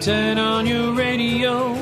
turn 0.00 0.38
on 0.38 0.66
your 0.66 0.92
radio. 0.92 1.72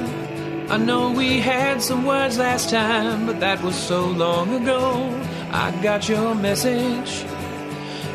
I 0.68 0.76
know 0.76 1.10
we 1.12 1.40
had 1.40 1.82
some 1.82 2.04
words 2.04 2.38
last 2.38 2.70
time, 2.70 3.26
but 3.26 3.40
that 3.40 3.62
was 3.62 3.74
so 3.74 4.06
long 4.06 4.54
ago. 4.54 5.20
I 5.50 5.70
got 5.82 6.08
your 6.08 6.34
message. 6.34 7.24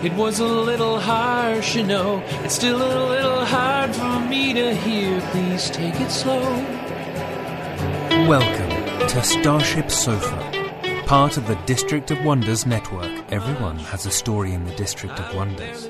It 0.03 0.13
was 0.13 0.39
a 0.39 0.47
little 0.47 0.99
harsh, 0.99 1.75
you 1.75 1.83
know. 1.83 2.23
It's 2.43 2.55
still 2.55 2.77
a 2.77 3.09
little 3.09 3.45
hard 3.45 3.93
for 3.93 4.19
me 4.21 4.53
to 4.53 4.73
hear. 4.73 5.19
Please 5.31 5.69
take 5.69 5.99
it 5.99 6.09
slow. 6.09 6.41
Welcome 8.27 9.07
to 9.09 9.23
Starship 9.23 9.91
Sofa, 9.91 11.03
part 11.05 11.37
of 11.37 11.47
the 11.47 11.55
District 11.65 12.09
of 12.11 12.23
Wonders 12.23 12.65
network. 12.65 13.11
Everyone 13.31 13.77
has 13.77 14.05
a 14.05 14.11
story 14.11 14.53
in 14.53 14.63
the 14.65 14.75
District 14.75 15.19
of 15.19 15.35
Wonders. 15.35 15.89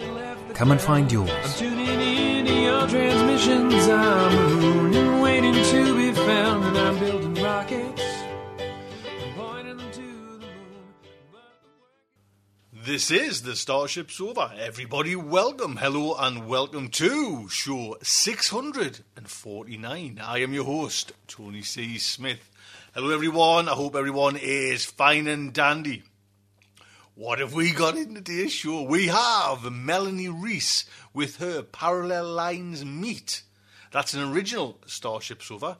Come 0.56 0.72
and 0.72 0.82
find 0.82 1.12
yours. 1.12 2.19
Your 2.50 2.88
transmissions. 2.88 3.88
I'm 3.88 5.22
waiting 5.22 5.54
to 5.54 5.96
be 5.96 6.14
found, 6.14 6.66
and 6.66 6.78
I'm 6.78 7.00
building 7.00 7.44
rockets. 7.44 8.00
This 12.90 13.12
is 13.12 13.44
the 13.44 13.56
Starship 13.56 14.10
Sofa. 14.10 14.52
Everybody, 14.58 15.16
welcome, 15.16 15.78
hello, 15.78 16.16
and 16.18 16.48
welcome 16.48 16.90
to 16.90 17.48
show 17.48 17.96
649. 18.02 20.20
I 20.20 20.40
am 20.40 20.54
your 20.54 20.64
host, 20.64 21.12
Tony 21.28 21.62
C. 21.62 22.00
Smith. 22.00 22.50
Hello, 22.96 23.12
everyone. 23.12 23.70
I 23.70 23.74
hope 23.74 23.96
everyone 23.96 24.38
is 24.38 24.86
fine 24.86 25.28
and 25.28 25.54
dandy. 25.54 26.02
What 27.20 27.40
have 27.40 27.54
we 27.54 27.72
got 27.72 27.98
in 27.98 28.16
today's 28.16 28.54
show? 28.54 28.82
We 28.82 29.08
have 29.08 29.70
Melanie 29.70 30.30
Rees 30.30 30.86
with 31.14 31.36
her 31.40 31.62
Parallel 31.62 32.30
Lines 32.30 32.86
Meet. 32.86 33.44
That's 33.92 34.14
an 34.14 34.32
original 34.32 34.80
Starship 34.86 35.44
Sofa. 35.44 35.80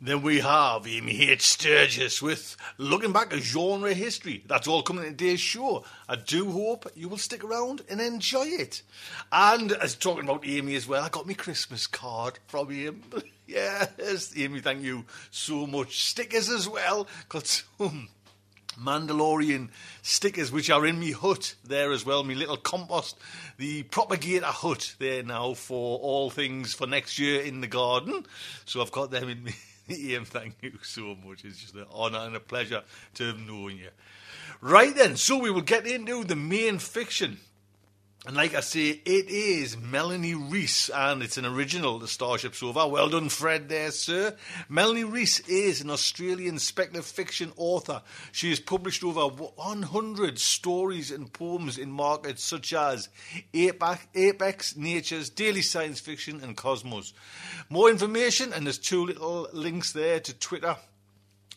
Then 0.00 0.22
we 0.22 0.40
have 0.40 0.86
Amy 0.86 1.28
H. 1.28 1.42
Sturgis 1.42 2.22
with 2.22 2.56
Looking 2.78 3.12
Back 3.12 3.34
at 3.34 3.40
Genre 3.40 3.92
History. 3.92 4.42
That's 4.46 4.66
all 4.66 4.82
coming 4.82 5.04
in 5.04 5.10
today's 5.10 5.40
show. 5.40 5.84
I 6.08 6.16
do 6.16 6.50
hope 6.50 6.90
you 6.94 7.10
will 7.10 7.18
stick 7.18 7.44
around 7.44 7.82
and 7.90 8.00
enjoy 8.00 8.46
it. 8.46 8.80
And 9.30 9.72
as 9.72 9.96
talking 9.96 10.24
about 10.24 10.46
Amy 10.46 10.76
as 10.76 10.88
well, 10.88 11.04
I 11.04 11.10
got 11.10 11.26
my 11.26 11.34
Christmas 11.34 11.86
card 11.86 12.38
from 12.46 12.70
him. 12.70 13.02
yes, 13.46 14.32
Amy, 14.34 14.60
thank 14.60 14.82
you 14.82 15.04
so 15.30 15.66
much. 15.66 16.08
Stickers 16.08 16.48
as 16.48 16.66
well. 16.66 17.06
Got 17.28 17.46
some 17.46 18.08
Mandalorian 18.82 19.68
stickers, 20.02 20.52
which 20.52 20.70
are 20.70 20.86
in 20.86 20.98
me 20.98 21.12
hut 21.12 21.54
there 21.64 21.92
as 21.92 22.04
well, 22.04 22.22
me 22.24 22.34
little 22.34 22.56
compost, 22.56 23.16
the 23.56 23.82
propagator 23.84 24.46
hut 24.46 24.94
there 24.98 25.22
now 25.22 25.54
for 25.54 25.98
all 25.98 26.30
things 26.30 26.74
for 26.74 26.86
next 26.86 27.18
year 27.18 27.40
in 27.40 27.60
the 27.60 27.66
garden. 27.66 28.24
So 28.64 28.80
I've 28.80 28.92
got 28.92 29.10
them 29.10 29.28
in 29.28 29.44
me. 29.44 29.54
Ian, 29.90 30.24
thank 30.24 30.56
you 30.60 30.72
so 30.82 31.16
much. 31.24 31.44
It's 31.44 31.58
just 31.58 31.74
an 31.74 31.86
honour 31.92 32.18
and 32.18 32.36
a 32.36 32.40
pleasure 32.40 32.82
to 33.14 33.26
have 33.26 33.38
known 33.38 33.78
you. 33.78 33.88
Right 34.60 34.94
then, 34.94 35.16
so 35.16 35.38
we 35.38 35.50
will 35.50 35.62
get 35.62 35.86
into 35.86 36.24
the 36.24 36.36
main 36.36 36.78
fiction. 36.78 37.38
And 38.26 38.36
like 38.36 38.54
I 38.54 38.60
say, 38.60 38.88
it 38.88 39.30
is 39.30 39.76
Melanie 39.76 40.34
Rees, 40.34 40.90
and 40.92 41.22
it's 41.22 41.38
an 41.38 41.46
original, 41.46 42.00
the 42.00 42.08
Starship 42.08 42.56
Sofa. 42.56 42.86
Well 42.88 43.08
done, 43.08 43.28
Fred, 43.28 43.68
there, 43.68 43.92
sir. 43.92 44.36
Melanie 44.68 45.04
Rees 45.04 45.40
is 45.48 45.80
an 45.80 45.88
Australian 45.88 46.58
speculative 46.58 47.06
fiction 47.06 47.52
author. 47.56 48.02
She 48.32 48.50
has 48.50 48.58
published 48.58 49.04
over 49.04 49.20
100 49.20 50.38
stories 50.40 51.12
and 51.12 51.32
poems 51.32 51.78
in 51.78 51.92
markets 51.92 52.42
such 52.42 52.72
as 52.72 53.08
Apex, 53.54 54.06
Apex 54.16 54.76
Nature's 54.76 55.30
Daily 55.30 55.62
Science 55.62 56.00
Fiction, 56.00 56.40
and 56.42 56.56
Cosmos. 56.56 57.14
More 57.70 57.88
information, 57.88 58.52
and 58.52 58.66
there's 58.66 58.78
two 58.78 59.06
little 59.06 59.48
links 59.52 59.92
there 59.92 60.18
to 60.18 60.34
Twitter 60.34 60.76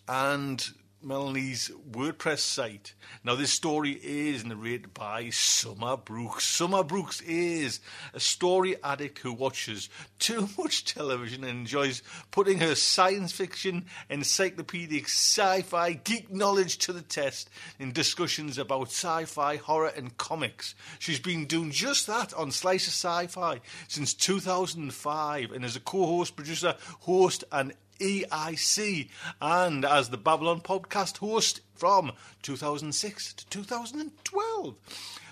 and 0.08 0.64
Melanie's 1.04 1.72
WordPress 1.92 2.40
site. 2.40 2.94
Now, 3.24 3.36
this 3.36 3.52
story 3.52 4.00
is 4.04 4.46
narrated 4.46 4.94
by 4.94 5.30
Summer 5.30 5.98
Brooks. 5.98 6.46
Summer 6.46 6.84
Brooks 6.84 7.22
is 7.22 7.80
a 8.14 8.20
story 8.20 8.76
addict 8.84 9.20
who 9.20 9.34
watches 9.34 9.90
too 10.20 10.48
much 10.58 10.86
television 10.86 11.44
and 11.44 11.60
enjoys 11.60 12.04
putting 12.30 12.60
her 12.60 12.76
science 12.76 13.32
fiction, 13.32 13.86
encyclopedic, 14.10 15.06
sci 15.06 15.62
fi, 15.64 15.94
geek 15.94 16.32
knowledge 16.32 16.78
to 16.80 16.94
the 16.94 17.02
test 17.02 17.50
in 17.80 17.92
discussions 17.92 18.58
about 18.58 18.88
sci 18.88 19.26
fi, 19.26 19.56
horror, 19.56 19.92
and 19.96 20.18
comics. 20.18 20.76
She's 21.00 21.20
been 21.20 21.46
doing 21.46 21.72
just 21.72 22.08
that 22.08 22.34
on 22.34 22.52
Slice 22.52 22.88
of 22.88 22.94
Sci 22.94 23.28
Fi 23.28 23.62
since 23.88 24.14
2005 24.14 25.52
and 25.52 25.66
is 25.66 25.76
a 25.76 25.80
co 25.80 26.06
host, 26.06 26.36
producer, 26.36 26.76
host, 27.00 27.44
and 27.52 27.74
EIC 28.02 29.10
and 29.40 29.86
as 29.86 30.10
the 30.10 30.18
Babylon 30.18 30.62
podcast 30.62 31.18
host 31.18 31.62
from 31.76 32.12
2006 32.42 33.34
to 33.34 33.48
2012. 33.48 34.76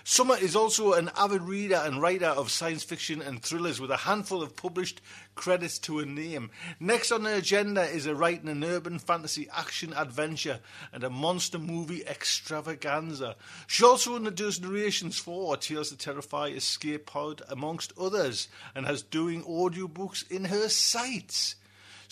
Summer 0.02 0.36
is 0.36 0.56
also 0.56 0.94
an 0.94 1.10
avid 1.16 1.42
reader 1.42 1.80
and 1.84 2.02
writer 2.02 2.26
of 2.26 2.50
science 2.50 2.82
fiction 2.82 3.22
and 3.22 3.42
thrillers 3.42 3.80
with 3.80 3.90
a 3.90 3.98
handful 3.98 4.42
of 4.42 4.56
published 4.56 5.00
credits 5.34 5.78
to 5.78 5.98
her 5.98 6.04
name. 6.04 6.50
Next 6.80 7.12
on 7.12 7.24
her 7.24 7.34
agenda 7.34 7.82
is 7.82 8.06
a 8.06 8.14
writing 8.14 8.48
an 8.48 8.64
urban 8.64 8.98
fantasy 8.98 9.48
action 9.52 9.92
adventure 9.94 10.60
and 10.92 11.04
a 11.04 11.10
monster 11.10 11.58
movie 11.58 12.04
extravaganza. 12.06 13.36
She 13.66 13.84
also 13.84 14.18
does 14.30 14.60
narrations 14.60 15.18
for 15.18 15.56
Tales 15.56 15.90
to 15.90 15.96
Terrify, 15.96 16.48
Escape 16.48 17.06
Pod, 17.06 17.42
amongst 17.48 17.92
others, 17.96 18.48
and 18.74 18.86
has 18.86 19.02
doing 19.02 19.44
audiobooks 19.44 20.28
in 20.30 20.46
her 20.46 20.68
sites. 20.68 21.54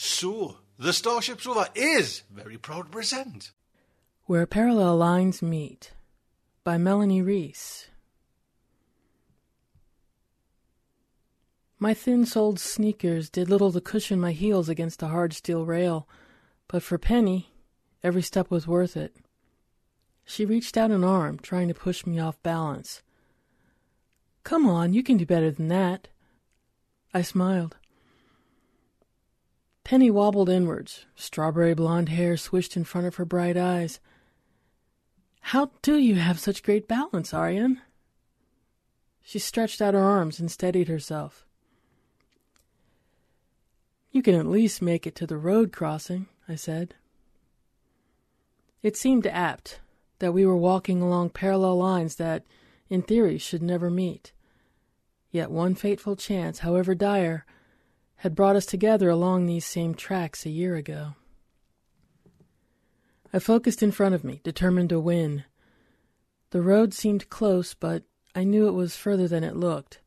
So, 0.00 0.58
the 0.78 0.92
Starship 0.92 1.40
Sofa 1.40 1.70
is 1.74 2.22
very 2.32 2.56
proud 2.56 2.86
to 2.86 2.90
present. 2.92 3.50
Where 4.26 4.46
Parallel 4.46 4.96
Lines 4.96 5.42
Meet 5.42 5.90
by 6.62 6.78
Melanie 6.78 7.20
Rees. 7.20 7.88
My 11.80 11.94
thin 11.94 12.26
soled 12.26 12.60
sneakers 12.60 13.28
did 13.28 13.50
little 13.50 13.72
to 13.72 13.80
cushion 13.80 14.20
my 14.20 14.30
heels 14.30 14.68
against 14.68 15.00
the 15.00 15.08
hard 15.08 15.32
steel 15.32 15.64
rail, 15.64 16.08
but 16.68 16.84
for 16.84 16.96
Penny, 16.96 17.52
every 18.04 18.22
step 18.22 18.52
was 18.52 18.68
worth 18.68 18.96
it. 18.96 19.16
She 20.24 20.44
reached 20.44 20.76
out 20.76 20.92
an 20.92 21.02
arm, 21.02 21.40
trying 21.40 21.66
to 21.66 21.74
push 21.74 22.06
me 22.06 22.20
off 22.20 22.40
balance. 22.44 23.02
Come 24.44 24.68
on, 24.68 24.92
you 24.92 25.02
can 25.02 25.16
do 25.16 25.26
better 25.26 25.50
than 25.50 25.66
that. 25.66 26.06
I 27.12 27.22
smiled. 27.22 27.77
Penny 29.88 30.10
wobbled 30.10 30.50
inwards, 30.50 31.06
strawberry 31.14 31.72
blonde 31.72 32.10
hair 32.10 32.36
swished 32.36 32.76
in 32.76 32.84
front 32.84 33.06
of 33.06 33.14
her 33.14 33.24
bright 33.24 33.56
eyes. 33.56 34.00
How 35.40 35.70
do 35.80 35.96
you 35.96 36.16
have 36.16 36.38
such 36.38 36.62
great 36.62 36.86
balance, 36.86 37.32
Aryan? 37.32 37.80
She 39.22 39.38
stretched 39.38 39.80
out 39.80 39.94
her 39.94 40.00
arms 40.00 40.38
and 40.40 40.50
steadied 40.50 40.88
herself. 40.88 41.46
You 44.10 44.20
can 44.20 44.34
at 44.34 44.44
least 44.44 44.82
make 44.82 45.06
it 45.06 45.14
to 45.14 45.26
the 45.26 45.38
road 45.38 45.72
crossing, 45.72 46.26
I 46.46 46.56
said. 46.56 46.94
It 48.82 48.94
seemed 48.94 49.26
apt. 49.26 49.80
that 50.18 50.34
we 50.34 50.44
were 50.44 50.54
walking 50.54 51.00
along 51.00 51.30
parallel 51.30 51.78
lines 51.78 52.16
that, 52.16 52.44
in 52.90 53.00
theory, 53.00 53.38
should 53.38 53.62
never 53.62 53.88
meet. 53.88 54.34
Yet 55.30 55.50
one 55.50 55.74
fateful 55.74 56.14
chance, 56.14 56.58
however 56.58 56.94
dire, 56.94 57.46
had 58.18 58.34
brought 58.34 58.56
us 58.56 58.66
together 58.66 59.08
along 59.08 59.46
these 59.46 59.64
same 59.64 59.94
tracks 59.94 60.44
a 60.44 60.50
year 60.50 60.76
ago. 60.76 61.14
I 63.32 63.38
focused 63.38 63.82
in 63.82 63.92
front 63.92 64.14
of 64.14 64.24
me, 64.24 64.40
determined 64.42 64.88
to 64.88 64.98
win. 64.98 65.44
The 66.50 66.62
road 66.62 66.94
seemed 66.94 67.28
close, 67.28 67.74
but 67.74 68.02
I 68.34 68.44
knew 68.44 68.66
it 68.66 68.72
was 68.72 68.96
further 68.96 69.28
than 69.28 69.44
it 69.44 69.56
looked. 69.56 70.00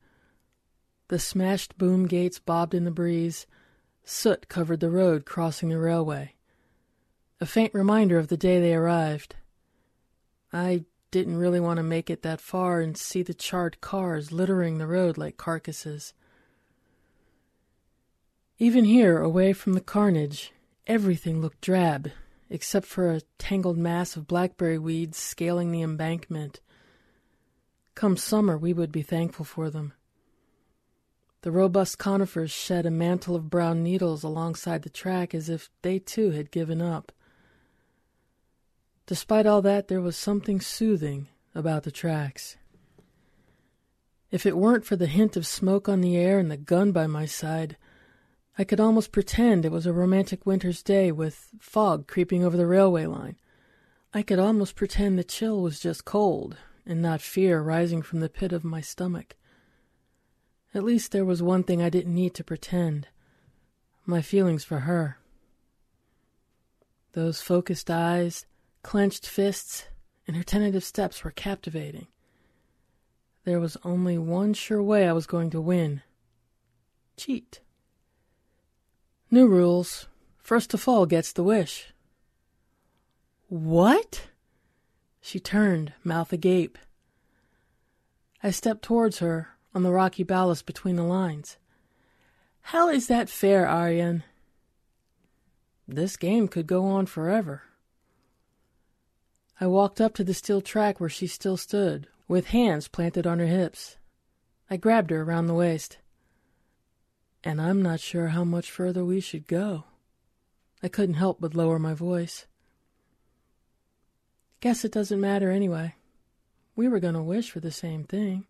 The 1.07 1.19
smashed 1.19 1.77
boom 1.77 2.07
gates 2.07 2.39
bobbed 2.39 2.73
in 2.73 2.83
the 2.83 2.91
breeze. 2.91 3.47
Soot 4.03 4.49
covered 4.49 4.79
the 4.79 4.89
road 4.89 5.25
crossing 5.25 5.69
the 5.69 5.77
railway. 5.77 6.35
A 7.39 7.45
faint 7.45 7.73
reminder 7.73 8.17
of 8.17 8.27
the 8.27 8.37
day 8.37 8.59
they 8.59 8.73
arrived. 8.73 9.35
I 10.51 10.85
didn't 11.11 11.37
really 11.37 11.59
want 11.59 11.77
to 11.77 11.83
make 11.83 12.09
it 12.09 12.23
that 12.23 12.41
far 12.41 12.81
and 12.81 12.97
see 12.97 13.23
the 13.23 13.33
charred 13.33 13.79
cars 13.81 14.31
littering 14.31 14.77
the 14.77 14.87
road 14.87 15.17
like 15.17 15.37
carcasses. 15.37 16.13
Even 18.61 18.85
here, 18.85 19.17
away 19.17 19.53
from 19.53 19.73
the 19.73 19.81
carnage, 19.81 20.51
everything 20.85 21.41
looked 21.41 21.61
drab, 21.61 22.11
except 22.47 22.85
for 22.85 23.09
a 23.09 23.21
tangled 23.39 23.75
mass 23.75 24.15
of 24.15 24.27
blackberry 24.27 24.77
weeds 24.77 25.17
scaling 25.17 25.71
the 25.71 25.81
embankment. 25.81 26.61
Come 27.95 28.15
summer, 28.15 28.55
we 28.55 28.71
would 28.71 28.91
be 28.91 29.01
thankful 29.01 29.45
for 29.45 29.71
them. 29.71 29.93
The 31.41 31.49
robust 31.49 31.97
conifers 31.97 32.51
shed 32.51 32.85
a 32.85 32.91
mantle 32.91 33.35
of 33.35 33.49
brown 33.49 33.81
needles 33.81 34.21
alongside 34.21 34.83
the 34.83 34.91
track 34.91 35.33
as 35.33 35.49
if 35.49 35.71
they 35.81 35.97
too 35.97 36.29
had 36.29 36.51
given 36.51 36.83
up. 36.83 37.11
Despite 39.07 39.47
all 39.47 39.63
that, 39.63 39.87
there 39.87 40.01
was 40.01 40.15
something 40.15 40.61
soothing 40.61 41.29
about 41.55 41.81
the 41.81 41.89
tracks. 41.89 42.57
If 44.29 44.45
it 44.45 44.55
weren't 44.55 44.85
for 44.85 44.97
the 44.97 45.07
hint 45.07 45.35
of 45.35 45.47
smoke 45.47 45.89
on 45.89 46.01
the 46.01 46.15
air 46.15 46.37
and 46.37 46.51
the 46.51 46.57
gun 46.57 46.91
by 46.91 47.07
my 47.07 47.25
side, 47.25 47.75
I 48.61 48.63
could 48.63 48.79
almost 48.79 49.11
pretend 49.11 49.65
it 49.65 49.71
was 49.71 49.87
a 49.87 49.91
romantic 49.91 50.45
winter's 50.45 50.83
day 50.83 51.11
with 51.11 51.49
fog 51.59 52.05
creeping 52.05 52.43
over 52.43 52.55
the 52.55 52.67
railway 52.67 53.07
line. 53.07 53.37
I 54.13 54.21
could 54.21 54.37
almost 54.37 54.75
pretend 54.75 55.17
the 55.17 55.23
chill 55.23 55.63
was 55.63 55.79
just 55.79 56.05
cold 56.05 56.57
and 56.85 57.01
not 57.01 57.21
fear 57.21 57.59
rising 57.59 58.03
from 58.03 58.19
the 58.19 58.29
pit 58.29 58.53
of 58.53 58.63
my 58.63 58.79
stomach. 58.79 59.35
At 60.75 60.83
least 60.83 61.11
there 61.11 61.25
was 61.25 61.41
one 61.41 61.63
thing 61.63 61.81
I 61.81 61.89
didn't 61.89 62.13
need 62.13 62.35
to 62.35 62.43
pretend 62.43 63.07
my 64.05 64.21
feelings 64.21 64.63
for 64.63 64.81
her. 64.81 65.17
Those 67.13 67.41
focused 67.41 67.89
eyes, 67.89 68.45
clenched 68.83 69.25
fists, 69.25 69.87
and 70.27 70.37
her 70.37 70.43
tentative 70.43 70.83
steps 70.83 71.23
were 71.23 71.31
captivating. 71.31 72.05
There 73.43 73.59
was 73.59 73.75
only 73.83 74.19
one 74.19 74.53
sure 74.53 74.83
way 74.83 75.07
I 75.07 75.13
was 75.13 75.25
going 75.25 75.49
to 75.49 75.59
win 75.59 76.03
cheat. 77.17 77.61
New 79.33 79.47
rules. 79.47 80.07
First 80.39 80.71
to 80.71 80.77
fall 80.77 81.05
gets 81.05 81.31
the 81.31 81.43
wish. 81.43 81.93
What? 83.47 84.27
She 85.21 85.39
turned, 85.39 85.93
mouth 86.03 86.33
agape. 86.33 86.77
I 88.43 88.51
stepped 88.51 88.81
towards 88.81 89.19
her 89.19 89.49
on 89.73 89.83
the 89.83 89.91
rocky 89.91 90.23
ballast 90.23 90.65
between 90.65 90.97
the 90.97 91.03
lines. 91.03 91.55
How 92.61 92.89
is 92.89 93.07
that 93.07 93.29
fair, 93.29 93.65
Aryan? 93.65 94.23
This 95.87 96.17
game 96.17 96.49
could 96.49 96.67
go 96.67 96.85
on 96.85 97.05
forever. 97.05 97.63
I 99.61 99.67
walked 99.67 100.01
up 100.01 100.13
to 100.15 100.25
the 100.25 100.33
steel 100.33 100.59
track 100.59 100.99
where 100.99 101.09
she 101.09 101.27
still 101.27 101.55
stood, 101.55 102.07
with 102.27 102.47
hands 102.47 102.89
planted 102.89 103.25
on 103.25 103.39
her 103.39 103.47
hips. 103.47 103.95
I 104.69 104.75
grabbed 104.75 105.09
her 105.11 105.21
around 105.21 105.47
the 105.47 105.53
waist. 105.53 105.99
And 107.43 107.59
I'm 107.59 107.81
not 107.81 107.99
sure 107.99 108.27
how 108.29 108.43
much 108.43 108.69
further 108.69 109.03
we 109.03 109.19
should 109.19 109.47
go. 109.47 109.85
I 110.83 110.87
couldn't 110.87 111.15
help 111.15 111.39
but 111.39 111.55
lower 111.55 111.79
my 111.79 111.93
voice. 111.93 112.45
Guess 114.59 114.85
it 114.85 114.91
doesn't 114.91 115.19
matter 115.19 115.49
anyway. 115.49 115.95
We 116.75 116.87
were 116.87 116.99
going 116.99 117.15
to 117.15 117.23
wish 117.23 117.49
for 117.49 117.59
the 117.59 117.71
same 117.71 118.03
thing. 118.03 118.45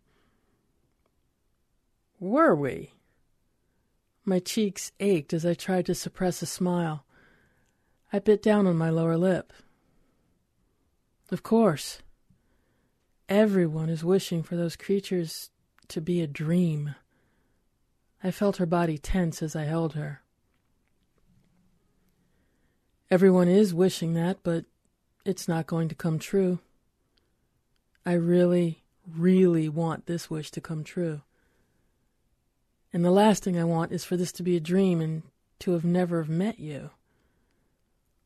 Were 2.20 2.56
we? 2.56 2.94
My 4.26 4.40
cheeks 4.40 4.92
ached 5.00 5.34
as 5.34 5.46
I 5.46 5.54
tried 5.54 5.88
to 5.88 5.96
suppress 5.96 6.42
a 6.42 6.46
smile. 6.46 7.06
I 8.14 8.20
bit 8.20 8.44
down 8.44 8.68
on 8.68 8.78
my 8.78 8.90
lower 8.90 9.18
lip. 9.18 9.54
Of 11.32 11.44
course. 11.44 12.02
Everyone 13.30 13.90
is 13.90 14.04
wishing 14.04 14.44
for 14.44 14.58
those 14.58 14.76
creatures 14.76 15.50
to 15.88 16.02
be 16.02 16.22
a 16.22 16.28
dream. 16.28 16.96
I 18.24 18.32
felt 18.32 18.58
her 18.58 18.66
body 18.66 18.98
tense 18.98 19.42
as 19.42 19.56
I 19.56 19.64
held 19.64 19.94
her. 19.94 20.22
Everyone 23.10 23.48
is 23.48 23.74
wishing 23.74 24.14
that, 24.14 24.40
but 24.44 24.66
it's 25.26 25.48
not 25.48 25.68
going 25.68 25.90
to 25.90 25.96
come 25.96 26.20
true. 26.20 26.60
I 28.06 28.14
really, 28.14 28.84
really 29.08 29.68
want 29.70 30.06
this 30.06 30.30
wish 30.30 30.52
to 30.52 30.62
come 30.62 30.84
true. 30.84 31.22
And 32.94 33.04
the 33.04 33.12
last 33.12 33.44
thing 33.44 33.58
I 33.58 33.64
want 33.64 33.92
is 33.92 34.06
for 34.06 34.18
this 34.18 34.32
to 34.34 34.44
be 34.44 34.56
a 34.56 34.62
dream 34.62 35.02
and 35.02 35.24
to 35.60 35.72
have 35.72 35.86
never 35.86 36.22
have 36.22 36.30
met 36.30 36.60
you. 36.60 36.92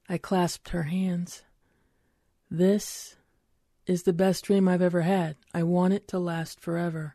I 0.07 0.17
clasped 0.17 0.69
her 0.69 0.83
hands. 0.83 1.43
This 2.49 3.15
is 3.85 4.03
the 4.03 4.13
best 4.13 4.45
dream 4.45 4.67
I've 4.67 4.81
ever 4.81 5.01
had. 5.01 5.35
I 5.53 5.63
want 5.63 5.93
it 5.93 6.07
to 6.09 6.19
last 6.19 6.59
forever. 6.59 7.14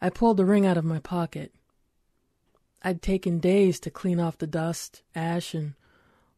I 0.00 0.10
pulled 0.10 0.36
the 0.36 0.44
ring 0.44 0.64
out 0.64 0.78
of 0.78 0.84
my 0.84 0.98
pocket. 0.98 1.52
I'd 2.82 3.02
taken 3.02 3.38
days 3.38 3.78
to 3.80 3.90
clean 3.90 4.18
off 4.18 4.38
the 4.38 4.46
dust, 4.46 5.02
ash, 5.14 5.54
and 5.54 5.74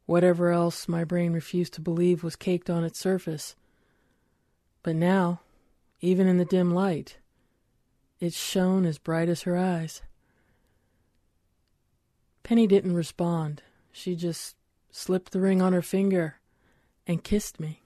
whatever 0.06 0.50
else 0.50 0.88
my 0.88 1.04
brain 1.04 1.32
refused 1.32 1.74
to 1.74 1.80
believe 1.80 2.24
was 2.24 2.34
caked 2.34 2.68
on 2.68 2.82
its 2.82 2.98
surface. 2.98 3.54
But 4.82 4.96
now, 4.96 5.40
even 6.00 6.26
in 6.26 6.38
the 6.38 6.44
dim 6.44 6.74
light, 6.74 7.18
it 8.18 8.32
shone 8.32 8.84
as 8.84 8.98
bright 8.98 9.28
as 9.28 9.42
her 9.42 9.56
eyes. 9.56 10.02
Penny 12.42 12.66
didn't 12.66 12.94
respond. 12.94 13.62
She 13.92 14.16
just 14.16 14.56
slipped 14.90 15.30
the 15.30 15.40
ring 15.40 15.62
on 15.62 15.72
her 15.72 15.82
finger 15.82 16.40
and 17.06 17.22
kissed 17.22 17.60
me. 17.60 17.81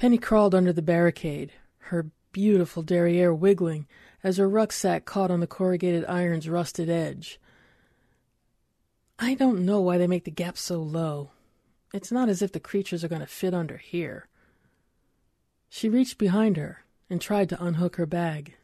Penny 0.00 0.16
crawled 0.16 0.54
under 0.54 0.72
the 0.72 0.80
barricade, 0.80 1.52
her 1.90 2.10
beautiful 2.32 2.82
derriere 2.82 3.34
wiggling 3.34 3.86
as 4.24 4.38
her 4.38 4.48
rucksack 4.48 5.04
caught 5.04 5.30
on 5.30 5.40
the 5.40 5.46
corrugated 5.46 6.06
iron's 6.06 6.48
rusted 6.48 6.88
edge. 6.88 7.38
I 9.18 9.34
don't 9.34 9.66
know 9.66 9.82
why 9.82 9.98
they 9.98 10.06
make 10.06 10.24
the 10.24 10.30
gap 10.30 10.56
so 10.56 10.80
low. 10.80 11.32
It's 11.92 12.10
not 12.10 12.30
as 12.30 12.40
if 12.40 12.50
the 12.50 12.58
creatures 12.58 13.04
are 13.04 13.08
going 13.08 13.20
to 13.20 13.26
fit 13.26 13.52
under 13.52 13.76
here. 13.76 14.26
She 15.68 15.90
reached 15.90 16.16
behind 16.16 16.56
her 16.56 16.86
and 17.10 17.20
tried 17.20 17.50
to 17.50 17.62
unhook 17.62 17.96
her 17.96 18.06
bag. 18.06 18.54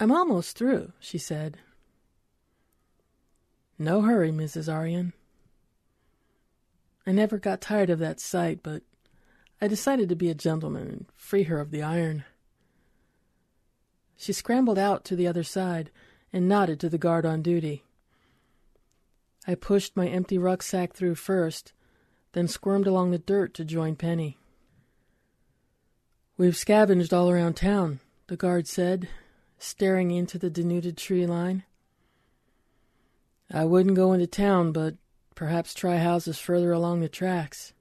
I'm 0.00 0.10
almost 0.10 0.58
through, 0.58 0.94
she 0.98 1.16
said, 1.16 1.58
no 3.78 4.02
hurry, 4.02 4.32
Mrs. 4.32 4.72
Aryan. 4.72 5.12
I 7.06 7.12
never 7.12 7.38
got 7.38 7.60
tired 7.60 7.88
of 7.88 8.00
that 8.00 8.18
sight, 8.18 8.64
but 8.64 8.82
I 9.62 9.68
decided 9.68 10.08
to 10.08 10.16
be 10.16 10.28
a 10.28 10.34
gentleman 10.34 10.88
and 10.88 11.06
free 11.14 11.44
her 11.44 11.60
of 11.60 11.70
the 11.70 11.84
iron. 11.84 12.24
She 14.16 14.32
scrambled 14.32 14.76
out 14.76 15.04
to 15.04 15.14
the 15.14 15.28
other 15.28 15.44
side 15.44 15.92
and 16.32 16.48
nodded 16.48 16.80
to 16.80 16.88
the 16.88 16.98
guard 16.98 17.24
on 17.24 17.42
duty. 17.42 17.84
I 19.46 19.54
pushed 19.54 19.96
my 19.96 20.08
empty 20.08 20.36
rucksack 20.36 20.94
through 20.94 21.14
first, 21.14 21.74
then 22.32 22.48
squirmed 22.48 22.88
along 22.88 23.12
the 23.12 23.20
dirt 23.20 23.54
to 23.54 23.64
join 23.64 23.94
Penny. 23.94 24.36
We've 26.36 26.56
scavenged 26.56 27.14
all 27.14 27.30
around 27.30 27.54
town, 27.54 28.00
the 28.26 28.36
guard 28.36 28.66
said, 28.66 29.08
staring 29.60 30.10
into 30.10 30.38
the 30.38 30.50
denuded 30.50 30.96
tree 30.96 31.24
line. 31.24 31.62
I 33.48 33.64
wouldn't 33.64 33.94
go 33.94 34.12
into 34.12 34.26
town, 34.26 34.72
but 34.72 34.96
perhaps 35.36 35.72
try 35.72 35.98
houses 35.98 36.40
further 36.40 36.72
along 36.72 36.98
the 36.98 37.08
tracks. 37.08 37.74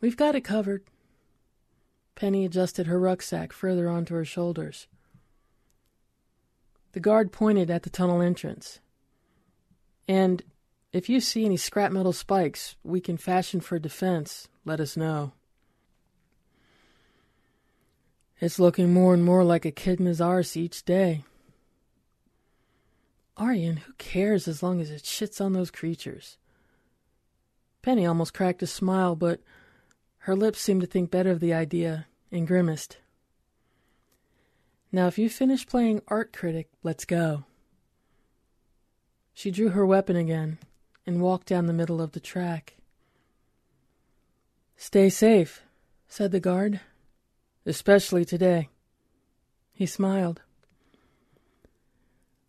We've 0.00 0.16
got 0.16 0.34
it 0.34 0.42
covered. 0.42 0.84
Penny 2.14 2.44
adjusted 2.44 2.86
her 2.86 2.98
rucksack 2.98 3.52
further 3.52 3.88
onto 3.88 4.14
her 4.14 4.24
shoulders. 4.24 4.86
The 6.92 7.00
guard 7.00 7.32
pointed 7.32 7.70
at 7.70 7.82
the 7.82 7.90
tunnel 7.90 8.20
entrance. 8.20 8.80
And 10.08 10.42
if 10.92 11.08
you 11.08 11.20
see 11.20 11.44
any 11.44 11.56
scrap 11.56 11.92
metal 11.92 12.12
spikes 12.12 12.76
we 12.82 13.00
can 13.00 13.16
fashion 13.16 13.60
for 13.60 13.78
defense, 13.78 14.48
let 14.64 14.80
us 14.80 14.96
know. 14.96 15.32
It's 18.40 18.58
looking 18.58 18.92
more 18.92 19.12
and 19.14 19.22
more 19.22 19.44
like 19.44 19.64
a 19.64 19.70
kid 19.70 20.00
arse 20.20 20.56
each 20.56 20.84
day. 20.84 21.24
Aryan, 23.36 23.78
who 23.78 23.92
cares 23.94 24.48
as 24.48 24.62
long 24.62 24.80
as 24.80 24.90
it 24.90 25.02
shits 25.02 25.40
on 25.40 25.52
those 25.52 25.70
creatures? 25.70 26.38
Penny 27.82 28.04
almost 28.04 28.34
cracked 28.34 28.62
a 28.62 28.66
smile, 28.66 29.14
but 29.14 29.40
her 30.20 30.36
lips 30.36 30.60
seemed 30.60 30.80
to 30.82 30.86
think 30.86 31.10
better 31.10 31.30
of 31.30 31.40
the 31.40 31.54
idea 31.54 32.06
and 32.30 32.46
grimaced. 32.46 32.98
Now, 34.92 35.06
if 35.06 35.18
you 35.18 35.30
finish 35.30 35.66
playing 35.66 36.02
art 36.08 36.32
critic, 36.32 36.68
let's 36.82 37.04
go. 37.04 37.44
She 39.32 39.50
drew 39.50 39.70
her 39.70 39.86
weapon 39.86 40.16
again 40.16 40.58
and 41.06 41.22
walked 41.22 41.46
down 41.46 41.66
the 41.66 41.72
middle 41.72 42.02
of 42.02 42.12
the 42.12 42.20
track. 42.20 42.76
Stay 44.76 45.08
safe, 45.08 45.62
said 46.08 46.32
the 46.32 46.40
guard, 46.40 46.80
especially 47.64 48.24
today. 48.24 48.68
He 49.72 49.86
smiled. 49.86 50.42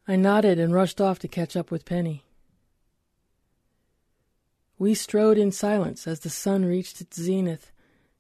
I 0.08 0.18
nodded 0.18 0.60
and 0.60 0.74
rushed 0.74 1.00
off 1.00 1.20
to 1.20 1.28
catch 1.28 1.56
up 1.56 1.72
with 1.72 1.86
Penny. 1.86 2.26
We 4.82 4.96
strode 4.96 5.38
in 5.38 5.52
silence 5.52 6.08
as 6.08 6.22
the 6.22 6.32
sun 6.32 6.66
reached 6.66 7.02
its 7.02 7.22
zenith 7.22 7.72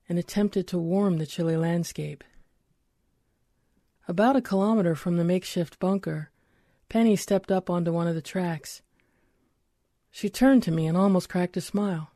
and 0.07 0.19
attempted 0.19 0.67
to 0.67 0.77
warm 0.77 1.17
the 1.17 1.25
chilly 1.25 1.57
landscape. 1.57 2.23
About 4.07 4.35
a 4.35 4.43
kilometer 4.43 4.93
from 4.93 5.17
the 5.17 5.23
makeshift 5.23 5.79
bunker, 5.79 6.29
Penny 6.87 7.15
stepped 7.15 7.51
up 7.51 7.71
onto 7.71 7.91
one 7.91 8.05
of 8.05 8.13
the 8.13 8.21
tracks. 8.21 8.83
She 10.11 10.29
turned 10.29 10.61
to 10.61 10.71
me 10.71 10.85
and 10.85 10.95
almost 10.95 11.29
cracked 11.29 11.57
a 11.57 11.61
smile. 11.61 12.11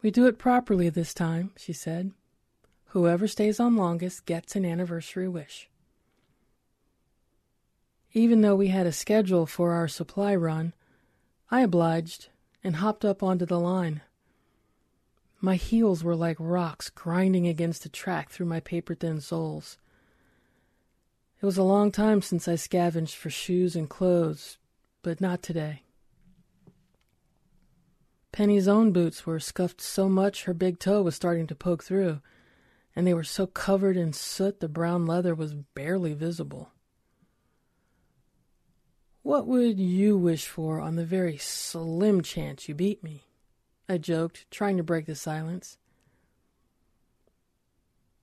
We 0.00 0.12
do 0.12 0.28
it 0.28 0.38
properly 0.38 0.88
this 0.88 1.12
time, 1.12 1.50
she 1.56 1.72
said. 1.72 2.12
Whoever 2.90 3.26
stays 3.26 3.58
on 3.58 3.74
longest 3.74 4.24
gets 4.24 4.54
an 4.54 4.64
anniversary 4.64 5.26
wish. 5.26 5.68
Even 8.12 8.42
though 8.42 8.54
we 8.54 8.68
had 8.68 8.86
a 8.86 8.92
schedule 8.92 9.46
for 9.46 9.72
our 9.72 9.88
supply 9.88 10.36
run, 10.36 10.74
I 11.50 11.62
obliged 11.62 12.28
and 12.62 12.76
hopped 12.76 13.04
up 13.04 13.22
onto 13.22 13.44
the 13.44 13.58
line. 13.58 14.02
My 15.40 15.56
heels 15.56 16.04
were 16.04 16.14
like 16.14 16.36
rocks 16.38 16.90
grinding 16.90 17.48
against 17.48 17.82
the 17.82 17.88
track 17.88 18.30
through 18.30 18.46
my 18.46 18.60
paper 18.60 18.94
thin 18.94 19.20
soles. 19.20 19.78
It 21.42 21.46
was 21.46 21.56
a 21.56 21.62
long 21.62 21.90
time 21.90 22.22
since 22.22 22.46
I 22.46 22.54
scavenged 22.54 23.14
for 23.14 23.30
shoes 23.30 23.74
and 23.74 23.88
clothes, 23.88 24.58
but 25.02 25.20
not 25.20 25.42
today. 25.42 25.82
Penny's 28.32 28.68
own 28.68 28.92
boots 28.92 29.26
were 29.26 29.40
scuffed 29.40 29.80
so 29.80 30.08
much 30.08 30.44
her 30.44 30.54
big 30.54 30.78
toe 30.78 31.02
was 31.02 31.16
starting 31.16 31.46
to 31.48 31.54
poke 31.54 31.82
through, 31.82 32.20
and 32.94 33.06
they 33.06 33.14
were 33.14 33.24
so 33.24 33.46
covered 33.46 33.96
in 33.96 34.12
soot 34.12 34.60
the 34.60 34.68
brown 34.68 35.04
leather 35.04 35.34
was 35.34 35.54
barely 35.54 36.14
visible. 36.14 36.70
What 39.22 39.46
would 39.46 39.78
you 39.78 40.16
wish 40.16 40.46
for 40.46 40.80
on 40.80 40.96
the 40.96 41.04
very 41.04 41.36
slim 41.36 42.22
chance 42.22 42.68
you 42.68 42.74
beat 42.74 43.04
me? 43.04 43.24
I 43.88 43.98
joked, 43.98 44.50
trying 44.50 44.78
to 44.78 44.82
break 44.82 45.06
the 45.06 45.14
silence. 45.14 45.76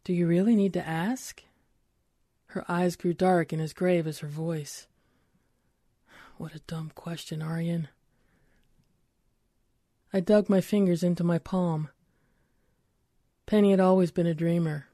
Do 0.04 0.14
you 0.14 0.26
really 0.26 0.56
need 0.56 0.74
to 0.74 0.88
ask? 0.88 1.44
Her 2.48 2.66
eyes 2.68 2.96
grew 2.96 3.14
dark 3.14 3.54
and 3.54 3.62
as 3.62 3.74
grave 3.74 4.08
as 4.08 4.20
her 4.20 4.28
voice. 4.28 4.88
What 6.38 6.56
a 6.56 6.60
dumb 6.60 6.92
question, 6.96 7.44
Aryan. 7.44 7.90
I 10.12 10.20
dug 10.20 10.50
my 10.50 10.62
fingers 10.62 11.04
into 11.04 11.24
my 11.24 11.38
palm. 11.38 11.90
Penny 13.46 13.72
had 13.72 13.80
always 13.80 14.12
been 14.12 14.28
a 14.28 14.34
dreamer. 14.34 14.88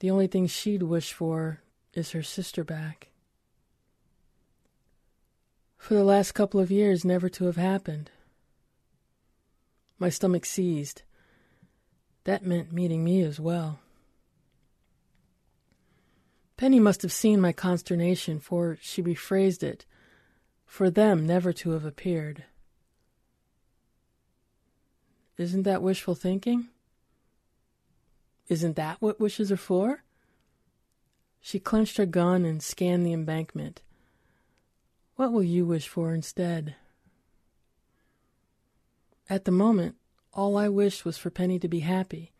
The 0.00 0.10
only 0.10 0.26
thing 0.28 0.46
she'd 0.46 0.82
wish 0.82 1.12
for 1.12 1.62
is 1.94 2.12
her 2.12 2.22
sister 2.22 2.62
back 2.62 3.11
for 5.82 5.94
the 5.94 6.04
last 6.04 6.30
couple 6.30 6.60
of 6.60 6.70
years 6.70 7.04
never 7.04 7.28
to 7.28 7.46
have 7.46 7.56
happened. 7.56 8.08
My 9.98 10.10
stomach 10.10 10.46
seized. 10.46 11.02
That 12.22 12.46
meant 12.46 12.72
meeting 12.72 13.02
me 13.02 13.20
as 13.22 13.40
well. 13.40 13.80
Penny 16.56 16.78
must 16.78 17.02
have 17.02 17.10
seen 17.10 17.40
my 17.40 17.50
consternation, 17.50 18.38
for 18.38 18.78
she 18.80 19.02
rephrased 19.02 19.64
it 19.64 19.84
for 20.64 20.88
them 20.88 21.26
never 21.26 21.52
to 21.52 21.70
have 21.70 21.84
appeared. 21.84 22.44
Isn't 25.36 25.64
that 25.64 25.82
wishful 25.82 26.14
thinking? 26.14 26.68
Isn't 28.46 28.76
that 28.76 29.02
what 29.02 29.18
wishes 29.18 29.50
are 29.50 29.56
for? 29.56 30.04
She 31.40 31.58
clenched 31.58 31.96
her 31.96 32.06
gun 32.06 32.44
and 32.44 32.62
scanned 32.62 33.04
the 33.04 33.12
embankment. 33.12 33.82
What 35.16 35.32
will 35.32 35.42
you 35.42 35.64
wish 35.64 35.88
for 35.88 36.14
instead? 36.14 36.74
At 39.28 39.44
the 39.44 39.50
moment, 39.50 39.96
all 40.32 40.56
I 40.56 40.68
wished 40.68 41.04
was 41.04 41.18
for 41.18 41.30
Penny 41.30 41.58
to 41.58 41.68
be 41.68 41.80
happy, 41.80 42.32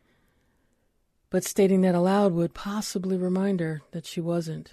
but 1.30 1.44
stating 1.44 1.82
that 1.82 1.94
aloud 1.94 2.32
would 2.32 2.54
possibly 2.54 3.16
remind 3.16 3.60
her 3.60 3.82
that 3.92 4.06
she 4.06 4.20
wasn't. 4.20 4.72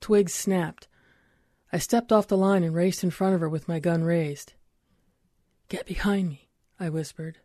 Twigs 0.00 0.34
snapped. 0.34 0.88
I 1.72 1.78
stepped 1.78 2.12
off 2.12 2.28
the 2.28 2.36
line 2.36 2.62
and 2.62 2.74
raced 2.74 3.02
in 3.02 3.10
front 3.10 3.34
of 3.34 3.40
her 3.40 3.48
with 3.48 3.68
my 3.68 3.80
gun 3.80 4.04
raised. 4.04 4.52
Get 5.68 5.86
behind 5.86 6.28
me, 6.28 6.48
I 6.78 6.90
whispered. 6.90 7.38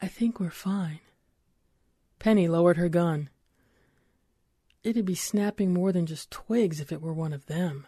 I 0.00 0.06
think 0.06 0.40
we're 0.40 0.50
fine. 0.50 1.00
Penny 2.18 2.48
lowered 2.48 2.76
her 2.76 2.88
gun. 2.88 3.28
It'd 4.84 5.04
be 5.04 5.14
snapping 5.14 5.72
more 5.72 5.92
than 5.92 6.06
just 6.06 6.30
twigs 6.30 6.80
if 6.80 6.92
it 6.92 7.02
were 7.02 7.12
one 7.12 7.32
of 7.32 7.46
them. 7.46 7.86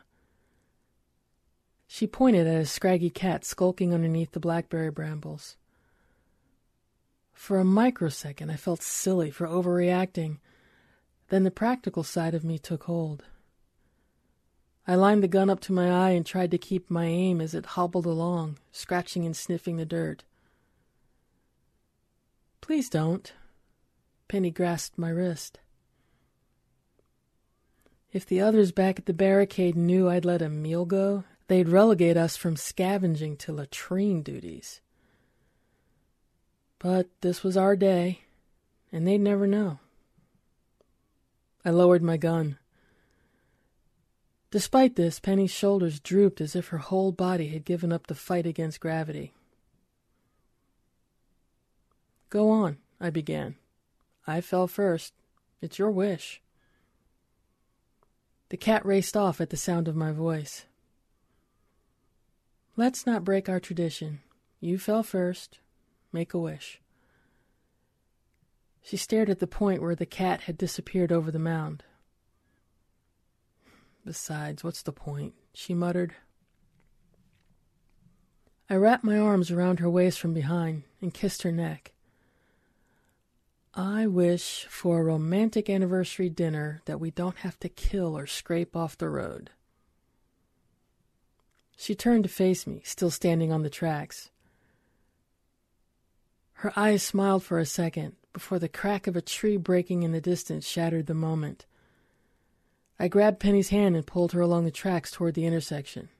She 1.86 2.06
pointed 2.06 2.46
at 2.46 2.60
a 2.60 2.66
scraggy 2.66 3.10
cat 3.10 3.44
skulking 3.44 3.92
underneath 3.92 4.32
the 4.32 4.40
blackberry 4.40 4.90
brambles. 4.90 5.56
For 7.32 7.58
a 7.58 7.64
microsecond, 7.64 8.50
I 8.50 8.56
felt 8.56 8.82
silly 8.82 9.30
for 9.30 9.46
overreacting. 9.46 10.38
Then 11.30 11.44
the 11.44 11.50
practical 11.50 12.02
side 12.02 12.34
of 12.34 12.44
me 12.44 12.58
took 12.58 12.84
hold. 12.84 13.24
I 14.86 14.94
lined 14.94 15.22
the 15.22 15.28
gun 15.28 15.50
up 15.50 15.60
to 15.60 15.72
my 15.72 15.90
eye 15.90 16.10
and 16.10 16.26
tried 16.26 16.50
to 16.50 16.58
keep 16.58 16.90
my 16.90 17.06
aim 17.06 17.40
as 17.40 17.54
it 17.54 17.66
hobbled 17.66 18.06
along, 18.06 18.58
scratching 18.72 19.24
and 19.24 19.36
sniffing 19.36 19.76
the 19.76 19.84
dirt. 19.84 20.24
Please 22.60 22.88
don't. 22.88 23.32
Penny 24.28 24.50
grasped 24.50 24.98
my 24.98 25.10
wrist. 25.10 25.60
If 28.12 28.26
the 28.26 28.40
others 28.40 28.72
back 28.72 28.98
at 28.98 29.06
the 29.06 29.12
barricade 29.12 29.76
knew 29.76 30.08
I'd 30.08 30.24
let 30.24 30.42
a 30.42 30.48
meal 30.48 30.84
go, 30.84 31.24
they'd 31.46 31.68
relegate 31.68 32.16
us 32.16 32.36
from 32.36 32.56
scavenging 32.56 33.36
to 33.38 33.52
latrine 33.52 34.22
duties. 34.22 34.80
But 36.80 37.08
this 37.20 37.44
was 37.44 37.56
our 37.56 37.76
day, 37.76 38.22
and 38.90 39.06
they'd 39.06 39.18
never 39.18 39.46
know. 39.46 39.78
I 41.64 41.70
lowered 41.70 42.02
my 42.02 42.16
gun. 42.16 42.58
Despite 44.50 44.96
this, 44.96 45.20
Penny's 45.20 45.52
shoulders 45.52 46.00
drooped 46.00 46.40
as 46.40 46.56
if 46.56 46.68
her 46.68 46.78
whole 46.78 47.12
body 47.12 47.48
had 47.48 47.64
given 47.64 47.92
up 47.92 48.08
the 48.08 48.14
fight 48.16 48.46
against 48.46 48.80
gravity. 48.80 49.34
Go 52.30 52.50
on, 52.50 52.78
I 53.00 53.10
began. 53.10 53.56
I 54.26 54.40
fell 54.40 54.66
first. 54.66 55.12
It's 55.60 55.78
your 55.78 55.90
wish. 55.90 56.40
The 58.50 58.56
cat 58.56 58.84
raced 58.84 59.16
off 59.16 59.40
at 59.40 59.50
the 59.50 59.56
sound 59.56 59.88
of 59.88 59.96
my 59.96 60.10
voice. 60.10 60.66
Let's 62.76 63.06
not 63.06 63.24
break 63.24 63.48
our 63.48 63.60
tradition. 63.60 64.20
You 64.60 64.76
fell 64.76 65.02
first. 65.02 65.60
Make 66.12 66.34
a 66.34 66.38
wish. 66.38 66.80
She 68.82 68.96
stared 68.96 69.30
at 69.30 69.38
the 69.38 69.46
point 69.46 69.82
where 69.82 69.94
the 69.94 70.06
cat 70.06 70.42
had 70.42 70.58
disappeared 70.58 71.12
over 71.12 71.30
the 71.30 71.38
mound. 71.38 71.84
Besides, 74.04 74.64
what's 74.64 74.82
the 74.82 74.92
point? 74.92 75.34
she 75.52 75.74
muttered. 75.74 76.14
I 78.68 78.74
wrapped 78.74 79.04
my 79.04 79.18
arms 79.18 79.50
around 79.50 79.78
her 79.78 79.90
waist 79.90 80.18
from 80.18 80.34
behind 80.34 80.82
and 81.00 81.14
kissed 81.14 81.42
her 81.42 81.52
neck. 81.52 81.92
I 83.74 84.08
wish 84.08 84.66
for 84.68 85.00
a 85.00 85.04
romantic 85.04 85.70
anniversary 85.70 86.28
dinner 86.28 86.82
that 86.86 86.98
we 86.98 87.12
don't 87.12 87.36
have 87.38 87.58
to 87.60 87.68
kill 87.68 88.18
or 88.18 88.26
scrape 88.26 88.74
off 88.74 88.98
the 88.98 89.08
road. 89.08 89.50
She 91.76 91.94
turned 91.94 92.24
to 92.24 92.28
face 92.30 92.66
me, 92.66 92.82
still 92.84 93.10
standing 93.10 93.52
on 93.52 93.62
the 93.62 93.70
tracks. 93.70 94.30
Her 96.54 96.72
eyes 96.76 97.02
smiled 97.02 97.44
for 97.44 97.58
a 97.58 97.64
second 97.64 98.16
before 98.32 98.58
the 98.58 98.68
crack 98.68 99.06
of 99.06 99.16
a 99.16 99.22
tree 99.22 99.56
breaking 99.56 100.02
in 100.02 100.12
the 100.12 100.20
distance 100.20 100.66
shattered 100.66 101.06
the 101.06 101.14
moment. 101.14 101.64
I 102.98 103.08
grabbed 103.08 103.40
Penny's 103.40 103.70
hand 103.70 103.96
and 103.96 104.06
pulled 104.06 104.32
her 104.32 104.40
along 104.40 104.64
the 104.64 104.70
tracks 104.70 105.10
toward 105.10 105.34
the 105.34 105.46
intersection. 105.46 106.10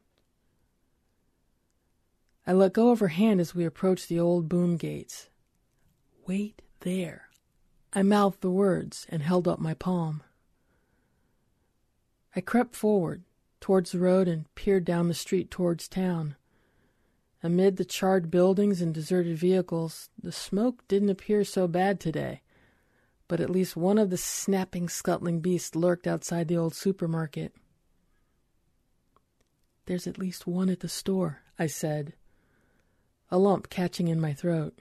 I 2.46 2.52
let 2.52 2.72
go 2.72 2.90
of 2.90 3.00
her 3.00 3.08
hand 3.08 3.40
as 3.40 3.54
we 3.54 3.64
approached 3.64 4.08
the 4.08 4.18
old 4.18 4.48
boom 4.48 4.76
gates. 4.76 5.28
Wait 6.26 6.62
there. 6.80 7.29
I 7.92 8.02
mouthed 8.02 8.40
the 8.40 8.50
words 8.50 9.06
and 9.08 9.22
held 9.22 9.48
up 9.48 9.58
my 9.58 9.74
palm. 9.74 10.22
I 12.36 12.40
crept 12.40 12.76
forward 12.76 13.24
towards 13.60 13.92
the 13.92 13.98
road 13.98 14.28
and 14.28 14.52
peered 14.54 14.84
down 14.84 15.08
the 15.08 15.14
street 15.14 15.50
towards 15.50 15.88
town. 15.88 16.36
Amid 17.42 17.76
the 17.76 17.84
charred 17.84 18.30
buildings 18.30 18.80
and 18.80 18.94
deserted 18.94 19.38
vehicles, 19.38 20.10
the 20.20 20.30
smoke 20.30 20.86
didn't 20.88 21.10
appear 21.10 21.42
so 21.42 21.66
bad 21.66 21.98
today, 21.98 22.42
but 23.28 23.40
at 23.40 23.50
least 23.50 23.76
one 23.76 23.98
of 23.98 24.10
the 24.10 24.16
snapping, 24.16 24.88
scuttling 24.88 25.40
beasts 25.40 25.74
lurked 25.74 26.06
outside 26.06 26.48
the 26.48 26.56
old 26.56 26.74
supermarket. 26.74 27.54
There's 29.86 30.06
at 30.06 30.18
least 30.18 30.46
one 30.46 30.68
at 30.68 30.80
the 30.80 30.88
store, 30.88 31.42
I 31.58 31.66
said, 31.66 32.12
a 33.30 33.38
lump 33.38 33.70
catching 33.70 34.08
in 34.08 34.20
my 34.20 34.32
throat. 34.32 34.78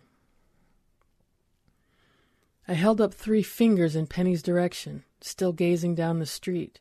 I 2.69 2.73
held 2.73 3.01
up 3.01 3.15
three 3.15 3.41
fingers 3.41 3.95
in 3.95 4.05
Penny's 4.05 4.43
direction, 4.43 5.03
still 5.21 5.53
gazing 5.53 5.95
down 5.95 6.19
the 6.19 6.27
street. 6.27 6.79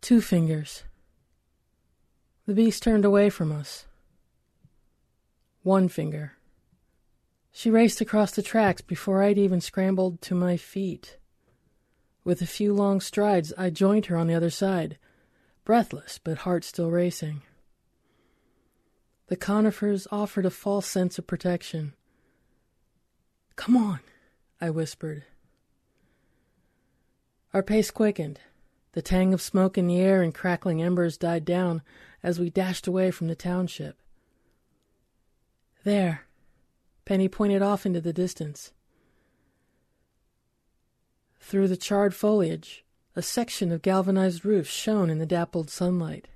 Two 0.00 0.20
fingers. 0.20 0.84
The 2.46 2.54
beast 2.54 2.80
turned 2.80 3.04
away 3.04 3.28
from 3.28 3.50
us. 3.50 3.86
One 5.64 5.88
finger. 5.88 6.34
She 7.50 7.70
raced 7.70 8.00
across 8.00 8.30
the 8.30 8.40
tracks 8.40 8.82
before 8.82 9.20
I'd 9.20 9.36
even 9.36 9.60
scrambled 9.60 10.22
to 10.22 10.34
my 10.36 10.56
feet. 10.56 11.18
With 12.22 12.40
a 12.40 12.46
few 12.46 12.72
long 12.72 13.00
strides, 13.00 13.52
I 13.58 13.68
joined 13.68 14.06
her 14.06 14.16
on 14.16 14.28
the 14.28 14.34
other 14.34 14.48
side, 14.48 14.96
breathless 15.64 16.20
but 16.22 16.38
heart 16.38 16.62
still 16.62 16.92
racing. 16.92 17.42
The 19.26 19.34
conifers 19.34 20.06
offered 20.12 20.46
a 20.46 20.50
false 20.50 20.86
sense 20.86 21.18
of 21.18 21.26
protection. 21.26 21.94
Come 23.56 23.76
on, 23.76 23.98
I 24.62 24.70
whispered. 24.70 25.24
Our 27.52 27.64
pace 27.64 27.90
quickened. 27.90 28.38
The 28.92 29.02
tang 29.02 29.34
of 29.34 29.42
smoke 29.42 29.76
in 29.76 29.88
the 29.88 29.98
air 29.98 30.22
and 30.22 30.32
crackling 30.32 30.80
embers 30.80 31.18
died 31.18 31.44
down 31.44 31.82
as 32.22 32.38
we 32.38 32.48
dashed 32.48 32.86
away 32.86 33.10
from 33.10 33.26
the 33.26 33.34
township. 33.34 33.98
There. 35.82 36.26
Penny 37.04 37.28
pointed 37.28 37.60
off 37.60 37.84
into 37.84 38.00
the 38.00 38.12
distance. 38.12 38.70
Through 41.40 41.66
the 41.66 41.76
charred 41.76 42.14
foliage, 42.14 42.84
a 43.16 43.22
section 43.22 43.72
of 43.72 43.82
galvanized 43.82 44.44
roof 44.44 44.68
shone 44.68 45.10
in 45.10 45.18
the 45.18 45.26
dappled 45.26 45.70
sunlight. 45.70 46.28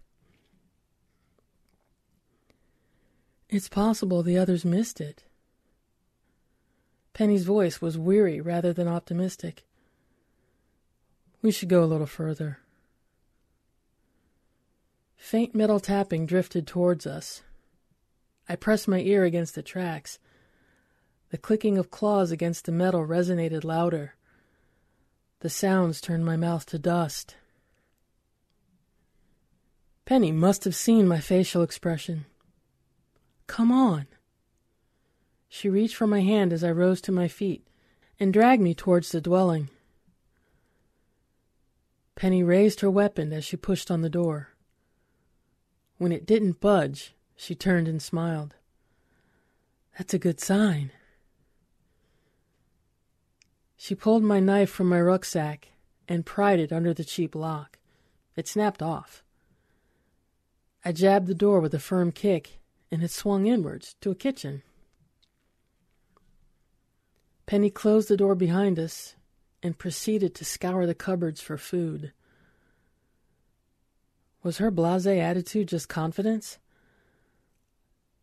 It's 3.48 3.68
possible 3.68 4.24
the 4.24 4.36
others 4.36 4.64
missed 4.64 5.00
it. 5.00 5.25
Penny's 7.16 7.44
voice 7.44 7.80
was 7.80 7.96
weary 7.96 8.42
rather 8.42 8.74
than 8.74 8.86
optimistic. 8.86 9.64
We 11.40 11.50
should 11.50 11.70
go 11.70 11.82
a 11.82 11.86
little 11.86 12.06
further. 12.06 12.58
Faint 15.16 15.54
metal 15.54 15.80
tapping 15.80 16.26
drifted 16.26 16.66
towards 16.66 17.06
us. 17.06 17.42
I 18.50 18.54
pressed 18.54 18.86
my 18.86 19.00
ear 19.00 19.24
against 19.24 19.54
the 19.54 19.62
tracks. 19.62 20.18
The 21.30 21.38
clicking 21.38 21.78
of 21.78 21.90
claws 21.90 22.30
against 22.30 22.66
the 22.66 22.72
metal 22.72 23.06
resonated 23.06 23.64
louder. 23.64 24.12
The 25.40 25.48
sounds 25.48 26.02
turned 26.02 26.26
my 26.26 26.36
mouth 26.36 26.66
to 26.66 26.78
dust. 26.78 27.34
Penny 30.04 30.32
must 30.32 30.64
have 30.64 30.76
seen 30.76 31.08
my 31.08 31.20
facial 31.20 31.62
expression. 31.62 32.26
Come 33.46 33.72
on. 33.72 34.06
She 35.48 35.68
reached 35.68 35.96
for 35.96 36.06
my 36.06 36.20
hand 36.20 36.52
as 36.52 36.64
I 36.64 36.70
rose 36.70 37.00
to 37.02 37.12
my 37.12 37.28
feet 37.28 37.66
and 38.18 38.32
dragged 38.32 38.62
me 38.62 38.74
towards 38.74 39.12
the 39.12 39.20
dwelling. 39.20 39.68
Penny 42.14 42.42
raised 42.42 42.80
her 42.80 42.90
weapon 42.90 43.32
as 43.32 43.44
she 43.44 43.56
pushed 43.56 43.90
on 43.90 44.00
the 44.00 44.08
door. 44.08 44.50
When 45.98 46.12
it 46.12 46.26
didn't 46.26 46.60
budge, 46.60 47.14
she 47.36 47.54
turned 47.54 47.88
and 47.88 48.00
smiled. 48.00 48.54
That's 49.96 50.14
a 50.14 50.18
good 50.18 50.40
sign. 50.40 50.92
She 53.76 53.94
pulled 53.94 54.22
my 54.22 54.40
knife 54.40 54.70
from 54.70 54.88
my 54.88 55.00
rucksack 55.00 55.68
and 56.08 56.26
pried 56.26 56.58
it 56.58 56.72
under 56.72 56.94
the 56.94 57.04
cheap 57.04 57.34
lock. 57.34 57.78
It 58.34 58.48
snapped 58.48 58.82
off. 58.82 59.22
I 60.84 60.92
jabbed 60.92 61.26
the 61.26 61.34
door 61.34 61.60
with 61.60 61.74
a 61.74 61.78
firm 61.78 62.12
kick, 62.12 62.58
and 62.90 63.02
it 63.02 63.10
swung 63.10 63.46
inwards 63.46 63.96
to 64.00 64.10
a 64.10 64.14
kitchen. 64.14 64.62
Penny 67.46 67.70
closed 67.70 68.08
the 68.08 68.16
door 68.16 68.34
behind 68.34 68.78
us 68.78 69.14
and 69.62 69.78
proceeded 69.78 70.34
to 70.34 70.44
scour 70.44 70.84
the 70.84 70.94
cupboards 70.94 71.40
for 71.40 71.56
food. 71.56 72.12
Was 74.42 74.58
her 74.58 74.70
blase 74.70 75.06
attitude 75.06 75.68
just 75.68 75.88
confidence? 75.88 76.58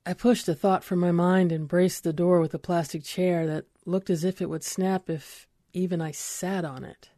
I 0.06 0.14
pushed 0.14 0.46
the 0.46 0.56
thought 0.56 0.84
from 0.84 1.00
my 1.00 1.12
mind 1.12 1.54
and 1.54 1.68
braced 1.68 2.04
the 2.04 2.12
door 2.12 2.42
with 2.42 2.54
a 2.54 2.60
plastic 2.60 3.04
chair 3.04 3.48
that 3.48 3.66
looked 3.86 4.10
as 4.10 4.26
if 4.26 4.42
it 4.42 4.50
would 4.50 4.64
snap 4.64 5.10
if 5.10 5.48
even 5.72 6.02
I 6.02 6.12
sat 6.12 6.66
on 6.66 6.84
it. 6.84 7.10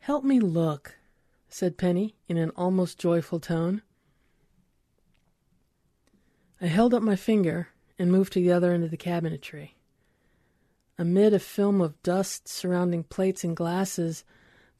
Help 0.00 0.24
me 0.24 0.38
look, 0.38 0.96
said 1.48 1.78
Penny 1.78 2.14
in 2.28 2.36
an 2.36 2.50
almost 2.56 2.98
joyful 2.98 3.40
tone. 3.40 3.82
I 6.60 6.66
held 6.66 6.92
up 6.92 7.02
my 7.02 7.16
finger 7.16 7.68
and 7.98 8.12
moved 8.12 8.34
to 8.34 8.40
the 8.40 8.52
other 8.52 8.72
end 8.72 8.84
of 8.84 8.90
the 8.90 8.96
cabinetry. 8.98 9.72
Amid 11.00 11.32
a 11.32 11.38
film 11.38 11.80
of 11.80 12.02
dust 12.02 12.46
surrounding 12.46 13.04
plates 13.04 13.42
and 13.42 13.56
glasses 13.56 14.22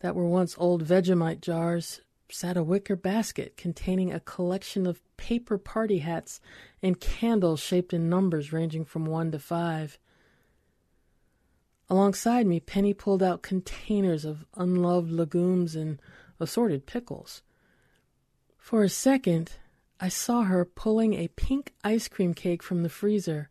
that 0.00 0.14
were 0.14 0.28
once 0.28 0.54
old 0.58 0.84
Vegemite 0.84 1.40
jars, 1.40 2.02
sat 2.30 2.58
a 2.58 2.62
wicker 2.62 2.94
basket 2.94 3.56
containing 3.56 4.12
a 4.12 4.20
collection 4.20 4.86
of 4.86 5.00
paper 5.16 5.56
party 5.56 6.00
hats 6.00 6.38
and 6.82 7.00
candles 7.00 7.60
shaped 7.60 7.94
in 7.94 8.10
numbers 8.10 8.52
ranging 8.52 8.84
from 8.84 9.06
one 9.06 9.32
to 9.32 9.38
five. 9.38 9.98
Alongside 11.88 12.46
me, 12.46 12.60
Penny 12.60 12.92
pulled 12.92 13.22
out 13.22 13.40
containers 13.40 14.26
of 14.26 14.44
unloved 14.54 15.10
legumes 15.10 15.74
and 15.74 16.02
assorted 16.38 16.84
pickles. 16.84 17.40
For 18.58 18.82
a 18.82 18.90
second, 18.90 19.52
I 19.98 20.10
saw 20.10 20.42
her 20.42 20.66
pulling 20.66 21.14
a 21.14 21.28
pink 21.28 21.72
ice 21.82 22.08
cream 22.08 22.34
cake 22.34 22.62
from 22.62 22.82
the 22.82 22.90
freezer 22.90 23.48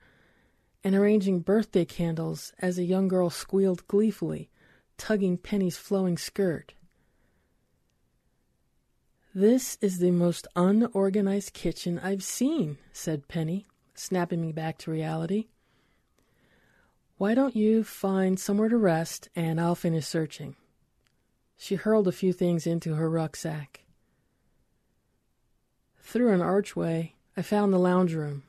and 0.84 0.96
arranging 0.96 1.40
birthday 1.40 1.86
candles 1.86 2.54
as 2.60 2.78
a 2.78 2.84
young 2.84 3.08
girl 3.08 3.30
squealed 3.30 3.88
gleefully, 3.88 4.50
tugging 4.98 5.38
Penny's 5.38 5.78
flowing 5.78 6.18
skirt. 6.18 6.74
This 9.36 9.78
is 9.82 10.00
the 10.00 10.12
most 10.12 10.48
unorganized 10.56 11.54
kitchen 11.54 12.00
I've 12.00 12.24
seen, 12.24 12.78
said 12.92 13.28
Penny, 13.28 13.68
snapping 13.94 14.42
me 14.42 14.52
back 14.52 14.78
to 14.80 14.92
reality. 14.92 15.48
Why 17.18 17.36
don't 17.36 17.56
you 17.56 17.84
find 17.84 18.40
somewhere 18.40 18.70
to 18.70 18.78
rest 18.78 19.30
and 19.36 19.60
I'll 19.60 19.76
finish 19.76 20.08
searching? 20.08 20.56
She 21.58 21.76
hurled 21.76 22.08
a 22.08 22.14
few 22.14 22.32
things 22.32 22.66
into 22.66 22.96
her 22.96 23.10
rucksack. 23.10 23.82
Through 26.02 26.34
an 26.34 26.42
archway, 26.42 27.16
I 27.36 27.42
found 27.42 27.72
the 27.72 27.78
lounge 27.78 28.14
room. 28.14 28.44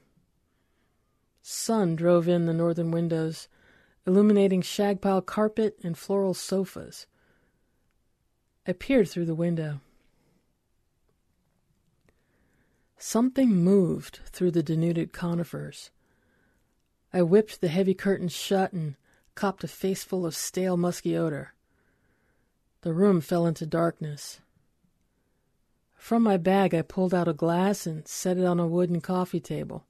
Sun 1.42 1.96
drove 1.96 2.28
in 2.28 2.46
the 2.46 2.52
northern 2.52 2.90
windows, 2.90 3.48
illuminating 4.06 4.62
shagpile 4.62 5.24
carpet 5.24 5.78
and 5.82 5.96
floral 5.96 6.34
sofas. 6.34 7.06
I 8.66 8.72
peered 8.72 9.08
through 9.08 9.26
the 9.26 9.34
window. 9.34 9.80
Something 12.98 13.56
moved 13.56 14.20
through 14.26 14.50
the 14.50 14.62
denuded 14.62 15.12
conifers. 15.12 15.90
I 17.12 17.22
whipped 17.22 17.60
the 17.60 17.68
heavy 17.68 17.94
curtains 17.94 18.32
shut 18.32 18.72
and 18.72 18.94
copped 19.34 19.64
a 19.64 19.68
faceful 19.68 20.26
of 20.26 20.36
stale, 20.36 20.76
musky 20.76 21.16
odor. 21.16 21.54
The 22.82 22.92
room 22.92 23.20
fell 23.20 23.46
into 23.46 23.66
darkness. 23.66 24.40
From 25.94 26.22
my 26.22 26.36
bag, 26.36 26.74
I 26.74 26.82
pulled 26.82 27.14
out 27.14 27.28
a 27.28 27.32
glass 27.32 27.86
and 27.86 28.06
set 28.06 28.36
it 28.36 28.44
on 28.44 28.60
a 28.60 28.66
wooden 28.66 29.00
coffee 29.00 29.40
table. 29.40 29.86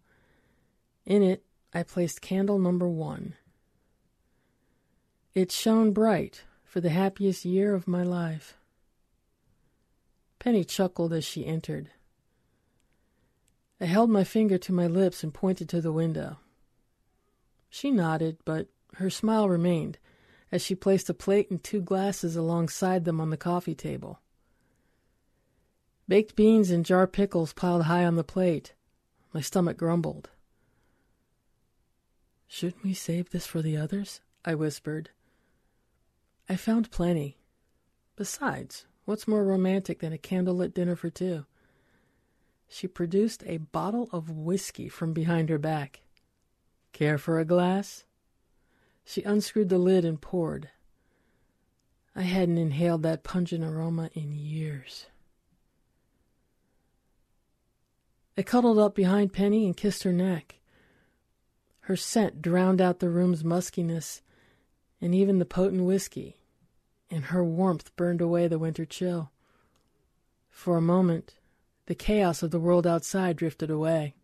In 1.11 1.25
it, 1.25 1.43
I 1.75 1.83
placed 1.83 2.21
candle 2.21 2.61
number 2.61 2.89
one. 2.89 3.35
It 5.35 5.51
shone 5.51 5.91
bright 5.91 6.45
for 6.63 6.81
the 6.81 6.91
happiest 6.91 7.45
year 7.45 7.75
of 7.75 7.89
my 7.89 8.05
life. 8.05 8.57
Penny 10.39 10.63
chuckled 10.63 11.13
as 11.13 11.25
she 11.25 11.45
entered. 11.45 11.91
I 13.81 13.87
held 13.87 14.09
my 14.09 14.23
finger 14.23 14.57
to 14.59 14.73
my 14.73 14.87
lips 14.87 15.25
and 15.25 15.35
pointed 15.35 15.69
to 15.71 15.81
the 15.81 15.91
window. 15.91 16.37
She 17.69 17.91
nodded, 17.91 18.39
but 18.45 18.69
her 18.99 19.11
smile 19.11 19.49
remained 19.49 19.99
as 20.53 20.63
she 20.63 20.77
placed 20.77 21.11
a 21.11 21.15
plate 21.15 21.51
and 21.51 21.61
two 21.61 21.81
glasses 21.81 22.37
alongside 22.37 23.05
them 23.05 23.21
on 23.21 23.31
the 23.31 23.37
coffee 23.37 23.75
table. 23.75 24.21
Baked 26.07 26.37
beans 26.37 26.71
and 26.71 26.87
jar 26.87 27.09
pickles 27.09 27.53
piled 27.53 27.87
high 27.87 28.05
on 28.05 28.15
the 28.15 28.23
plate. 28.23 28.75
My 29.35 29.41
stomach 29.41 29.77
grumbled. 29.77 30.31
Shouldn't 32.53 32.83
we 32.83 32.95
save 32.95 33.31
this 33.31 33.47
for 33.47 33.63
the 33.63 33.77
others? 33.77 34.23
I 34.45 34.57
whispered. 34.57 35.11
I 36.49 36.57
found 36.57 36.91
plenty. 36.91 37.39
Besides, 38.17 38.87
what's 39.05 39.29
more 39.29 39.45
romantic 39.45 40.01
than 40.01 40.13
a 40.13 40.19
candlelit 40.19 40.75
dinner 40.75 40.97
for 40.97 41.11
two? 41.11 41.47
She 42.67 42.89
produced 42.89 43.45
a 43.47 43.59
bottle 43.59 44.09
of 44.13 44.31
whiskey 44.31 44.89
from 44.89 45.13
behind 45.13 45.49
her 45.49 45.59
back. 45.59 46.01
Care 46.93 47.19
for 47.19 47.39
a 47.39 47.45
glass? 47.45 48.05
She 49.05 49.23
unscrewed 49.23 49.69
the 49.69 49.79
lid 49.79 50.05
and 50.05 50.21
poured. 50.21 50.71
I 52.17 52.23
hadn't 52.23 52.59
inhaled 52.59 53.05
that 53.05 53.23
pungent 53.23 53.63
aroma 53.63 54.11
in 54.13 54.33
years. 54.33 55.07
I 58.37 58.43
cuddled 58.43 58.81
up 58.81 58.97
behind 58.97 59.33
Penny 59.33 59.67
and 59.67 59.77
kissed 59.77 60.03
her 60.03 60.13
neck. 60.13 60.60
Her 61.91 61.97
scent 61.97 62.41
drowned 62.41 62.81
out 62.81 63.01
the 63.01 63.09
room's 63.09 63.43
muskiness 63.43 64.21
and 65.01 65.13
even 65.13 65.41
the 65.41 65.45
potent 65.45 65.83
whiskey, 65.83 66.39
and 67.11 67.25
her 67.25 67.43
warmth 67.43 67.91
burned 67.97 68.21
away 68.21 68.47
the 68.47 68.61
winter 68.61 68.85
chill. 68.85 69.33
For 70.51 70.77
a 70.77 70.81
moment, 70.81 71.35
the 71.87 71.97
chaos 71.97 72.45
of 72.45 72.53
the 72.53 72.61
world 72.61 72.87
outside 72.87 73.35
drifted 73.35 73.73
away. 73.73 74.15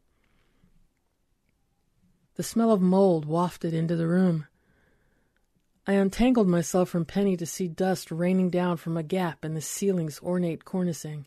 The 2.36 2.44
smell 2.44 2.70
of 2.70 2.80
mold 2.80 3.24
wafted 3.24 3.74
into 3.74 3.96
the 3.96 4.06
room. 4.06 4.46
I 5.88 5.94
untangled 5.94 6.46
myself 6.46 6.88
from 6.88 7.04
Penny 7.04 7.36
to 7.36 7.46
see 7.46 7.66
dust 7.66 8.12
raining 8.12 8.48
down 8.48 8.76
from 8.76 8.96
a 8.96 9.02
gap 9.02 9.44
in 9.44 9.54
the 9.54 9.60
ceiling's 9.60 10.20
ornate 10.20 10.64
cornicing. 10.64 11.26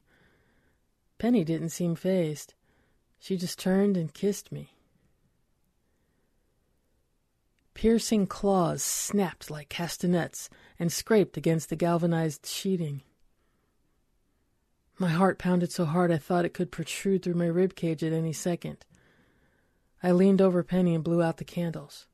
Penny 1.18 1.44
didn't 1.44 1.72
seem 1.72 1.96
phased. 1.96 2.54
She 3.20 3.36
just 3.36 3.60
turned 3.60 3.98
and 3.98 4.14
kissed 4.14 4.54
me. 4.54 4.78
Piercing 7.74 8.28
claws 8.28 8.84
snapped 8.84 9.50
like 9.50 9.70
castanets 9.70 10.50
and 10.78 10.92
scraped 10.92 11.38
against 11.38 11.70
the 11.70 11.76
galvanized 11.76 12.46
sheeting. 12.46 13.04
My 14.98 15.10
heart 15.10 15.40
pounded 15.40 15.72
so 15.72 15.86
hard 15.86 16.12
I 16.12 16.18
thought 16.18 16.44
it 16.44 16.54
could 16.54 16.72
protrude 16.72 17.24
through 17.24 17.36
my 17.36 17.46
rib 17.46 17.76
cage 17.76 18.04
at 18.04 18.12
any 18.12 18.34
second. 18.34 18.86
I 20.04 20.12
leaned 20.12 20.42
over 20.42 20.62
Penny 20.62 20.94
and 20.94 21.04
blew 21.04 21.24
out 21.24 21.38
the 21.38 21.46
candles. 21.46 22.06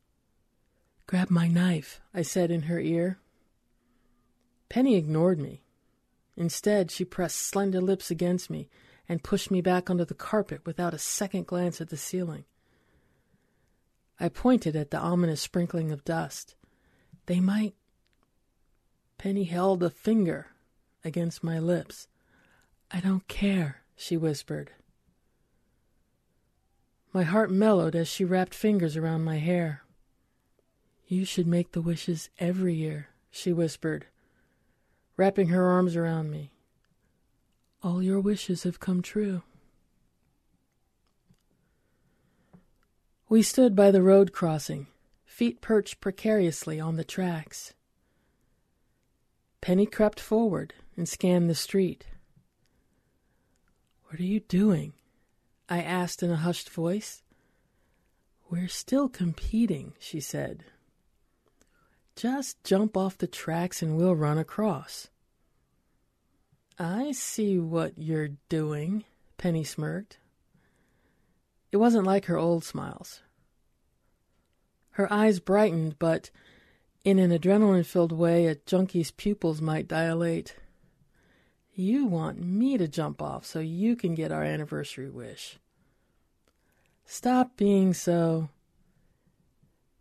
Grab 1.08 1.30
my 1.30 1.48
knife, 1.48 2.00
I 2.14 2.22
said 2.22 2.52
in 2.52 2.64
her 2.64 2.80
ear. 2.80 3.20
Penny 4.70 4.96
ignored 4.96 5.40
me. 5.40 5.64
Instead, 6.36 6.92
she 6.92 7.06
pressed 7.06 7.38
slender 7.38 7.82
lips 7.82 8.12
against 8.12 8.50
me 8.50 8.70
and 9.08 9.24
pushed 9.24 9.50
me 9.50 9.62
back 9.62 9.90
onto 9.90 10.06
the 10.06 10.14
carpet 10.14 10.66
without 10.66 10.94
a 10.94 11.00
second 11.00 11.48
glance 11.48 11.80
at 11.80 11.90
the 11.90 11.98
ceiling. 11.98 12.46
I 14.20 14.30
pointed 14.30 14.76
at 14.76 14.92
the 14.92 15.00
ominous 15.00 15.42
sprinkling 15.42 15.92
of 15.92 16.06
dust. 16.06 16.56
They 17.26 17.40
might. 17.40 17.76
Penny 19.18 19.46
held 19.46 19.84
a 19.84 19.90
finger 19.90 20.48
against 21.04 21.44
my 21.44 21.60
lips. 21.60 22.08
I 22.92 23.00
don't 23.00 23.28
care, 23.28 23.82
she 23.96 24.16
whispered. 24.16 24.72
My 27.14 27.24
heart 27.24 27.50
mellowed 27.50 27.96
as 27.96 28.08
she 28.08 28.26
wrapped 28.26 28.54
fingers 28.54 28.98
around 28.98 29.24
my 29.24 29.38
hair. 29.38 29.84
You 31.08 31.24
should 31.24 31.48
make 31.48 31.72
the 31.72 31.82
wishes 31.82 32.30
every 32.40 32.74
year, 32.74 33.10
she 33.32 33.54
whispered, 33.54 34.08
wrapping 35.18 35.50
her 35.50 35.66
arms 35.66 35.96
around 35.96 36.32
me. 36.32 36.52
All 37.84 38.02
your 38.02 38.20
wishes 38.20 38.64
have 38.64 38.80
come 38.80 39.02
true. 39.02 39.44
We 43.28 43.42
stood 43.42 43.76
by 43.76 43.90
the 43.90 44.04
road 44.04 44.32
crossing, 44.32 44.86
feet 45.26 45.60
perched 45.60 46.00
precariously 46.00 46.80
on 46.80 46.96
the 46.96 47.04
tracks. 47.04 47.74
Penny 49.62 49.88
crept 49.88 50.20
forward 50.20 50.76
and 50.96 51.10
scanned 51.10 51.50
the 51.50 51.56
street. 51.56 52.06
What 54.06 54.20
are 54.20 54.24
you 54.24 54.42
doing? 54.42 54.94
I 55.68 55.82
asked 55.82 56.22
in 56.22 56.30
a 56.30 56.36
hushed 56.36 56.70
voice. 56.70 57.24
We're 58.48 58.68
still 58.68 59.10
competing, 59.10 59.94
she 59.98 60.20
said. 60.20 60.64
Just 62.16 62.64
jump 62.64 62.96
off 62.96 63.18
the 63.18 63.26
tracks 63.26 63.82
and 63.82 63.98
we'll 63.98 64.16
run 64.16 64.38
across. 64.38 65.08
I 66.78 67.12
see 67.12 67.58
what 67.58 67.98
you're 67.98 68.38
doing, 68.50 69.04
Penny 69.38 69.64
smirked. 69.64 70.20
It 71.76 71.80
wasn't 71.80 72.06
like 72.06 72.28
her 72.28 72.38
old 72.38 72.64
smiles. 72.64 73.20
Her 74.92 75.12
eyes 75.12 75.42
brightened, 75.42 76.00
but 76.00 76.32
in 77.04 77.20
an 77.20 77.32
adrenaline 77.32 77.86
filled 77.86 78.14
way 78.14 78.46
a 78.46 78.56
junkie's 78.56 79.12
pupils 79.12 79.60
might 79.60 79.90
dilate. 79.90 80.56
You 81.74 82.06
want 82.06 82.42
me 82.42 82.78
to 82.78 82.88
jump 82.88 83.22
off 83.22 83.46
so 83.46 83.60
you 83.60 83.98
can 83.98 84.16
get 84.16 84.32
our 84.32 84.42
anniversary 84.42 85.10
wish. 85.10 85.58
Stop 87.04 87.58
being 87.58 87.94
so. 87.94 88.48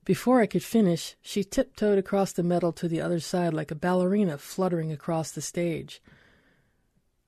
Before 0.05 0.41
I 0.41 0.47
could 0.47 0.63
finish, 0.63 1.17
she 1.23 1.43
tiptoed 1.43 1.99
across 1.99 2.31
the 2.31 2.45
metal 2.45 2.71
to 2.71 2.87
the 2.87 3.01
other 3.01 3.19
side 3.19 3.53
like 3.53 3.73
a 3.73 3.75
ballerina 3.75 4.39
fluttering 4.39 4.93
across 4.93 5.33
the 5.33 5.43
stage. 5.43 6.01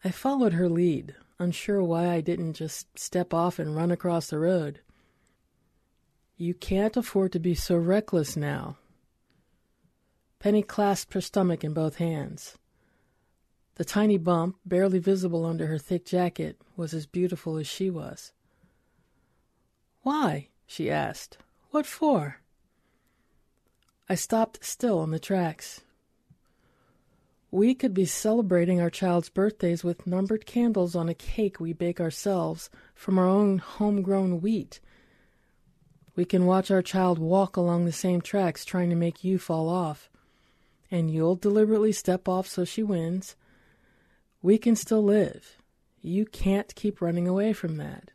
I 0.04 0.12
followed 0.12 0.52
her 0.52 0.68
lead, 0.68 1.16
unsure 1.38 1.82
why 1.82 2.10
I 2.10 2.20
didn't 2.20 2.54
just 2.54 2.98
step 2.98 3.34
off 3.34 3.58
and 3.58 3.76
run 3.76 3.90
across 3.90 4.28
the 4.28 4.38
road. 4.38 4.80
You 6.36 6.54
can't 6.54 6.96
afford 6.96 7.32
to 7.32 7.38
be 7.38 7.54
so 7.54 7.76
reckless 7.76 8.36
now. 8.36 8.76
Penny 10.38 10.62
clasped 10.62 11.14
her 11.14 11.20
stomach 11.20 11.64
in 11.64 11.72
both 11.72 11.96
hands. 11.96 12.56
The 13.76 13.84
tiny 13.84 14.16
bump, 14.16 14.56
barely 14.64 14.98
visible 14.98 15.44
under 15.44 15.66
her 15.66 15.78
thick 15.78 16.04
jacket, 16.04 16.60
was 16.76 16.94
as 16.94 17.06
beautiful 17.06 17.56
as 17.56 17.66
she 17.66 17.90
was. 17.90 18.32
Why? 20.02 20.48
she 20.66 20.90
asked. 20.90 21.38
What 21.70 21.86
for? 21.86 22.40
I 24.08 24.14
stopped 24.14 24.64
still 24.64 24.98
on 24.98 25.10
the 25.10 25.18
tracks. 25.18 25.82
We 27.50 27.74
could 27.74 27.94
be 27.94 28.06
celebrating 28.06 28.80
our 28.80 28.90
child's 28.90 29.28
birthdays 29.28 29.84
with 29.84 30.06
numbered 30.06 30.46
candles 30.46 30.96
on 30.96 31.08
a 31.08 31.14
cake 31.14 31.60
we 31.60 31.72
bake 31.72 32.00
ourselves 32.00 32.70
from 32.94 33.18
our 33.18 33.28
own 33.28 33.58
homegrown 33.58 34.40
wheat. 34.40 34.80
We 36.16 36.24
can 36.24 36.46
watch 36.46 36.70
our 36.70 36.82
child 36.82 37.18
walk 37.18 37.56
along 37.56 37.84
the 37.84 37.92
same 37.92 38.20
tracks 38.20 38.64
trying 38.64 38.90
to 38.90 38.96
make 38.96 39.22
you 39.22 39.38
fall 39.38 39.68
off. 39.68 40.10
And 40.90 41.10
you'll 41.10 41.36
deliberately 41.36 41.92
step 41.92 42.28
off 42.28 42.46
so 42.46 42.64
she 42.64 42.82
wins. 42.82 43.36
We 44.42 44.58
can 44.58 44.76
still 44.76 45.02
live. 45.02 45.58
You 46.00 46.24
can't 46.24 46.74
keep 46.74 47.00
running 47.00 47.28
away 47.28 47.52
from 47.52 47.76
that. 47.76 48.10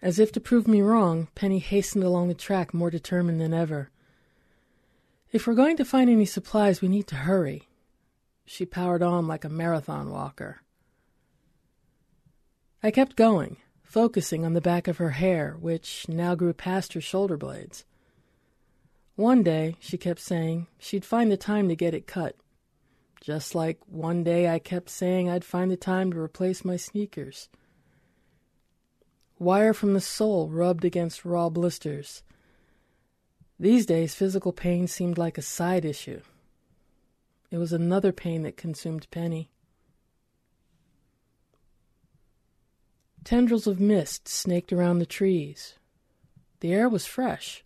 As 0.00 0.18
if 0.18 0.32
to 0.32 0.40
prove 0.40 0.68
me 0.68 0.82
wrong, 0.82 1.28
Penny 1.34 1.58
hastened 1.58 2.04
along 2.04 2.28
the 2.28 2.34
track 2.34 2.74
more 2.74 2.90
determined 2.90 3.40
than 3.40 3.54
ever. 3.54 3.90
If 5.34 5.48
we're 5.48 5.54
going 5.54 5.76
to 5.78 5.84
find 5.84 6.08
any 6.08 6.26
supplies, 6.26 6.80
we 6.80 6.86
need 6.86 7.08
to 7.08 7.16
hurry. 7.16 7.68
She 8.46 8.64
powered 8.64 9.02
on 9.02 9.26
like 9.26 9.44
a 9.44 9.48
marathon 9.48 10.10
walker. 10.10 10.62
I 12.84 12.92
kept 12.92 13.16
going, 13.16 13.56
focusing 13.82 14.44
on 14.44 14.52
the 14.52 14.60
back 14.60 14.86
of 14.86 14.98
her 14.98 15.10
hair, 15.10 15.56
which 15.58 16.08
now 16.08 16.36
grew 16.36 16.52
past 16.52 16.92
her 16.92 17.00
shoulder 17.00 17.36
blades. 17.36 17.84
One 19.16 19.42
day, 19.42 19.74
she 19.80 19.98
kept 19.98 20.20
saying, 20.20 20.68
she'd 20.78 21.04
find 21.04 21.32
the 21.32 21.36
time 21.36 21.68
to 21.68 21.74
get 21.74 21.94
it 21.94 22.06
cut. 22.06 22.36
Just 23.20 23.56
like 23.56 23.80
one 23.86 24.22
day 24.22 24.48
I 24.48 24.60
kept 24.60 24.88
saying 24.88 25.28
I'd 25.28 25.44
find 25.44 25.68
the 25.68 25.76
time 25.76 26.12
to 26.12 26.20
replace 26.20 26.64
my 26.64 26.76
sneakers 26.76 27.48
wire 29.38 29.74
from 29.74 29.94
the 29.94 30.00
sole 30.00 30.48
rubbed 30.48 30.84
against 30.84 31.24
raw 31.24 31.48
blisters. 31.48 32.22
These 33.58 33.86
days, 33.86 34.14
physical 34.14 34.52
pain 34.52 34.88
seemed 34.88 35.16
like 35.16 35.38
a 35.38 35.42
side 35.42 35.84
issue. 35.84 36.20
It 37.50 37.58
was 37.58 37.72
another 37.72 38.12
pain 38.12 38.42
that 38.42 38.56
consumed 38.56 39.06
Penny. 39.10 39.50
Tendrils 43.22 43.66
of 43.66 43.80
mist 43.80 44.28
snaked 44.28 44.72
around 44.72 44.98
the 44.98 45.06
trees. 45.06 45.74
The 46.60 46.72
air 46.72 46.88
was 46.88 47.06
fresh. 47.06 47.64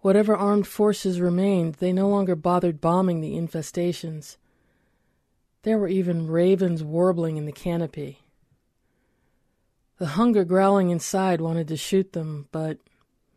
Whatever 0.00 0.34
armed 0.34 0.66
forces 0.66 1.20
remained, 1.20 1.74
they 1.74 1.92
no 1.92 2.08
longer 2.08 2.34
bothered 2.34 2.80
bombing 2.80 3.20
the 3.20 3.34
infestations. 3.34 4.38
There 5.62 5.78
were 5.78 5.88
even 5.88 6.26
ravens 6.26 6.82
warbling 6.82 7.36
in 7.36 7.44
the 7.44 7.52
canopy. 7.52 8.20
The 9.98 10.06
hunger 10.06 10.44
growling 10.44 10.88
inside 10.88 11.42
wanted 11.42 11.68
to 11.68 11.76
shoot 11.76 12.14
them, 12.14 12.48
but 12.50 12.78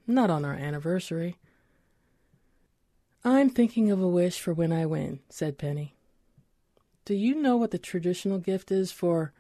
not 0.06 0.30
on 0.30 0.46
our 0.46 0.54
anniversary. 0.54 1.38
I'm 3.24 3.50
thinking 3.50 3.90
of 3.90 4.02
a 4.02 4.08
wish 4.08 4.40
for 4.40 4.54
when 4.54 4.74
I 4.74 4.86
win, 4.86 5.20
said 5.30 5.58
Penny. 5.58 5.96
Do 7.06 7.14
you 7.14 7.36
know 7.36 7.58
what 7.58 7.72
the 7.72 7.78
traditional 7.78 8.38
gift 8.38 8.72
is 8.72 8.92
for? 8.92 9.34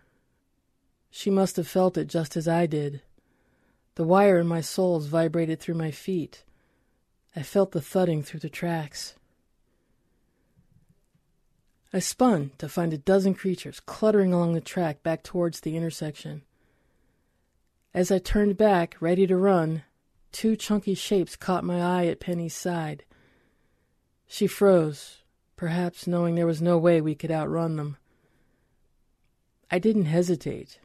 She 1.09 1.29
must 1.29 1.57
have 1.57 1.67
felt 1.67 1.97
it 1.97 2.07
just 2.07 2.35
as 2.35 2.47
I 2.47 2.65
did. 2.65 3.01
The 3.95 4.03
wire 4.03 4.39
in 4.39 4.47
my 4.47 4.61
soles 4.61 5.07
vibrated 5.07 5.59
through 5.59 5.75
my 5.75 5.91
feet. 5.91 6.43
I 7.35 7.43
felt 7.43 7.71
the 7.71 7.81
thudding 7.81 8.23
through 8.23 8.39
the 8.39 8.49
tracks. 8.49 9.15
I 11.93 11.99
spun 11.99 12.51
to 12.57 12.67
find 12.67 12.91
a 12.91 12.97
dozen 12.97 13.35
creatures 13.35 13.79
cluttering 13.79 14.33
along 14.33 14.53
the 14.53 14.61
track 14.61 15.03
back 15.03 15.21
towards 15.21 15.59
the 15.59 15.77
intersection. 15.77 16.41
As 17.93 18.11
I 18.11 18.17
turned 18.17 18.57
back, 18.57 18.95
ready 18.99 19.27
to 19.27 19.37
run, 19.37 19.83
two 20.33 20.57
chunky 20.57 20.95
shapes 20.95 21.37
caught 21.37 21.63
my 21.63 21.81
eye 21.81 22.07
at 22.07 22.19
Penny's 22.19 22.55
side. 22.55 23.05
She 24.27 24.47
froze, 24.47 25.19
perhaps 25.55 26.07
knowing 26.07 26.35
there 26.35 26.47
was 26.47 26.61
no 26.61 26.77
way 26.77 26.99
we 26.99 27.15
could 27.15 27.31
outrun 27.31 27.77
them. 27.77 27.97
I 29.71 29.79
didn't 29.79 30.05
hesitate. 30.05 30.79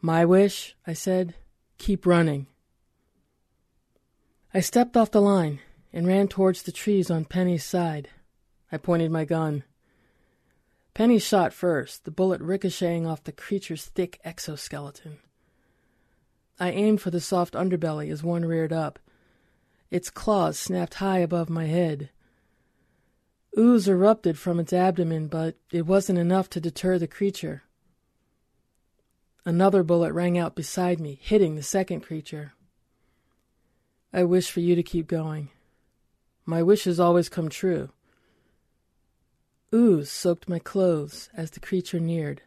My 0.00 0.24
wish, 0.24 0.76
I 0.86 0.94
said, 0.94 1.34
keep 1.76 2.06
running. 2.06 2.46
I 4.54 4.60
stepped 4.60 4.96
off 4.96 5.10
the 5.10 5.20
line 5.20 5.60
and 5.92 6.06
ran 6.06 6.28
towards 6.28 6.62
the 6.62 6.72
trees 6.72 7.10
on 7.10 7.24
Penny's 7.24 7.64
side. 7.64 8.08
I 8.72 8.78
pointed 8.78 9.10
my 9.10 9.24
gun. 9.24 9.64
Penny 10.94 11.18
shot 11.18 11.52
first, 11.52 12.04
the 12.04 12.10
bullet 12.10 12.40
ricocheting 12.40 13.06
off 13.06 13.24
the 13.24 13.32
creature's 13.32 13.86
thick 13.86 14.18
exoskeleton. 14.24 15.18
I 16.60 16.70
aimed 16.70 17.00
for 17.00 17.10
the 17.10 17.20
soft 17.20 17.54
underbelly 17.54 18.12
as 18.12 18.22
one 18.22 18.44
reared 18.44 18.72
up. 18.72 18.98
Its 19.90 20.10
claws 20.10 20.58
snapped 20.58 20.94
high 20.94 21.18
above 21.18 21.48
my 21.48 21.64
head. 21.64 22.10
Ooze 23.58 23.88
erupted 23.88 24.38
from 24.38 24.60
its 24.60 24.72
abdomen, 24.72 25.26
but 25.26 25.56
it 25.72 25.86
wasn't 25.86 26.18
enough 26.18 26.50
to 26.50 26.60
deter 26.60 26.98
the 26.98 27.08
creature. 27.08 27.62
Another 29.44 29.82
bullet 29.82 30.12
rang 30.12 30.36
out 30.36 30.54
beside 30.54 31.00
me, 31.00 31.18
hitting 31.20 31.56
the 31.56 31.62
second 31.62 32.02
creature. 32.02 32.52
I 34.12 34.24
wish 34.24 34.50
for 34.50 34.60
you 34.60 34.74
to 34.74 34.82
keep 34.82 35.06
going. 35.06 35.48
My 36.44 36.62
wishes 36.62 37.00
always 37.00 37.28
come 37.28 37.48
true. 37.48 37.90
Ooze 39.74 40.10
soaked 40.10 40.48
my 40.48 40.58
clothes 40.58 41.30
as 41.34 41.52
the 41.52 41.60
creature 41.60 42.00
neared. 42.00 42.42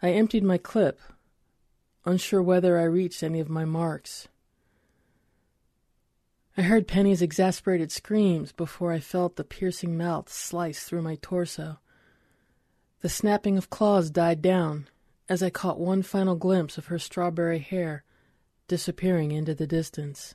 I 0.00 0.10
emptied 0.10 0.44
my 0.44 0.56
clip, 0.56 1.00
unsure 2.04 2.42
whether 2.42 2.78
I 2.78 2.84
reached 2.84 3.22
any 3.22 3.40
of 3.40 3.48
my 3.48 3.64
marks. 3.64 4.28
I 6.56 6.62
heard 6.62 6.86
Penny's 6.86 7.22
exasperated 7.22 7.90
screams 7.90 8.52
before 8.52 8.92
I 8.92 9.00
felt 9.00 9.36
the 9.36 9.44
piercing 9.44 9.96
mouth 9.96 10.28
slice 10.28 10.84
through 10.84 11.02
my 11.02 11.16
torso. 11.16 11.78
The 13.00 13.08
snapping 13.08 13.58
of 13.58 13.70
claws 13.70 14.08
died 14.08 14.40
down 14.40 14.88
as 15.28 15.42
I 15.42 15.50
caught 15.50 15.80
one 15.80 16.02
final 16.02 16.36
glimpse 16.36 16.78
of 16.78 16.86
her 16.86 16.98
strawberry 16.98 17.58
hair 17.58 18.04
disappearing 18.68 19.32
into 19.32 19.54
the 19.54 19.66
distance. 19.66 20.34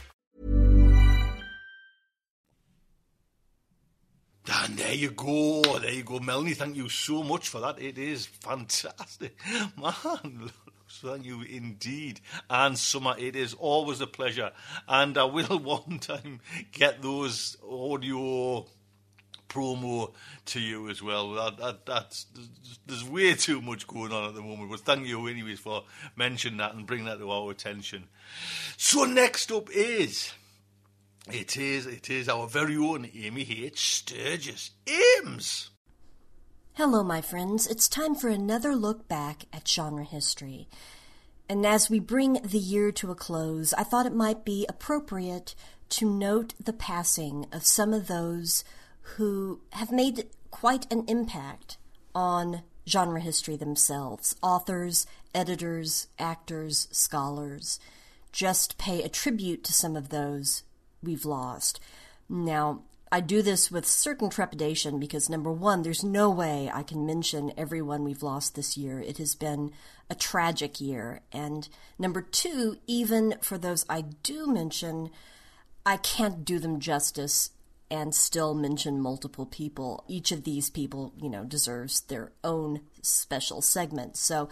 And 4.53 4.77
there 4.77 4.93
you 4.93 5.11
go, 5.11 5.61
there 5.79 5.93
you 5.93 6.03
go, 6.03 6.19
Melanie. 6.19 6.53
Thank 6.53 6.75
you 6.75 6.89
so 6.89 7.23
much 7.23 7.47
for 7.47 7.61
that. 7.61 7.81
It 7.81 7.97
is 7.97 8.25
fantastic, 8.25 9.37
man. 9.77 10.51
Thank 10.89 11.25
you 11.25 11.41
indeed. 11.43 12.19
And 12.49 12.77
Summer, 12.77 13.15
it 13.17 13.37
is 13.37 13.53
always 13.53 14.01
a 14.01 14.07
pleasure. 14.07 14.51
And 14.89 15.17
I 15.17 15.23
will 15.23 15.57
one 15.59 15.99
time 15.99 16.41
get 16.73 17.01
those 17.01 17.55
audio 17.63 18.65
promo 19.47 20.13
to 20.47 20.59
you 20.59 20.89
as 20.89 21.01
well. 21.01 21.31
That, 21.31 21.57
that, 21.57 21.85
that's 21.85 22.25
there's 22.85 23.05
way 23.05 23.35
too 23.35 23.61
much 23.61 23.87
going 23.87 24.11
on 24.11 24.27
at 24.27 24.35
the 24.35 24.41
moment. 24.41 24.69
But 24.69 24.81
thank 24.81 25.07
you 25.07 25.27
anyways 25.27 25.59
for 25.59 25.85
mentioning 26.17 26.57
that 26.57 26.73
and 26.73 26.85
bringing 26.85 27.05
that 27.05 27.19
to 27.19 27.31
our 27.31 27.51
attention. 27.51 28.05
So 28.75 29.05
next 29.05 29.49
up 29.51 29.69
is 29.71 30.33
it 31.29 31.57
is 31.57 31.85
it 31.85 32.09
is 32.09 32.27
our 32.27 32.47
very 32.47 32.77
own 32.77 33.09
Amy 33.13 33.47
H. 33.65 33.97
Sturgis. 33.97 34.71
Ames. 34.87 35.69
Hello, 36.73 37.03
my 37.03 37.21
friends. 37.21 37.67
It's 37.67 37.87
time 37.87 38.15
for 38.15 38.29
another 38.29 38.75
look 38.75 39.07
back 39.07 39.45
at 39.53 39.67
genre 39.67 40.05
history. 40.05 40.67
And 41.47 41.65
as 41.65 41.89
we 41.89 41.99
bring 41.99 42.33
the 42.43 42.57
year 42.57 42.91
to 42.93 43.11
a 43.11 43.15
close, 43.15 43.73
I 43.73 43.83
thought 43.83 44.05
it 44.05 44.15
might 44.15 44.45
be 44.45 44.65
appropriate 44.69 45.53
to 45.89 46.09
note 46.09 46.53
the 46.63 46.73
passing 46.73 47.45
of 47.51 47.65
some 47.65 47.93
of 47.93 48.07
those 48.07 48.63
who 49.01 49.59
have 49.73 49.91
made 49.91 50.27
quite 50.49 50.91
an 50.91 51.03
impact 51.07 51.77
on 52.15 52.63
genre 52.87 53.19
history 53.19 53.57
themselves 53.57 54.35
authors, 54.41 55.05
editors, 55.35 56.07
actors, 56.17 56.87
scholars. 56.91 57.79
Just 58.31 58.77
pay 58.77 59.03
a 59.03 59.09
tribute 59.09 59.63
to 59.65 59.73
some 59.73 59.97
of 59.97 60.09
those 60.09 60.63
we've 61.03 61.25
lost. 61.25 61.79
Now, 62.29 62.83
I 63.11 63.19
do 63.19 63.41
this 63.41 63.69
with 63.69 63.85
certain 63.85 64.29
trepidation 64.29 64.97
because 64.97 65.29
number 65.29 65.51
one, 65.51 65.81
there's 65.81 66.03
no 66.03 66.29
way 66.29 66.71
I 66.73 66.81
can 66.83 67.05
mention 67.05 67.51
everyone 67.57 68.05
we've 68.05 68.23
lost 68.23 68.55
this 68.55 68.77
year. 68.77 69.01
It 69.01 69.17
has 69.17 69.35
been 69.35 69.71
a 70.09 70.15
tragic 70.15 70.79
year. 70.79 71.19
And 71.33 71.67
number 71.99 72.21
two, 72.21 72.77
even 72.87 73.35
for 73.41 73.57
those 73.57 73.85
I 73.89 74.01
do 74.23 74.47
mention, 74.47 75.11
I 75.85 75.97
can't 75.97 76.45
do 76.45 76.57
them 76.57 76.79
justice 76.79 77.49
and 77.89 78.15
still 78.15 78.53
mention 78.53 79.01
multiple 79.01 79.45
people. 79.45 80.05
Each 80.07 80.31
of 80.31 80.45
these 80.45 80.69
people, 80.69 81.13
you 81.21 81.29
know, 81.29 81.43
deserves 81.43 81.99
their 81.99 82.31
own 82.45 82.79
special 83.01 83.61
segment. 83.61 84.15
So, 84.15 84.47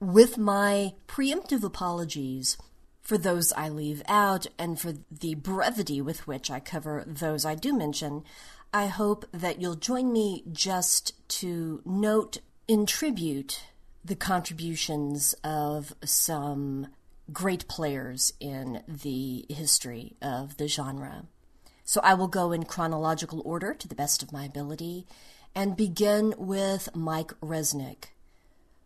with 0.00 0.36
my 0.36 0.94
preemptive 1.06 1.62
apologies, 1.62 2.58
for 3.02 3.18
those 3.18 3.52
I 3.52 3.68
leave 3.68 4.02
out 4.06 4.46
and 4.58 4.80
for 4.80 4.94
the 5.10 5.34
brevity 5.34 6.00
with 6.00 6.26
which 6.26 6.50
I 6.50 6.60
cover 6.60 7.04
those 7.06 7.44
I 7.44 7.54
do 7.54 7.76
mention, 7.76 8.24
I 8.72 8.86
hope 8.86 9.26
that 9.32 9.60
you'll 9.60 9.74
join 9.74 10.12
me 10.12 10.44
just 10.50 11.12
to 11.40 11.82
note 11.84 12.38
in 12.68 12.86
tribute 12.86 13.64
the 14.04 14.16
contributions 14.16 15.34
of 15.44 15.94
some 16.04 16.88
great 17.32 17.68
players 17.68 18.32
in 18.40 18.82
the 18.88 19.46
history 19.48 20.16
of 20.22 20.56
the 20.56 20.68
genre. 20.68 21.26
So 21.84 22.00
I 22.02 22.14
will 22.14 22.28
go 22.28 22.52
in 22.52 22.64
chronological 22.64 23.42
order 23.44 23.74
to 23.74 23.88
the 23.88 23.94
best 23.94 24.22
of 24.22 24.32
my 24.32 24.44
ability 24.44 25.06
and 25.54 25.76
begin 25.76 26.34
with 26.38 26.88
Mike 26.94 27.32
Resnick, 27.40 28.06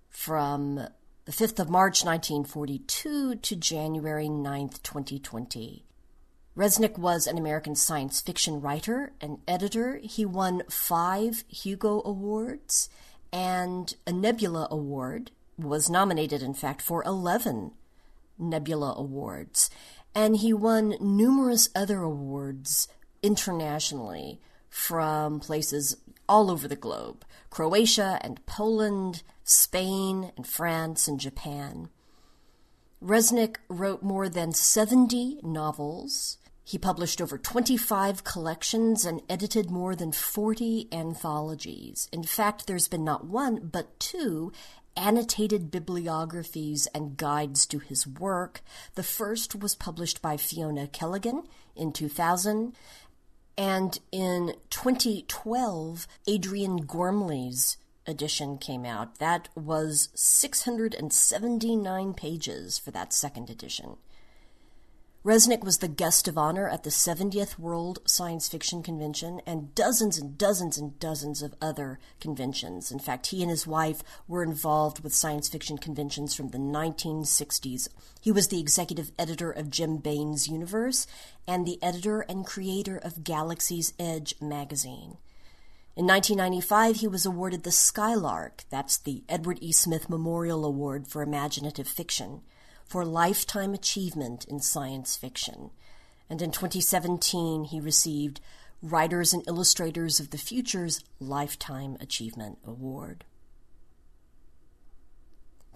from 0.09 0.89
the 1.27 1.33
5th 1.33 1.59
of 1.59 1.69
March 1.69 2.05
1942 2.05 3.35
to 3.35 3.57
January 3.57 4.29
9th, 4.29 4.81
2020. 4.85 5.85
Resnick 6.57 6.97
was 6.97 7.27
an 7.27 7.37
American 7.37 7.75
science 7.75 8.21
fiction 8.21 8.61
writer 8.61 9.13
and 9.21 9.39
editor. 9.49 9.99
He 10.05 10.25
won 10.25 10.63
five 10.71 11.43
Hugo 11.49 12.01
Awards 12.05 12.89
and 13.33 13.93
a 14.07 14.13
Nebula 14.13 14.69
Award, 14.71 15.33
was 15.59 15.91
nominated, 15.91 16.43
in 16.43 16.55
fact, 16.55 16.81
for 16.81 17.03
11 17.03 17.73
Nebula 18.39 18.95
Awards. 18.97 19.69
And 20.15 20.37
he 20.37 20.53
won 20.53 20.95
numerous 21.01 21.69
other 21.75 22.03
awards 22.03 22.87
internationally 23.21 24.41
from 24.71 25.41
places 25.41 25.97
all 26.29 26.53
over 26.53 26.69
the 26.69 26.77
globe 26.77 27.25
Croatia 27.51 28.21
and 28.23 28.47
Poland, 28.47 29.25
Spain 29.49 30.33
and 30.37 30.45
France 30.45 31.07
and 31.07 31.21
Japan. 31.21 31.89
Resnick 33.03 33.59
wrote 33.69 34.03
more 34.03 34.29
than 34.29 34.53
70 34.53 35.39
novels. 35.45 36.39
He 36.65 36.79
published 36.79 37.21
over 37.21 37.39
25 37.39 38.25
collections 38.25 39.05
and 39.05 39.23
edited 39.31 39.71
more 39.71 39.95
than 39.95 40.11
40 40.11 40.89
anthologies. 40.91 42.09
In 42.11 42.25
fact, 42.25 42.67
there's 42.67 42.89
been 42.89 43.05
not 43.05 43.25
one, 43.25 43.69
but 43.71 44.01
two 44.01 44.53
annotated 44.97 45.71
bibliographies 45.71 46.89
and 46.89 47.17
guides 47.17 47.67
to 47.67 47.79
his 47.79 48.05
work. 48.05 48.63
The 48.97 49.05
first 49.05 49.55
was 49.55 49.77
published 49.77 50.21
by 50.21 50.37
Fiona 50.37 50.89
Kelleghan 50.89 51.47
in 51.77 51.93
2000, 51.93 52.75
and 53.57 54.01
in 54.11 54.55
2012, 54.71 56.09
Adrian 56.27 56.79
Gormley's 56.79 57.77
edition 58.07 58.59
came 58.59 58.85
out. 58.85 59.19
That 59.19 59.49
was 59.55 60.09
679 60.15 62.15
pages 62.15 62.79
for 62.79 62.91
that 62.91 63.13
second 63.13 63.51
edition. 63.51 63.97
Resnick 65.27 65.65
was 65.65 65.79
the 65.79 65.89
guest 65.89 66.29
of 66.29 66.39
honor 66.39 66.69
at 66.69 66.85
the 66.85 66.91
70th 66.91 67.59
World 67.59 67.99
Science 68.05 68.49
Fiction 68.49 68.81
Convention 68.81 69.41
and 69.45 69.75
dozens 69.75 70.19
and 70.19 70.39
dozens 70.39 70.79
and 70.79 70.97
dozens 71.01 71.43
of 71.43 71.53
other 71.61 71.99
conventions. 72.21 72.93
In 72.93 73.01
fact, 73.01 73.27
he 73.27 73.43
and 73.43 73.51
his 73.51 73.67
wife 73.67 74.05
were 74.29 74.45
involved 74.45 75.03
with 75.03 75.13
science 75.13 75.49
fiction 75.49 75.79
conventions 75.79 76.33
from 76.33 76.51
the 76.51 76.59
1960s. 76.59 77.89
He 78.21 78.31
was 78.31 78.47
the 78.47 78.61
executive 78.61 79.11
editor 79.19 79.51
of 79.51 79.69
Jim 79.69 79.97
Baen's 79.97 80.47
Universe 80.47 81.09
and 81.45 81.67
the 81.67 81.83
editor 81.83 82.21
and 82.21 82.47
creator 82.47 82.97
of 82.97 83.25
Galaxy's 83.25 83.95
Edge 83.99 84.37
magazine. 84.41 85.17
In 85.97 86.07
1995, 86.07 86.97
he 86.97 87.09
was 87.09 87.25
awarded 87.25 87.63
the 87.63 87.71
Skylark, 87.71 88.65
that's 88.69 88.99
the 88.99 89.25
Edward 89.31 89.59
E. 89.63 89.73
Smith 89.73 90.11
Memorial 90.11 90.63
Award 90.67 91.09
for 91.09 91.23
Imaginative 91.23 91.89
Fiction 91.89 92.43
for 92.85 93.03
lifetime 93.03 93.73
achievement 93.73 94.45
in 94.45 94.61
science 94.61 95.17
fiction. 95.17 95.71
And 96.29 96.43
in 96.43 96.51
2017, 96.51 97.65
he 97.65 97.81
received 97.81 98.43
Writers 98.83 99.33
and 99.33 99.43
Illustrators 99.49 100.21
of 100.21 100.31
the 100.31 100.39
Future's 100.39 101.03
Lifetime 101.19 101.97
Achievement 101.99 102.59
Award. 102.67 103.25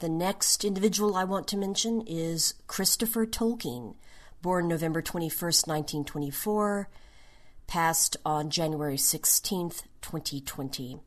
The 0.00 0.10
next 0.10 0.66
individual 0.66 1.16
I 1.16 1.24
want 1.24 1.48
to 1.48 1.56
mention 1.56 2.02
is 2.06 2.52
Christopher 2.66 3.24
Tolkien, 3.24 3.94
born 4.42 4.68
November 4.68 5.00
21, 5.00 5.30
1924, 5.30 6.90
passed 7.70 8.16
on 8.26 8.50
January 8.50 8.98
16, 8.98 9.70
2020 10.02 11.00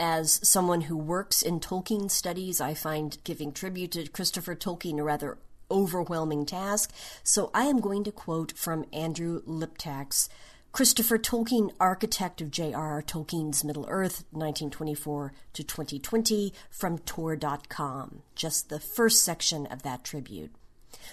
as 0.00 0.40
someone 0.42 0.82
who 0.82 0.96
works 0.96 1.42
in 1.42 1.60
Tolkien 1.60 2.10
studies, 2.10 2.58
I 2.58 2.72
find 2.72 3.18
giving 3.22 3.52
tribute 3.52 3.92
to 3.92 4.08
Christopher 4.08 4.56
Tolkien 4.56 4.98
a 4.98 5.02
rather 5.02 5.36
overwhelming 5.70 6.46
task. 6.46 6.90
So 7.22 7.50
I 7.52 7.64
am 7.64 7.80
going 7.80 8.04
to 8.04 8.12
quote 8.12 8.56
from 8.56 8.86
Andrew 8.94 9.42
Liptak's 9.42 10.30
Christopher 10.72 11.18
Tolkien, 11.18 11.70
architect 11.78 12.40
of 12.40 12.50
J.R.R. 12.50 13.02
Tolkien's 13.02 13.62
Middle 13.62 13.86
Earth, 13.88 14.24
1924 14.30 15.32
to 15.52 15.64
2020, 15.64 16.54
from 16.70 16.98
Tor.com, 16.98 18.22
just 18.34 18.70
the 18.70 18.80
first 18.80 19.22
section 19.22 19.66
of 19.66 19.82
that 19.82 20.04
tribute. 20.04 20.52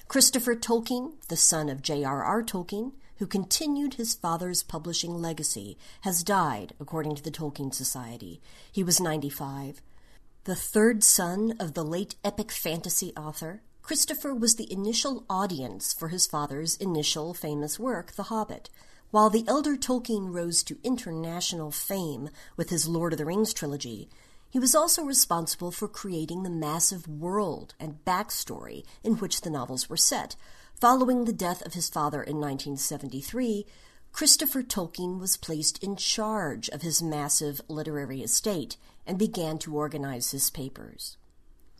Christopher 0.07 0.55
Tolkien, 0.55 1.13
the 1.27 1.35
son 1.35 1.69
of 1.69 1.81
J.R.R. 1.81 2.43
Tolkien, 2.43 2.93
who 3.19 3.27
continued 3.27 3.95
his 3.95 4.13
father's 4.13 4.63
publishing 4.63 5.21
legacy, 5.21 5.77
has 6.01 6.23
died, 6.23 6.73
according 6.79 7.15
to 7.15 7.23
the 7.23 7.31
Tolkien 7.31 7.73
Society. 7.73 8.41
He 8.71 8.83
was 8.83 8.99
95. 8.99 9.81
The 10.43 10.55
third 10.55 11.03
son 11.03 11.55
of 11.59 11.73
the 11.73 11.83
late 11.83 12.15
epic 12.23 12.51
fantasy 12.51 13.13
author, 13.17 13.61
Christopher 13.81 14.33
was 14.33 14.55
the 14.55 14.71
initial 14.71 15.25
audience 15.29 15.93
for 15.93 16.09
his 16.09 16.27
father's 16.27 16.75
initial 16.77 17.33
famous 17.33 17.79
work, 17.79 18.13
The 18.13 18.23
Hobbit. 18.23 18.69
While 19.11 19.29
the 19.29 19.45
elder 19.47 19.77
Tolkien 19.77 20.33
rose 20.33 20.63
to 20.63 20.77
international 20.83 21.71
fame 21.71 22.29
with 22.57 22.69
his 22.69 22.87
Lord 22.87 23.13
of 23.13 23.19
the 23.19 23.25
Rings 23.25 23.53
trilogy, 23.53 24.09
he 24.49 24.59
was 24.59 24.75
also 24.75 25.03
responsible 25.03 25.71
for 25.71 25.87
creating 25.87 26.43
the 26.43 26.49
massive 26.49 27.07
world 27.07 27.73
and 27.79 28.03
backstory 28.05 28.83
in 29.03 29.13
which 29.15 29.41
the 29.41 29.49
novels 29.49 29.89
were 29.89 29.97
set, 29.97 30.35
Following 30.79 31.25
the 31.25 31.33
death 31.33 31.65
of 31.65 31.73
his 31.73 31.89
father 31.89 32.21
in 32.21 32.35
1973, 32.35 33.65
Christopher 34.11 34.61
Tolkien 34.61 35.19
was 35.19 35.35
placed 35.35 35.83
in 35.83 35.95
charge 35.95 36.69
of 36.69 36.83
his 36.83 37.01
massive 37.01 37.61
literary 37.67 38.21
estate 38.21 38.77
and 39.03 39.17
began 39.17 39.57
to 39.57 39.75
organize 39.75 40.29
his 40.29 40.51
papers. 40.51 41.17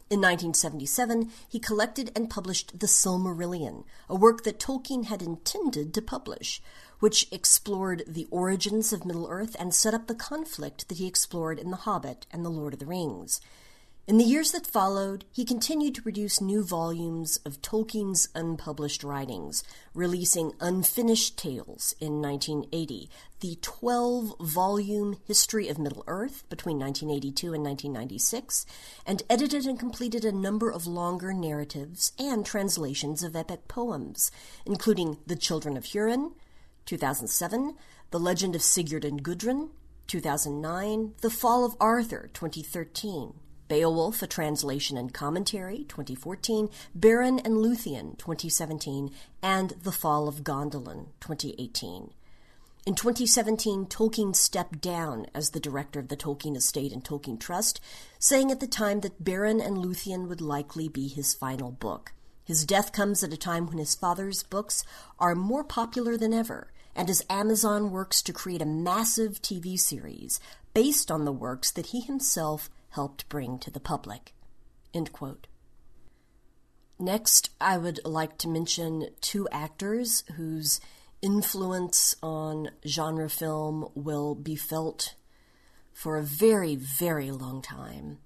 In 0.09 0.19
1977, 0.19 1.31
he 1.47 1.59
collected 1.59 2.11
and 2.15 2.27
published 2.27 2.79
The 2.79 2.87
Silmarillion, 2.87 3.83
a 4.09 4.15
work 4.15 4.43
that 4.45 4.59
Tolkien 4.59 5.05
had 5.05 5.21
intended 5.21 5.93
to 5.93 6.01
publish, 6.01 6.59
which 6.99 7.27
explored 7.31 8.03
the 8.07 8.27
origins 8.31 8.91
of 8.91 9.05
Middle 9.05 9.27
Earth 9.29 9.55
and 9.59 9.75
set 9.75 9.93
up 9.93 10.07
the 10.07 10.15
conflict 10.15 10.89
that 10.89 10.97
he 10.97 11.05
explored 11.05 11.59
in 11.59 11.69
The 11.69 11.77
Hobbit 11.85 12.25
and 12.31 12.43
The 12.43 12.49
Lord 12.49 12.73
of 12.73 12.79
the 12.79 12.87
Rings. 12.87 13.41
In 14.07 14.17
the 14.17 14.23
years 14.23 14.53
that 14.53 14.65
followed, 14.65 15.25
he 15.33 15.43
continued 15.43 15.93
to 15.95 16.01
produce 16.01 16.39
new 16.39 16.63
volumes 16.63 17.41
of 17.45 17.61
Tolkien's 17.61 18.29
unpublished 18.33 19.03
writings, 19.03 19.65
releasing 19.93 20.53
Unfinished 20.61 21.37
Tales 21.37 21.93
in 21.99 22.21
1980, 22.21 23.09
the 23.41 23.57
12 23.61 24.35
volume 24.39 25.17
History 25.25 25.67
of 25.67 25.77
Middle 25.77 26.05
Earth 26.07 26.45
between 26.47 26.79
1982 26.79 27.53
and 27.53 27.65
1996, 27.65 28.65
and 29.05 29.23
edited 29.29 29.65
and 29.65 29.77
completed 29.77 30.23
a 30.23 30.31
number 30.31 30.71
of 30.71 30.87
longer 30.87 31.33
narratives 31.33 32.13
and 32.17 32.45
translations 32.45 33.23
of 33.23 33.35
epic 33.35 33.67
poems, 33.67 34.31
including 34.65 35.17
The 35.27 35.35
Children 35.35 35.75
of 35.75 35.83
Hurin, 35.83 36.31
2007, 36.85 37.75
The 38.11 38.19
Legend 38.21 38.55
of 38.55 38.61
Sigurd 38.61 39.03
and 39.03 39.21
Gudrun, 39.21 39.71
2009, 40.07 41.15
The 41.19 41.29
Fall 41.29 41.65
of 41.65 41.75
Arthur, 41.81 42.29
2013. 42.33 43.33
Beowulf, 43.67 44.21
a 44.21 44.27
translation 44.27 44.97
and 44.97 45.13
commentary, 45.13 45.85
2014, 45.89 46.69
Beren 46.97 47.43
and 47.45 47.55
Luthien, 47.57 48.17
2017, 48.17 49.11
and 49.41 49.71
The 49.81 49.91
Fall 49.91 50.27
of 50.27 50.43
Gondolin, 50.43 51.07
2018. 51.19 52.11
In 52.85 52.95
2017, 52.95 53.87
Tolkien 53.87 54.33
stepped 54.33 54.79
down 54.79 55.27
as 55.35 55.49
the 55.49 55.59
director 55.59 55.99
of 55.99 56.07
the 56.07 56.15
Tolkien 56.15 56.55
Estate 56.55 56.93
and 56.93 57.03
Tolkien 57.03 57.37
Trust, 57.37 57.81
saying 58.17 58.49
at 58.49 58.61
the 58.61 58.67
time 58.67 59.01
that 59.01 59.23
Beren 59.23 59.61
and 59.61 59.77
Luthien 59.77 60.29
would 60.29 60.39
likely 60.39 60.87
be 60.87 61.09
his 61.09 61.33
final 61.33 61.69
book. 61.69 62.13
His 62.45 62.65
death 62.65 62.93
comes 62.93 63.25
at 63.25 63.33
a 63.33 63.37
time 63.37 63.67
when 63.67 63.77
his 63.77 63.93
father's 63.93 64.41
books 64.41 64.85
are 65.19 65.35
more 65.35 65.65
popular 65.65 66.15
than 66.15 66.33
ever, 66.33 66.71
and 66.95 67.09
as 67.09 67.25
Amazon 67.29 67.91
works 67.91 68.21
to 68.21 68.31
create 68.31 68.61
a 68.61 68.65
massive 68.65 69.41
TV 69.41 69.77
series 69.77 70.39
based 70.73 71.11
on 71.11 71.25
the 71.25 71.33
works 71.33 71.71
that 71.71 71.87
he 71.87 71.99
himself 71.99 72.69
helped 72.97 73.29
bring 73.29 73.59
to 73.59 73.69
the 73.69 73.79
public. 73.79 74.33
Next, 76.97 77.51
I 77.61 77.77
would 77.77 77.99
like 78.03 78.39
to 78.39 78.47
mention 78.47 79.09
two 79.21 79.47
actors 79.51 80.23
whose 80.35 80.81
influence 81.21 82.15
on 82.23 82.71
genre 82.87 83.29
film 83.29 83.87
will 83.93 84.33
be 84.33 84.55
felt 84.55 85.13
for 85.93 86.17
a 86.17 86.23
very, 86.23 86.75
very 86.75 87.29
long 87.29 87.61
time. 87.61 88.17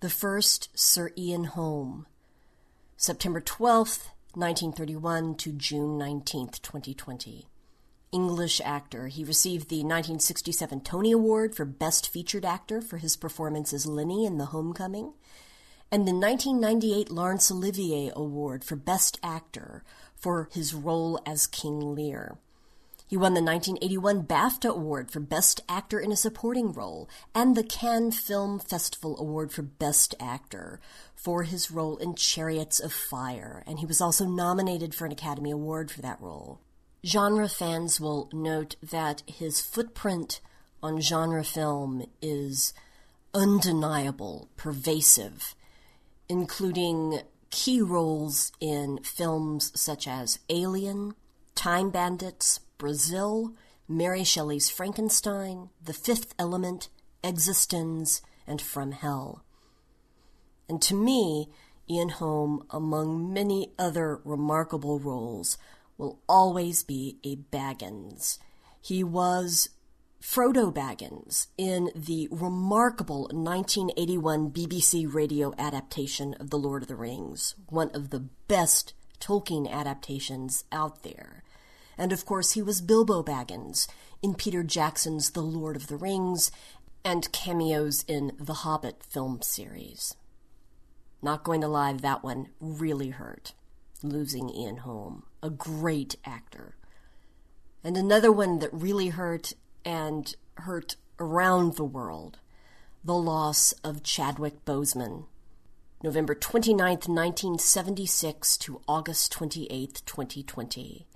The 0.00 0.10
first, 0.10 0.70
Sir 0.74 1.12
Ian 1.16 1.44
Holm, 1.44 2.08
September 2.96 3.40
12th, 3.40 4.10
1931 4.34 5.36
to 5.36 5.52
June 5.52 5.96
19th, 5.96 6.60
2020. 6.62 7.49
English 8.12 8.60
actor. 8.64 9.08
He 9.08 9.24
received 9.24 9.68
the 9.68 9.76
1967 9.76 10.80
Tony 10.80 11.12
Award 11.12 11.54
for 11.54 11.64
Best 11.64 12.08
Featured 12.08 12.44
Actor 12.44 12.82
for 12.82 12.98
his 12.98 13.16
performance 13.16 13.72
as 13.72 13.86
Lenny 13.86 14.24
in 14.26 14.38
The 14.38 14.46
Homecoming, 14.46 15.12
and 15.92 16.06
the 16.06 16.12
1998 16.12 17.10
Laurence 17.10 17.50
Olivier 17.50 18.12
Award 18.14 18.64
for 18.64 18.76
Best 18.76 19.18
Actor 19.22 19.84
for 20.14 20.48
his 20.52 20.74
role 20.74 21.20
as 21.24 21.46
King 21.46 21.94
Lear. 21.94 22.38
He 23.10 23.16
won 23.16 23.34
the 23.34 23.42
1981 23.42 24.22
BAFTA 24.22 24.70
Award 24.70 25.10
for 25.10 25.18
Best 25.18 25.60
Actor 25.68 25.98
in 25.98 26.12
a 26.12 26.16
Supporting 26.16 26.72
Role 26.72 27.08
and 27.34 27.56
the 27.56 27.64
Cannes 27.64 28.12
Film 28.12 28.60
Festival 28.60 29.18
Award 29.18 29.50
for 29.50 29.62
Best 29.62 30.14
Actor 30.20 30.80
for 31.16 31.42
his 31.42 31.72
role 31.72 31.96
in 31.96 32.14
Chariots 32.14 32.78
of 32.78 32.92
Fire, 32.92 33.64
and 33.66 33.80
he 33.80 33.86
was 33.86 34.00
also 34.00 34.26
nominated 34.26 34.94
for 34.94 35.06
an 35.06 35.12
Academy 35.12 35.50
Award 35.50 35.90
for 35.90 36.00
that 36.02 36.20
role. 36.20 36.60
Genre 37.04 37.48
fans 37.48 37.98
will 37.98 38.28
note 38.32 38.76
that 38.82 39.22
his 39.26 39.60
footprint 39.60 40.40
on 40.82 41.00
genre 41.00 41.44
film 41.44 42.04
is 42.20 42.74
undeniable, 43.32 44.50
pervasive, 44.56 45.54
including 46.28 47.20
key 47.50 47.80
roles 47.80 48.52
in 48.60 48.98
films 49.02 49.72
such 49.74 50.06
as 50.06 50.38
Alien, 50.50 51.14
Time 51.54 51.90
Bandits, 51.90 52.60
Brazil, 52.76 53.54
Mary 53.88 54.24
Shelley's 54.24 54.70
Frankenstein, 54.70 55.70
The 55.82 55.92
Fifth 55.92 56.34
Element, 56.38 56.88
eXistenZ, 57.24 58.20
and 58.46 58.60
From 58.60 58.92
Hell. 58.92 59.42
And 60.68 60.80
to 60.82 60.94
me, 60.94 61.48
Ian 61.88 62.10
Holm, 62.10 62.64
among 62.70 63.32
many 63.32 63.72
other 63.78 64.20
remarkable 64.24 64.98
roles, 64.98 65.58
will 66.00 66.18
always 66.26 66.82
be 66.82 67.18
a 67.22 67.36
Baggins. 67.36 68.38
He 68.80 69.04
was 69.04 69.68
Frodo 70.22 70.72
Baggins 70.72 71.48
in 71.58 71.90
the 71.94 72.26
remarkable 72.30 73.28
1981 73.30 74.50
BBC 74.50 75.12
radio 75.12 75.52
adaptation 75.58 76.34
of 76.40 76.48
The 76.48 76.58
Lord 76.58 76.82
of 76.82 76.88
the 76.88 76.96
Rings, 76.96 77.54
one 77.68 77.90
of 77.90 78.08
the 78.08 78.24
best 78.48 78.94
Tolkien 79.20 79.70
adaptations 79.70 80.64
out 80.72 81.02
there. 81.02 81.42
And 81.98 82.14
of 82.14 82.24
course, 82.24 82.52
he 82.52 82.62
was 82.62 82.80
Bilbo 82.80 83.22
Baggins 83.22 83.86
in 84.22 84.34
Peter 84.34 84.62
Jackson's 84.62 85.32
The 85.32 85.42
Lord 85.42 85.76
of 85.76 85.88
the 85.88 85.96
Rings 85.96 86.50
and 87.04 87.30
cameos 87.30 88.04
in 88.08 88.32
the 88.38 88.54
Hobbit 88.54 89.02
film 89.04 89.42
series. 89.42 90.14
Not 91.20 91.44
going 91.44 91.60
to 91.60 91.68
lie, 91.68 91.92
that 91.92 92.24
one 92.24 92.48
really 92.58 93.10
hurt, 93.10 93.52
losing 94.02 94.48
Ian 94.48 94.78
Holm, 94.78 95.24
a 95.42 95.50
great 95.50 96.16
actor. 96.24 96.76
And 97.82 97.96
another 97.96 98.30
one 98.30 98.58
that 98.58 98.72
really 98.72 99.08
hurt 99.08 99.54
and 99.84 100.34
hurt 100.54 100.96
around 101.18 101.74
the 101.74 101.84
world 101.84 102.38
the 103.02 103.14
loss 103.14 103.72
of 103.82 104.02
Chadwick 104.02 104.64
Boseman. 104.66 105.24
November 106.02 106.34
29, 106.34 106.78
1976 106.78 108.58
to 108.58 108.82
August 108.86 109.32
28, 109.32 110.02
2020 110.04 111.06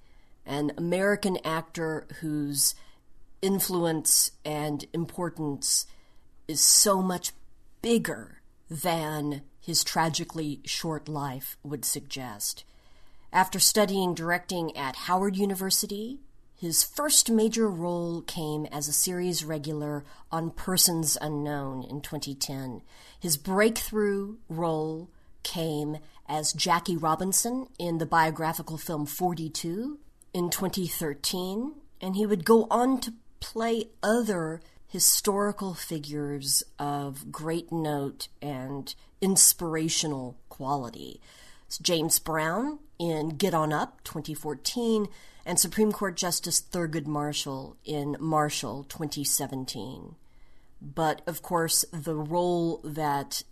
an 0.47 0.73
American 0.77 1.39
actor 1.45 2.07
whose 2.21 2.75
influence 3.41 4.33
and 4.45 4.85
importance 4.93 5.87
is 6.49 6.61
so 6.61 7.01
much 7.01 7.33
bigger 7.83 8.41
than 8.71 9.43
his 9.61 9.85
tragically 9.85 10.61
short 10.65 11.09
life 11.09 11.57
would 11.63 11.85
suggest. 11.85 12.65
After 13.35 13.59
studying 13.59 14.15
directing 14.15 14.77
at 14.77 14.95
Howard 14.95 15.37
University, 15.37 16.21
his 16.55 16.85
first 16.85 17.29
major 17.29 17.69
role 17.69 18.23
came 18.23 18.65
as 18.67 18.87
a 18.87 18.93
series 18.93 19.45
regular 19.45 20.05
on 20.31 20.53
Persons 20.53 21.19
Unknown 21.21 21.83
in 21.83 22.01
2010. 22.01 22.83
His 23.19 23.37
breakthrough 23.37 24.37
role 24.49 25.11
came 25.43 25.99
as 26.29 26.53
Jackie 26.53 26.97
Robinson 26.97 27.67
in 27.77 27.99
the 27.99 28.07
biographical 28.07 28.79
film 28.79 29.05
42 29.05 29.99
in 30.33 30.49
2013, 30.49 31.73
and 32.01 32.15
he 32.15 32.27
would 32.27 32.45
go 32.45 32.69
on 32.71 33.01
to 33.01 33.15
play 33.41 33.89
other 34.01 34.61
historical 34.87 35.75
figures 35.75 36.63
of 36.79 37.33
great 37.33 37.73
note 37.73 38.29
and 38.41 38.95
inspirational 39.21 40.37
quality. 40.49 41.21
James 41.83 42.21
Brown 42.21 42.79
in 42.99 43.31
Get 43.31 43.55
On 43.55 43.73
Up 43.73 44.03
2014 44.05 45.09
and 45.47 45.59
Supreme 45.59 45.93
Court 45.93 46.17
Justice 46.17 46.61
Thurgood 46.61 47.07
Marshall 47.07 47.77
in 47.85 48.17
Marshall 48.19 48.85
2017. 48.85 50.17
But 50.81 51.23
of 51.27 51.43
course, 51.43 51.85
the 51.93 52.15
role 52.15 52.81
that 52.85 53.43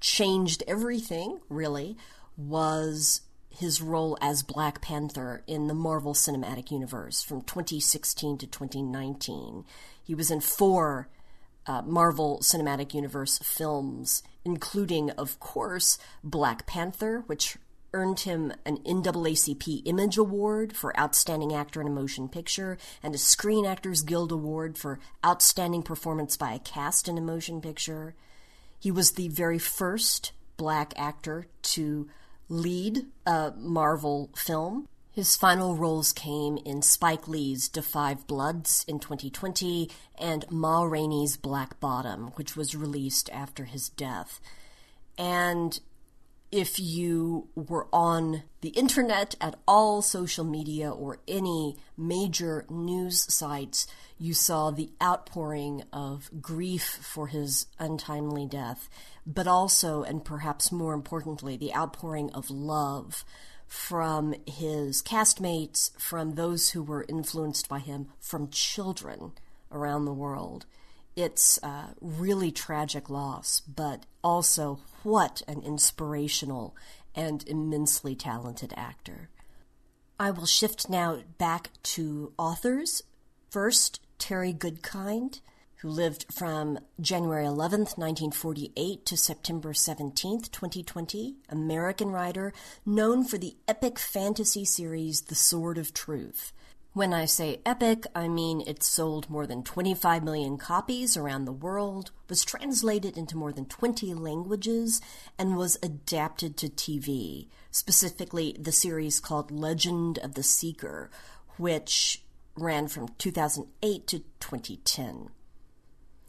changed 0.00 0.62
everything, 0.66 1.40
really, 1.48 1.96
was 2.36 3.22
his 3.50 3.82
role 3.82 4.16
as 4.20 4.42
Black 4.42 4.80
Panther 4.80 5.42
in 5.46 5.66
the 5.66 5.74
Marvel 5.74 6.14
Cinematic 6.14 6.70
Universe 6.70 7.22
from 7.22 7.42
2016 7.42 8.38
to 8.38 8.46
2019. 8.46 9.64
He 10.02 10.14
was 10.14 10.30
in 10.30 10.40
four 10.40 11.08
uh, 11.66 11.82
Marvel 11.82 12.38
Cinematic 12.42 12.94
Universe 12.94 13.38
films, 13.38 14.22
including, 14.44 15.10
of 15.10 15.38
course, 15.40 15.98
Black 16.24 16.66
Panther, 16.66 17.24
which 17.26 17.58
earned 17.92 18.20
him 18.20 18.52
an 18.64 18.78
NAACP 18.78 19.82
Image 19.84 20.16
Award 20.16 20.76
for 20.76 20.98
Outstanding 20.98 21.54
Actor 21.54 21.80
in 21.80 21.86
a 21.86 21.90
Motion 21.90 22.28
Picture 22.28 22.78
and 23.02 23.14
a 23.14 23.18
Screen 23.18 23.66
Actors 23.66 24.02
Guild 24.02 24.32
Award 24.32 24.78
for 24.78 25.00
Outstanding 25.24 25.82
Performance 25.82 26.36
by 26.36 26.52
a 26.52 26.58
Cast 26.58 27.08
in 27.08 27.18
a 27.18 27.20
Motion 27.20 27.60
Picture. 27.60 28.14
He 28.78 28.90
was 28.90 29.12
the 29.12 29.28
very 29.28 29.58
first 29.58 30.32
black 30.56 30.92
actor 30.96 31.46
to 31.62 32.08
lead 32.48 33.06
a 33.26 33.52
Marvel 33.56 34.30
film. 34.36 34.88
His 35.12 35.36
final 35.36 35.74
roles 35.74 36.12
came 36.12 36.56
in 36.58 36.82
Spike 36.82 37.26
Lee's 37.26 37.68
Da 37.68 37.82
5 37.82 38.26
Bloods 38.26 38.84
in 38.86 39.00
2020 39.00 39.90
and 40.18 40.50
Ma 40.50 40.82
Rainey's 40.82 41.36
Black 41.36 41.80
Bottom, 41.80 42.28
which 42.36 42.56
was 42.56 42.76
released 42.76 43.28
after 43.30 43.64
his 43.64 43.88
death. 43.88 44.40
And 45.18 45.80
if 46.52 46.80
you 46.80 47.48
were 47.54 47.86
on 47.92 48.42
the 48.60 48.70
internet 48.70 49.36
at 49.40 49.54
all 49.68 50.02
social 50.02 50.44
media 50.44 50.90
or 50.90 51.18
any 51.28 51.76
major 51.96 52.66
news 52.68 53.32
sites, 53.32 53.86
you 54.18 54.34
saw 54.34 54.70
the 54.70 54.90
outpouring 55.00 55.82
of 55.92 56.28
grief 56.40 56.82
for 56.82 57.28
his 57.28 57.66
untimely 57.78 58.46
death, 58.46 58.88
but 59.24 59.46
also, 59.46 60.02
and 60.02 60.24
perhaps 60.24 60.72
more 60.72 60.92
importantly, 60.92 61.56
the 61.56 61.74
outpouring 61.74 62.30
of 62.30 62.50
love 62.50 63.24
from 63.66 64.34
his 64.46 65.00
castmates, 65.02 65.96
from 65.98 66.34
those 66.34 66.70
who 66.70 66.82
were 66.82 67.06
influenced 67.08 67.68
by 67.68 67.78
him, 67.78 68.08
from 68.18 68.48
children 68.48 69.30
around 69.70 70.04
the 70.04 70.12
world. 70.12 70.66
It's 71.14 71.58
a 71.62 71.94
really 72.00 72.50
tragic 72.50 73.08
loss, 73.08 73.60
but 73.60 74.06
also 74.24 74.80
what 75.02 75.42
an 75.48 75.62
inspirational 75.62 76.74
and 77.14 77.46
immensely 77.46 78.14
talented 78.14 78.72
actor. 78.76 79.28
I 80.18 80.30
will 80.30 80.46
shift 80.46 80.90
now 80.90 81.20
back 81.38 81.70
to 81.82 82.32
authors. 82.36 83.02
First, 83.48 84.00
Terry 84.18 84.52
Goodkind, 84.52 85.40
who 85.76 85.88
lived 85.88 86.26
from 86.30 86.78
January 87.00 87.46
11th, 87.46 87.96
1948 87.96 89.06
to 89.06 89.16
September 89.16 89.72
17th, 89.72 90.50
2020, 90.50 91.36
American 91.48 92.10
writer 92.10 92.52
known 92.84 93.24
for 93.24 93.38
the 93.38 93.56
epic 93.66 93.98
fantasy 93.98 94.64
series 94.64 95.22
The 95.22 95.34
Sword 95.34 95.78
of 95.78 95.94
Truth. 95.94 96.52
When 97.00 97.14
I 97.14 97.24
say 97.24 97.62
epic, 97.64 98.06
I 98.14 98.28
mean 98.28 98.62
it 98.66 98.82
sold 98.82 99.30
more 99.30 99.46
than 99.46 99.62
25 99.62 100.22
million 100.22 100.58
copies 100.58 101.16
around 101.16 101.46
the 101.46 101.50
world, 101.50 102.10
was 102.28 102.44
translated 102.44 103.16
into 103.16 103.38
more 103.38 103.54
than 103.54 103.64
20 103.64 104.12
languages, 104.12 105.00
and 105.38 105.56
was 105.56 105.78
adapted 105.82 106.58
to 106.58 106.68
TV, 106.68 107.48
specifically 107.70 108.54
the 108.60 108.70
series 108.70 109.18
called 109.18 109.50
Legend 109.50 110.18
of 110.18 110.34
the 110.34 110.42
Seeker, 110.42 111.10
which 111.56 112.22
ran 112.54 112.86
from 112.86 113.08
2008 113.16 114.06
to 114.06 114.18
2010. 114.18 115.30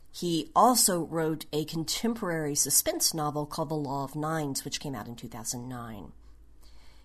He 0.10 0.52
also 0.56 1.02
wrote 1.02 1.48
a 1.52 1.66
contemporary 1.66 2.56
suspense 2.56 3.14
novel 3.14 3.46
called 3.46 3.68
The 3.68 3.76
Law 3.76 4.06
of 4.06 4.16
Nines, 4.16 4.64
which 4.64 4.80
came 4.80 4.96
out 4.96 5.10
in 5.10 5.18
2009. 5.18 6.14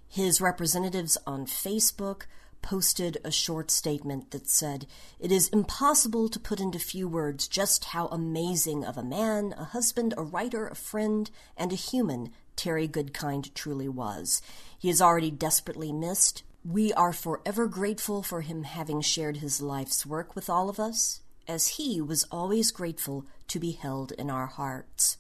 His 0.09 0.41
representatives 0.41 1.19
on 1.27 1.47
Facebook 1.47 2.27
posted 2.63 3.19
a 3.25 3.31
short 3.31 3.71
statement 3.71 4.31
that 4.31 4.49
said, 4.49 4.87
It 5.19 5.31
is 5.31 5.49
impossible 5.49 6.29
to 6.29 6.41
put 6.41 6.61
into 6.61 6.79
few 6.79 7.09
words 7.09 7.49
just 7.49 7.87
how 7.87 8.09
amazing 8.09 8.85
of 8.85 8.97
a 8.97 9.05
man, 9.05 9.55
a 9.57 9.65
husband, 9.65 10.15
a 10.17 10.23
writer, 10.23 10.69
a 10.69 10.75
friend, 10.75 11.31
and 11.57 11.73
a 11.73 11.77
human 11.77 12.31
Terry 12.57 12.89
Goodkind 12.89 13.55
truly 13.55 13.89
was. 13.89 14.43
He 14.79 14.89
is 14.89 15.03
already 15.03 15.31
desperately 15.31 15.93
missed. 15.93 16.43
We 16.65 16.93
are 16.95 17.13
forever 17.13 17.67
grateful 17.67 18.23
for 18.23 18.41
him 18.41 18.65
having 18.65 19.01
shared 19.01 19.37
his 19.37 19.61
life's 19.61 20.05
work 20.05 20.35
with 20.35 20.51
all 20.51 20.69
of 20.69 20.81
us, 20.81 21.21
as 21.47 21.69
he 21.69 22.01
was 22.01 22.25
always 22.31 22.71
grateful 22.71 23.27
to 23.49 23.61
be 23.61 23.73
held 23.73 24.13
in 24.13 24.31
our 24.31 24.47
hearts. 24.47 25.19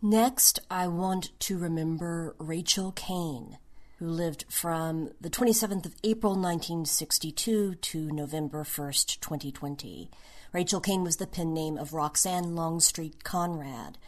Next, 0.00 0.58
I 0.70 0.88
want 0.88 1.38
to 1.40 1.58
remember 1.58 2.34
Rachel 2.38 2.92
Caine 2.92 3.58
who 4.02 4.08
lived 4.08 4.44
from 4.48 5.12
the 5.20 5.30
27th 5.30 5.86
of 5.86 5.94
April 6.02 6.32
1962 6.32 7.76
to 7.76 8.10
November 8.10 8.64
1st, 8.64 9.20
2020. 9.20 10.10
Rachel 10.52 10.80
Caine 10.80 11.04
was 11.04 11.18
the 11.18 11.26
pen 11.28 11.54
name 11.54 11.78
of 11.78 11.92
Roxanne 11.92 12.56
Longstreet 12.56 13.22
Conrad. 13.22 13.98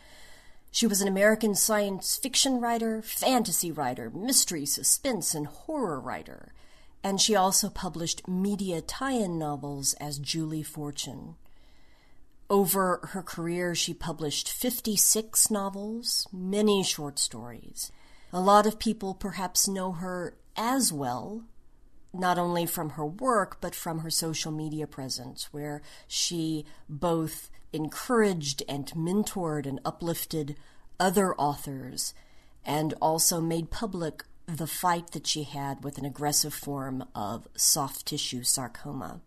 She 0.73 0.89
was 0.89 1.01
an 1.01 1.07
American 1.07 1.55
science 1.55 2.17
fiction 2.17 2.61
writer, 2.61 3.03
fantasy 3.03 3.71
writer, 3.71 4.11
mystery, 4.11 4.67
suspense, 4.67 5.33
and 5.33 5.47
horror 5.47 6.01
writer. 6.01 6.53
And 7.05 7.21
she 7.21 7.37
also 7.37 7.69
published 7.69 8.27
media 8.27 8.81
tie 8.81 9.13
in 9.13 9.39
novels 9.39 9.95
as 10.01 10.19
Julie 10.19 10.65
Fortune. 10.65 11.37
Over 12.51 12.99
her 13.13 13.23
career, 13.23 13.77
she 13.77 13.95
published 13.95 14.51
56 14.51 15.53
novels, 15.53 16.27
many 16.33 16.83
short 16.83 17.21
stories. 17.21 17.93
A 18.35 18.41
lot 18.41 18.67
of 18.67 18.81
people 18.81 19.15
perhaps 19.15 19.69
know 19.69 19.93
her 19.93 20.35
as 20.57 20.93
well, 20.93 21.45
not 22.13 22.37
only 22.37 22.67
from 22.67 22.91
her 22.91 23.07
work, 23.07 23.59
but 23.61 23.77
from 23.77 24.01
her 24.01 24.11
social 24.11 24.51
media 24.51 24.89
presence, 24.89 25.53
where 25.53 25.83
she 26.09 26.65
both 26.89 27.49
encouraged 27.73 28.65
and 28.69 28.87
mentored 28.89 29.67
and 29.67 29.79
uplifted 29.85 30.57
other 30.99 31.33
authors 31.37 32.13
and 32.65 32.93
also 33.01 33.41
made 33.41 33.71
public 33.71 34.25
the 34.47 34.67
fight 34.67 35.13
that 35.13 35.29
she 35.29 35.45
had 35.45 35.85
with 35.85 35.97
an 35.97 36.05
aggressive 36.05 36.53
form 36.53 37.05
of 37.15 37.47
soft 37.55 38.05
tissue 38.05 38.43
sarcoma. 38.43 39.21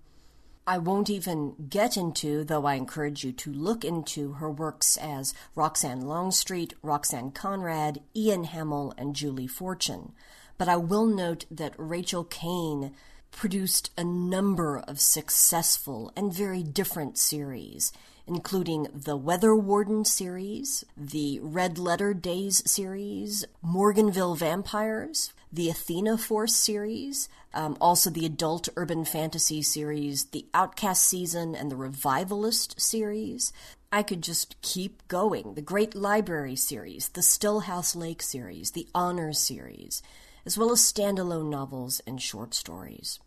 I 0.69 0.79
won't 0.79 1.09
even 1.09 1.55
get 1.69 1.95
into, 1.95 2.43
though 2.43 2.65
I 2.65 2.73
encourage 2.73 3.23
you 3.23 3.31
to 3.31 3.53
look 3.53 3.85
into 3.85 4.33
her 4.33 4.51
works 4.51 4.97
as 4.97 5.33
Roxanne 5.55 6.01
Longstreet, 6.01 6.73
Roxanne 6.83 7.31
Conrad, 7.31 8.01
Ian 8.13 8.43
Hamill, 8.43 8.93
and 8.97 9.15
Julie 9.15 9.47
Fortune. 9.47 10.11
But 10.57 10.67
I 10.67 10.75
will 10.75 11.05
note 11.05 11.45
that 11.49 11.73
Rachel 11.77 12.25
Caine 12.25 12.91
produced 13.31 13.91
a 13.97 14.03
number 14.03 14.79
of 14.79 14.99
successful 14.99 16.11
and 16.17 16.33
very 16.33 16.63
different 16.63 17.17
series, 17.17 17.93
including 18.25 18.87
the 18.93 19.15
Weather 19.15 19.55
Warden 19.55 20.03
series, 20.03 20.83
the 20.97 21.39
Red 21.41 21.77
Letter 21.77 22.13
Days 22.13 22.69
series, 22.69 23.45
Morganville 23.63 24.35
Vampires, 24.35 25.31
the 25.49 25.69
Athena 25.69 26.17
Force 26.17 26.57
series, 26.57 27.29
um, 27.53 27.77
also 27.79 28.09
the 28.09 28.25
adult 28.25 28.69
urban 28.75 29.05
fantasy 29.05 29.61
series, 29.61 30.25
the 30.25 30.45
Outcast 30.53 31.03
season, 31.03 31.55
and 31.55 31.71
the 31.71 31.75
Revivalist 31.75 32.79
series. 32.79 33.51
I 33.91 34.03
could 34.03 34.21
just 34.21 34.61
keep 34.61 35.07
going. 35.07 35.53
The 35.53 35.61
Great 35.61 35.95
Library 35.95 36.55
series, 36.55 37.09
the 37.09 37.21
Stillhouse 37.21 37.95
Lake 37.95 38.21
series, 38.21 38.71
the 38.71 38.87
Honor 38.93 39.33
series, 39.33 40.03
as 40.45 40.57
well 40.57 40.71
as 40.71 40.81
standalone 40.81 41.49
novels 41.49 42.01
and 42.05 42.21
short 42.21 42.53
stories. 42.53 43.19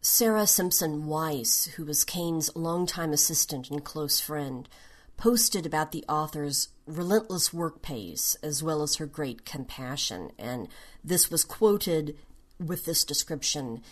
Sarah 0.00 0.46
Simpson 0.46 1.06
Weiss, 1.06 1.66
who 1.76 1.84
was 1.84 2.04
Caine's 2.04 2.54
longtime 2.54 3.12
assistant 3.12 3.70
and 3.70 3.82
close 3.82 4.20
friend, 4.20 4.68
posted 5.16 5.64
about 5.64 5.92
the 5.92 6.04
author's 6.08 6.68
relentless 6.86 7.52
work 7.52 7.80
pace 7.80 8.36
as 8.42 8.62
well 8.62 8.82
as 8.82 8.96
her 8.96 9.06
great 9.06 9.44
compassion, 9.44 10.30
and 10.38 10.68
this 11.02 11.30
was 11.30 11.44
quoted 11.44 12.16
with 12.58 12.84
this 12.84 13.04
description 13.04 13.82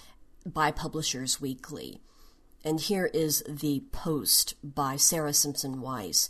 by 0.44 0.70
Publishers 0.70 1.40
Weekly. 1.40 2.00
And 2.64 2.80
here 2.80 3.06
is 3.06 3.42
the 3.48 3.82
post 3.92 4.54
by 4.62 4.96
Sarah 4.96 5.32
Simpson 5.32 5.80
Weiss 5.80 6.28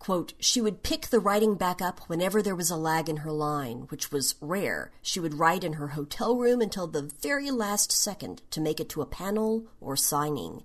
Quote, 0.00 0.32
she 0.40 0.62
would 0.62 0.82
pick 0.82 1.08
the 1.08 1.20
writing 1.20 1.56
back 1.56 1.82
up 1.82 2.00
whenever 2.08 2.40
there 2.40 2.56
was 2.56 2.70
a 2.70 2.76
lag 2.76 3.10
in 3.10 3.18
her 3.18 3.30
line, 3.30 3.82
which 3.90 4.10
was 4.10 4.34
rare. 4.40 4.92
She 5.02 5.20
would 5.20 5.34
write 5.34 5.62
in 5.62 5.74
her 5.74 5.88
hotel 5.88 6.36
room 6.36 6.62
until 6.62 6.86
the 6.86 7.02
very 7.20 7.50
last 7.50 7.92
second 7.92 8.40
to 8.50 8.62
make 8.62 8.80
it 8.80 8.88
to 8.88 9.02
a 9.02 9.06
panel 9.06 9.66
or 9.78 9.98
signing. 9.98 10.62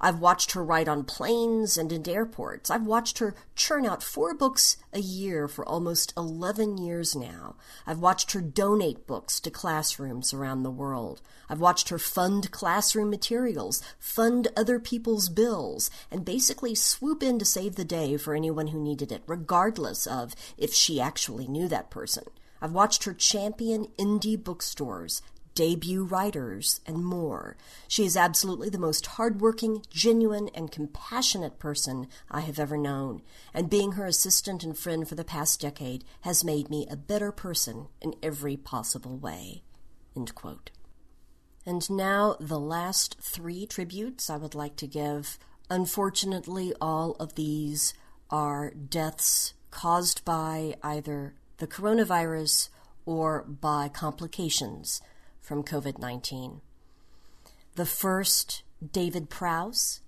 I've 0.00 0.20
watched 0.20 0.52
her 0.52 0.64
write 0.64 0.88
on 0.88 1.04
planes 1.04 1.78
and 1.78 1.92
in 1.92 2.08
airports. 2.08 2.70
I've 2.70 2.86
watched 2.86 3.18
her 3.18 3.34
churn 3.54 3.86
out 3.86 4.02
four 4.02 4.34
books 4.34 4.76
a 4.92 5.00
year 5.00 5.48
for 5.48 5.66
almost 5.66 6.12
11 6.16 6.78
years 6.78 7.14
now. 7.14 7.56
I've 7.86 8.00
watched 8.00 8.32
her 8.32 8.40
donate 8.40 9.06
books 9.06 9.40
to 9.40 9.50
classrooms 9.50 10.34
around 10.34 10.62
the 10.62 10.70
world. 10.70 11.22
I've 11.48 11.60
watched 11.60 11.88
her 11.88 11.98
fund 11.98 12.50
classroom 12.50 13.10
materials, 13.10 13.82
fund 13.98 14.48
other 14.56 14.78
people's 14.78 15.28
bills, 15.28 15.90
and 16.10 16.24
basically 16.24 16.74
swoop 16.74 17.22
in 17.22 17.38
to 17.38 17.44
save 17.44 17.76
the 17.76 17.84
day 17.84 18.16
for 18.16 18.34
anyone 18.34 18.68
who 18.68 18.80
needed 18.80 19.12
it, 19.12 19.22
regardless 19.26 20.06
of 20.06 20.34
if 20.56 20.72
she 20.74 21.00
actually 21.00 21.46
knew 21.46 21.68
that 21.68 21.90
person. 21.90 22.24
I've 22.60 22.72
watched 22.72 23.04
her 23.04 23.12
champion 23.12 23.88
indie 23.98 24.42
bookstores, 24.42 25.20
debut 25.54 26.04
writers, 26.04 26.80
and 26.86 27.04
more. 27.04 27.56
She 27.88 28.04
is 28.04 28.16
absolutely 28.16 28.68
the 28.68 28.78
most 28.78 29.06
hardworking, 29.06 29.82
genuine, 29.90 30.48
and 30.54 30.72
compassionate 30.72 31.58
person 31.58 32.08
I 32.30 32.40
have 32.40 32.58
ever 32.58 32.76
known, 32.76 33.22
and 33.52 33.70
being 33.70 33.92
her 33.92 34.06
assistant 34.06 34.64
and 34.64 34.76
friend 34.76 35.08
for 35.08 35.14
the 35.14 35.24
past 35.24 35.60
decade 35.60 36.04
has 36.22 36.44
made 36.44 36.70
me 36.70 36.86
a 36.90 36.96
better 36.96 37.32
person 37.32 37.88
in 38.00 38.14
every 38.22 38.56
possible 38.56 39.16
way. 39.16 39.62
And 41.66 41.90
now, 41.90 42.36
the 42.38 42.60
last 42.60 43.16
three 43.20 43.66
tributes 43.66 44.28
I 44.28 44.36
would 44.36 44.54
like 44.54 44.76
to 44.76 44.86
give. 44.86 45.38
Unfortunately, 45.70 46.74
all 46.80 47.12
of 47.18 47.36
these 47.36 47.94
are 48.30 48.70
deaths 48.70 49.54
caused 49.70 50.24
by 50.24 50.74
either 50.82 51.34
the 51.58 51.66
coronavirus 51.66 52.68
or 53.06 53.42
by 53.42 53.88
complications 53.88 55.00
from 55.44 55.62
COVID 55.62 55.98
19. 55.98 56.62
The 57.74 57.86
first, 57.86 58.62
David 58.92 59.28
Prowse, 59.28 60.00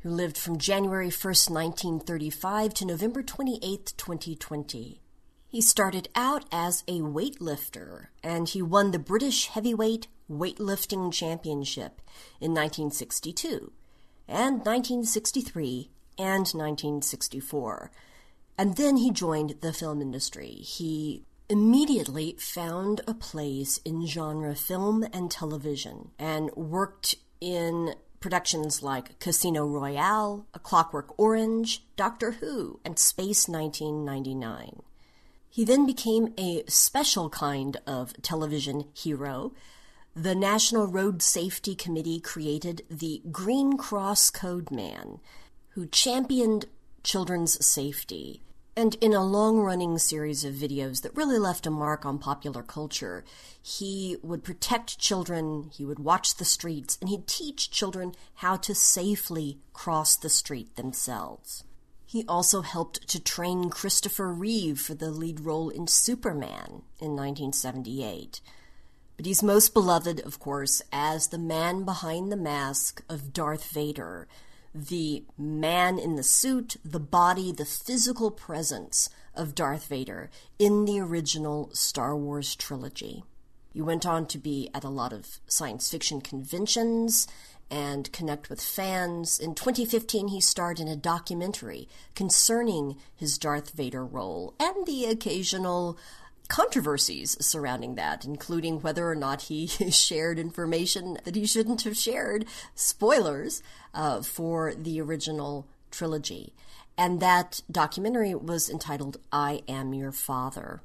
who 0.00 0.10
lived 0.10 0.36
from 0.36 0.58
January 0.58 1.08
1st, 1.08 1.50
1935 1.50 2.74
to 2.74 2.84
November 2.84 3.22
28th, 3.22 3.96
2020. 3.96 5.00
He 5.48 5.60
started 5.60 6.08
out 6.14 6.44
as 6.52 6.84
a 6.86 7.00
weightlifter 7.00 8.08
and 8.22 8.48
he 8.48 8.60
won 8.60 8.90
the 8.90 8.98
British 8.98 9.46
Heavyweight 9.46 10.08
Weightlifting 10.30 11.12
Championship 11.12 12.00
in 12.40 12.52
1962 12.52 13.72
and 14.28 14.64
1963 14.64 15.90
and 16.18 16.46
1964. 16.46 17.90
And 18.58 18.76
then 18.76 18.96
he 18.98 19.10
joined 19.10 19.56
the 19.60 19.72
film 19.72 20.02
industry. 20.02 20.50
He 20.50 21.24
immediately 21.52 22.34
found 22.38 23.02
a 23.06 23.12
place 23.12 23.76
in 23.84 24.06
genre 24.06 24.54
film 24.54 25.04
and 25.12 25.30
television 25.30 26.10
and 26.18 26.50
worked 26.56 27.14
in 27.42 27.94
productions 28.20 28.82
like 28.82 29.18
Casino 29.18 29.66
Royale, 29.66 30.46
A 30.54 30.58
Clockwork 30.58 31.12
Orange, 31.18 31.84
Doctor 31.94 32.32
Who, 32.32 32.80
and 32.86 32.98
Space 32.98 33.48
1999. 33.48 34.80
He 35.50 35.62
then 35.62 35.84
became 35.84 36.32
a 36.38 36.62
special 36.68 37.28
kind 37.28 37.76
of 37.86 38.14
television 38.22 38.84
hero. 38.94 39.52
The 40.16 40.34
National 40.34 40.86
Road 40.86 41.20
Safety 41.20 41.74
Committee 41.74 42.18
created 42.18 42.80
the 42.90 43.20
Green 43.30 43.76
Cross 43.76 44.30
Code 44.30 44.70
Man, 44.70 45.20
who 45.70 45.84
championed 45.84 46.64
children's 47.02 47.62
safety 47.64 48.40
and 48.76 48.94
in 48.96 49.12
a 49.12 49.24
long 49.24 49.58
running 49.58 49.98
series 49.98 50.44
of 50.44 50.54
videos 50.54 51.02
that 51.02 51.16
really 51.16 51.38
left 51.38 51.66
a 51.66 51.70
mark 51.70 52.06
on 52.06 52.18
popular 52.18 52.62
culture, 52.62 53.24
he 53.60 54.16
would 54.22 54.42
protect 54.42 54.98
children, 54.98 55.70
he 55.72 55.84
would 55.84 55.98
watch 55.98 56.36
the 56.36 56.44
streets, 56.44 56.96
and 57.00 57.10
he'd 57.10 57.26
teach 57.26 57.70
children 57.70 58.12
how 58.36 58.56
to 58.56 58.74
safely 58.74 59.58
cross 59.74 60.16
the 60.16 60.30
street 60.30 60.76
themselves. 60.76 61.64
He 62.06 62.24
also 62.26 62.62
helped 62.62 63.08
to 63.08 63.20
train 63.20 63.70
Christopher 63.70 64.32
Reeve 64.32 64.80
for 64.80 64.94
the 64.94 65.10
lead 65.10 65.40
role 65.40 65.70
in 65.70 65.86
Superman 65.86 66.82
in 66.98 67.16
1978. 67.16 68.40
But 69.16 69.26
he's 69.26 69.42
most 69.42 69.72
beloved, 69.74 70.20
of 70.20 70.38
course, 70.38 70.82
as 70.92 71.28
the 71.28 71.38
man 71.38 71.84
behind 71.84 72.32
the 72.32 72.36
mask 72.36 73.02
of 73.08 73.32
Darth 73.32 73.70
Vader 73.70 74.28
the 74.74 75.24
man 75.36 75.98
in 75.98 76.16
the 76.16 76.22
suit, 76.22 76.76
the 76.84 77.00
body, 77.00 77.52
the 77.52 77.64
physical 77.64 78.30
presence 78.30 79.10
of 79.34 79.54
Darth 79.54 79.86
Vader 79.86 80.30
in 80.58 80.84
the 80.84 81.00
original 81.00 81.70
Star 81.74 82.16
Wars 82.16 82.54
trilogy. 82.56 83.24
He 83.72 83.80
went 83.80 84.04
on 84.04 84.26
to 84.26 84.38
be 84.38 84.70
at 84.74 84.84
a 84.84 84.90
lot 84.90 85.12
of 85.12 85.38
science 85.46 85.90
fiction 85.90 86.20
conventions 86.20 87.26
and 87.70 88.12
connect 88.12 88.50
with 88.50 88.60
fans. 88.60 89.38
In 89.38 89.54
2015, 89.54 90.28
he 90.28 90.42
starred 90.42 90.78
in 90.78 90.88
a 90.88 90.96
documentary 90.96 91.88
concerning 92.14 92.96
his 93.14 93.38
Darth 93.38 93.70
Vader 93.70 94.04
role 94.04 94.54
and 94.60 94.86
the 94.86 95.06
occasional 95.06 95.96
controversies 96.52 97.34
surrounding 97.40 97.94
that, 97.94 98.26
including 98.26 98.78
whether 98.82 99.10
or 99.10 99.14
not 99.14 99.42
he 99.42 99.66
shared 99.90 100.38
information 100.38 101.16
that 101.24 101.34
he 101.34 101.46
shouldn't 101.46 101.80
have 101.80 101.96
shared, 101.96 102.44
spoilers, 102.74 103.62
uh, 103.94 104.20
for 104.20 104.74
the 104.74 105.00
original 105.00 105.66
trilogy. 105.90 106.52
And 106.98 107.20
that 107.20 107.62
documentary 107.70 108.34
was 108.34 108.68
entitled 108.68 109.16
I 109.32 109.62
Am 109.66 109.94
Your 109.94 110.12
Father. 110.12 110.82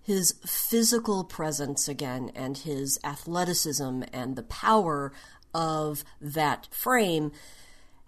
his 0.00 0.36
physical 0.46 1.24
presence 1.24 1.88
again 1.88 2.30
and 2.36 2.58
his 2.58 2.98
athleticism 3.02 4.02
and 4.12 4.36
the 4.36 4.44
power 4.44 5.12
of 5.52 6.04
that 6.20 6.68
frame 6.70 7.32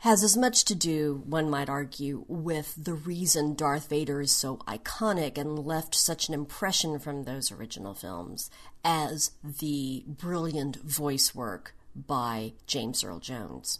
has 0.02 0.24
as 0.24 0.36
much 0.36 0.64
to 0.64 0.74
do, 0.74 1.22
one 1.26 1.48
might 1.48 1.68
argue, 1.68 2.24
with 2.26 2.74
the 2.76 2.92
reason 2.92 3.54
Darth 3.54 3.88
Vader 3.88 4.20
is 4.20 4.32
so 4.32 4.56
iconic 4.66 5.38
and 5.38 5.56
left 5.56 5.94
such 5.94 6.26
an 6.26 6.34
impression 6.34 6.98
from 6.98 7.22
those 7.22 7.52
original 7.52 7.94
films 7.94 8.50
as 8.84 9.30
the 9.44 10.02
brilliant 10.08 10.74
voice 10.74 11.36
work 11.36 11.76
by 11.94 12.52
James 12.66 13.04
Earl 13.04 13.20
Jones. 13.20 13.78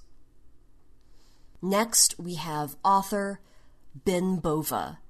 Next, 1.60 2.16
we 2.20 2.36
have 2.36 2.76
author 2.84 3.40
Ben 3.92 4.36
Bova, 4.36 5.00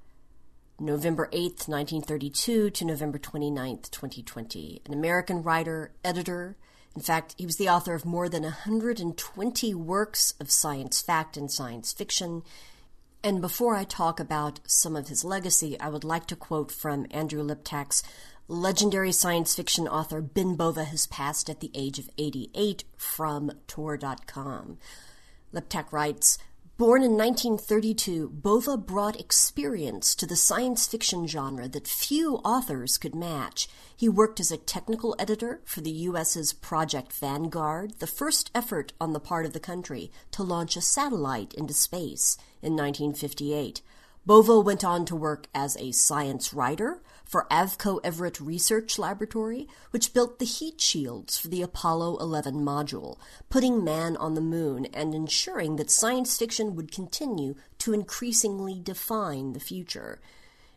November 0.81 1.29
8th, 1.31 1.69
1932 1.69 2.71
to 2.71 2.85
November 2.87 3.19
29th, 3.19 3.91
2020, 3.91 4.81
an 4.87 4.95
American 4.95 5.43
writer, 5.43 5.93
editor, 6.03 6.57
in 6.95 7.03
fact, 7.03 7.35
he 7.39 7.47
was 7.47 7.57
the 7.57 7.69
author 7.69 7.95
of 7.95 8.05
more 8.05 8.29
than 8.29 8.43
120 8.43 9.75
works 9.75 10.35
of 10.39 10.51
science 10.51 11.01
fact 11.01 11.37
and 11.37 11.51
science 11.51 11.93
fiction. 11.93 12.43
And 13.25 13.41
before 13.41 13.75
I 13.75 13.85
talk 13.85 14.21
about 14.21 14.61
some 14.67 14.95
of 14.97 15.09
his 15.09 15.25
legacy, 15.25 15.79
I 15.81 15.89
would 15.89 16.05
like 16.05 16.27
to 16.27 16.37
quote 16.37 16.71
from 16.71 17.07
Andrew 17.11 17.43
Liptak's 17.43 18.03
legendary 18.47 19.13
science 19.13 19.55
fiction 19.55 19.89
author 19.89 20.21
Ben 20.21 20.55
Bova 20.57 20.85
has 20.85 21.07
passed 21.07 21.49
at 21.49 21.61
the 21.61 21.71
age 21.75 21.99
of 21.99 22.11
88 22.19 22.85
from 22.97 23.53
Tor.com. 23.67 24.79
Liptak 25.55 25.93
writes, 25.93 26.39
Born 26.83 27.05
in 27.05 27.13
1932, 27.13 28.29
Bova 28.31 28.77
brought 28.77 29.21
experience 29.21 30.17
to 30.17 30.27
the 30.27 30.35
science 30.35 30.85
fiction 30.85 31.29
genre 31.29 31.69
that 31.69 31.87
few 31.87 32.39
authors 32.39 32.99
could 32.99 33.15
match. 33.15 33.69
He 33.97 34.09
worked 34.09 34.41
as 34.41 34.51
a 34.51 34.57
technical 34.57 35.15
editor 35.17 35.61
for 35.65 35.81
the 35.81 35.93
U.S.'s 35.93 36.53
Project 36.53 37.13
Vanguard, 37.13 38.01
the 38.01 38.09
first 38.09 38.51
effort 38.53 38.95
on 39.01 39.13
the 39.13 39.21
part 39.21 39.47
of 39.47 39.53
the 39.53 39.61
country 39.61 40.11
to 40.33 40.43
launch 40.43 40.75
a 40.75 40.81
satellite 40.81 41.55
into 41.55 41.73
space 41.73 42.37
in 42.61 42.73
1958. 42.73 43.81
Bova 44.27 44.59
went 44.59 44.83
on 44.83 45.05
to 45.05 45.15
work 45.15 45.47
as 45.55 45.77
a 45.77 45.93
science 45.93 46.53
writer 46.53 47.01
for 47.33 47.47
Avco 47.51 47.99
Everett 48.05 48.43
Research 48.43 48.99
Laboratory, 48.99 49.67
which 49.91 50.13
built 50.13 50.39
the 50.39 50.45
heat 50.45 50.79
shields 50.83 51.39
for 51.39 51.49
the 51.49 51.63
Apollo 51.63 52.19
11 52.19 52.57
module, 52.57 53.17
putting 53.49 53.83
man 53.83 54.19
on 54.19 54.35
the 54.35 54.43
moon 54.43 54.85
and 54.93 55.15
ensuring 55.15 55.77
that 55.77 55.91
science 55.91 56.37
fiction 56.37 56.77
would 56.77 56.93
continue 56.93 57.55
to 57.79 57.95
increasingly 57.95 58.79
define 58.79 59.55
the 59.55 59.61
future. 59.61 60.21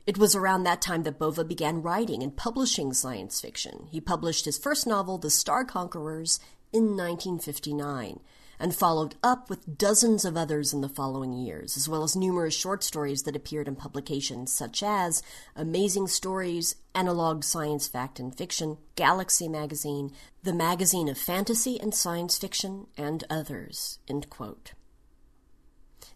It 0.07 0.17
was 0.17 0.33
around 0.33 0.63
that 0.63 0.81
time 0.81 1.03
that 1.03 1.19
Bova 1.19 1.43
began 1.43 1.81
writing 1.81 2.23
and 2.23 2.37
publishing 2.37 2.93
science 2.93 3.41
fiction. 3.41 3.89
He 3.91 3.99
published 3.99 4.45
his 4.45 4.57
first 4.57 4.87
novel, 4.87 5.17
The 5.17 5.29
Star 5.29 5.65
Conquerors, 5.65 6.39
in 6.71 6.95
1959 6.95 8.21
and 8.59 8.75
followed 8.75 9.15
up 9.23 9.49
with 9.49 9.77
dozens 9.77 10.25
of 10.25 10.37
others 10.37 10.73
in 10.73 10.81
the 10.81 10.89
following 10.89 11.33
years, 11.33 11.75
as 11.77 11.89
well 11.89 12.03
as 12.03 12.15
numerous 12.15 12.55
short 12.55 12.83
stories 12.83 13.23
that 13.23 13.35
appeared 13.35 13.67
in 13.67 13.75
publications 13.75 14.51
such 14.51 14.81
as 14.81 15.21
Amazing 15.55 16.07
Stories, 16.07 16.75
Analog 16.93 17.43
Science 17.43 17.87
Fact 17.87 18.19
and 18.19 18.35
Fiction, 18.35 18.77
Galaxy 18.95 19.47
Magazine, 19.47 20.11
the 20.43 20.53
Magazine 20.53 21.09
of 21.09 21.17
Fantasy 21.17 21.79
and 21.79 21.93
Science 21.93 22.37
Fiction, 22.37 22.87
and 22.97 23.23
others. 23.29 23.99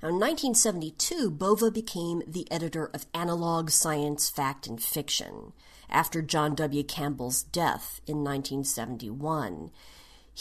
Now, 0.02 0.08
in 0.08 0.16
1972, 0.16 1.30
Bova 1.32 1.70
became 1.70 2.24
the 2.26 2.50
editor 2.50 2.90
of 2.94 3.06
Analog 3.14 3.70
Science 3.70 4.30
Fact 4.30 4.66
and 4.66 4.82
Fiction 4.82 5.52
after 5.90 6.22
John 6.22 6.56
W. 6.56 6.84
Campbell's 6.84 7.44
death 7.44 8.00
in 8.08 8.24
1971 8.24 9.72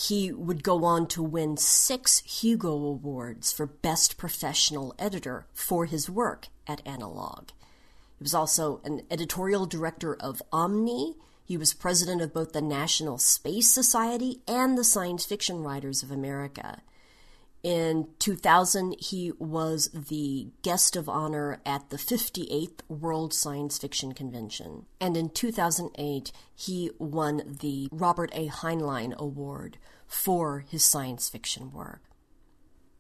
he 0.07 0.31
would 0.31 0.63
go 0.63 0.85
on 0.85 1.09
to 1.09 1.21
win 1.21 1.57
six 1.57 2.21
Hugo 2.21 2.71
Awards 2.73 3.51
for 3.53 3.67
Best 3.67 4.17
Professional 4.17 4.95
Editor 4.97 5.47
for 5.53 5.87
his 5.87 6.09
work 6.09 6.47
at 6.69 6.87
Analog. 6.87 7.49
He 8.17 8.23
was 8.23 8.33
also 8.33 8.81
an 8.85 9.03
editorial 9.11 9.67
director 9.67 10.15
of 10.15 10.41
Omni. 10.53 11.17
He 11.45 11.57
was 11.57 11.75
president 11.75 12.23
of 12.23 12.33
both 12.33 12.53
the 12.53 12.63
National 12.63 13.19
Space 13.19 13.71
Society 13.71 14.41
and 14.47 14.79
the 14.79 14.85
Science 14.85 15.27
Fiction 15.27 15.65
Writers 15.65 16.05
of 16.05 16.13
America. 16.13 16.81
In 17.69 18.09
2000, 18.19 18.97
he 18.99 19.31
was 19.39 19.91
the 19.93 20.49
guest 20.63 20.97
of 20.97 21.07
honor 21.07 21.61
at 21.67 21.91
the 21.91 21.99
58th 21.99 22.81
World 22.89 23.35
Science 23.35 23.77
Fiction 23.77 24.13
Convention. 24.15 24.87
And 24.99 25.19
in 25.19 25.29
2008, 25.29 26.33
he 26.57 26.91
won 26.99 27.59
the 27.61 27.91
Robert 27.93 28.31
A. 28.33 28.49
Heinlein 28.49 29.15
Award 29.17 29.77
for 30.07 30.61
his 30.61 30.83
science 30.83 31.29
fiction 31.29 31.71
work. 31.71 32.01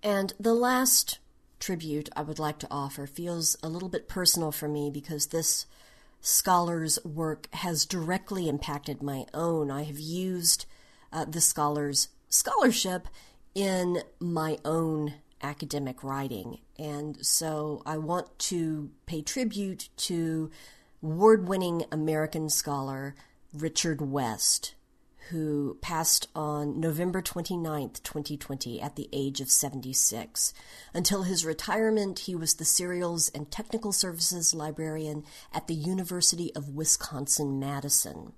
And 0.02 0.34
the 0.38 0.52
last 0.52 1.18
tribute 1.58 2.10
I 2.14 2.20
would 2.20 2.38
like 2.38 2.58
to 2.58 2.68
offer 2.70 3.06
feels 3.06 3.56
a 3.62 3.70
little 3.70 3.88
bit 3.88 4.06
personal 4.06 4.52
for 4.52 4.68
me 4.68 4.90
because 4.90 5.28
this 5.28 5.64
scholar's 6.20 7.02
work 7.06 7.48
has 7.54 7.86
directly 7.86 8.50
impacted 8.50 9.02
my 9.02 9.24
own. 9.32 9.70
I 9.70 9.84
have 9.84 9.98
used 9.98 10.66
uh, 11.10 11.24
the 11.24 11.40
scholar's 11.40 12.08
scholarship 12.28 13.08
in 13.54 14.02
my 14.20 14.58
own 14.64 15.14
academic 15.42 16.02
writing. 16.02 16.58
And 16.78 17.24
so 17.24 17.82
I 17.86 17.98
want 17.98 18.38
to 18.38 18.90
pay 19.06 19.22
tribute 19.22 19.88
to 19.98 20.50
award 21.02 21.48
winning 21.48 21.84
American 21.90 22.48
scholar 22.48 23.14
Richard 23.52 24.00
West, 24.00 24.74
who 25.30 25.76
passed 25.80 26.28
on 26.34 26.80
November 26.80 27.20
29, 27.20 27.90
2020, 28.02 28.80
at 28.80 28.96
the 28.96 29.08
age 29.12 29.40
of 29.40 29.50
76. 29.50 30.52
Until 30.94 31.22
his 31.22 31.44
retirement, 31.44 32.20
he 32.20 32.34
was 32.34 32.54
the 32.54 32.64
Serials 32.64 33.28
and 33.34 33.50
Technical 33.50 33.92
Services 33.92 34.54
Librarian 34.54 35.24
at 35.52 35.66
the 35.66 35.74
University 35.74 36.54
of 36.54 36.74
Wisconsin 36.74 37.58
Madison. 37.58 38.32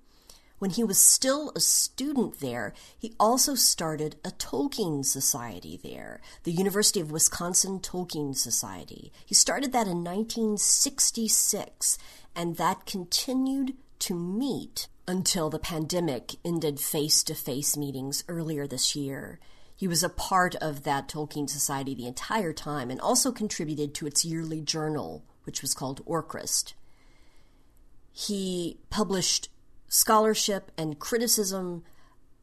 When 0.61 0.69
he 0.69 0.83
was 0.83 0.99
still 0.99 1.51
a 1.55 1.59
student 1.59 2.39
there, 2.39 2.75
he 2.95 3.15
also 3.19 3.55
started 3.55 4.17
a 4.23 4.29
Tolkien 4.29 5.03
Society 5.03 5.79
there, 5.81 6.21
the 6.43 6.51
University 6.51 6.99
of 6.99 7.11
Wisconsin 7.11 7.79
Tolkien 7.79 8.35
Society. 8.35 9.11
He 9.25 9.33
started 9.33 9.71
that 9.71 9.87
in 9.87 10.03
1966, 10.03 11.97
and 12.35 12.57
that 12.57 12.85
continued 12.85 13.73
to 14.01 14.13
meet 14.13 14.87
until 15.07 15.49
the 15.49 15.57
pandemic 15.57 16.35
ended 16.45 16.79
face 16.79 17.23
to 17.23 17.33
face 17.33 17.75
meetings 17.75 18.23
earlier 18.27 18.67
this 18.67 18.95
year. 18.95 19.39
He 19.75 19.87
was 19.87 20.03
a 20.03 20.09
part 20.09 20.53
of 20.57 20.83
that 20.83 21.07
Tolkien 21.07 21.49
Society 21.49 21.95
the 21.95 22.05
entire 22.05 22.53
time 22.53 22.91
and 22.91 23.01
also 23.01 23.31
contributed 23.31 23.95
to 23.95 24.05
its 24.05 24.23
yearly 24.23 24.61
journal, 24.61 25.23
which 25.43 25.63
was 25.63 25.73
called 25.73 26.05
Orcrist. 26.05 26.73
He 28.13 28.77
published 28.91 29.49
scholarship 29.91 30.71
and 30.77 30.97
criticism 30.99 31.83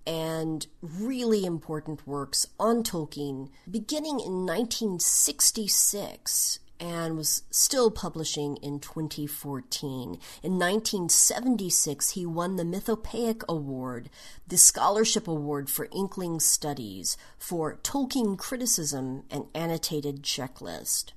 and 0.07 0.67
really 0.83 1.47
important 1.47 2.07
works 2.07 2.47
on 2.61 2.83
Tolkien 2.83 3.49
beginning 3.71 4.21
in 4.21 4.45
1966 4.45 6.59
and 6.79 7.17
was 7.17 7.45
still 7.51 7.91
publishing 7.91 8.59
in 8.59 8.81
2014. 8.81 10.19
In 10.43 10.59
1976, 10.59 12.11
he 12.11 12.27
won 12.27 12.57
the 12.57 12.65
Mythopoeic 12.65 13.43
Award, 13.49 14.11
the 14.47 14.59
Scholarship 14.59 15.27
Award 15.27 15.71
for 15.71 15.89
Inkling 15.91 16.41
Studies, 16.41 17.17
for 17.39 17.77
Tolkien 17.77 18.37
Criticism 18.37 19.23
and 19.31 19.47
Annotated 19.55 20.23
Checklist. 20.23 21.13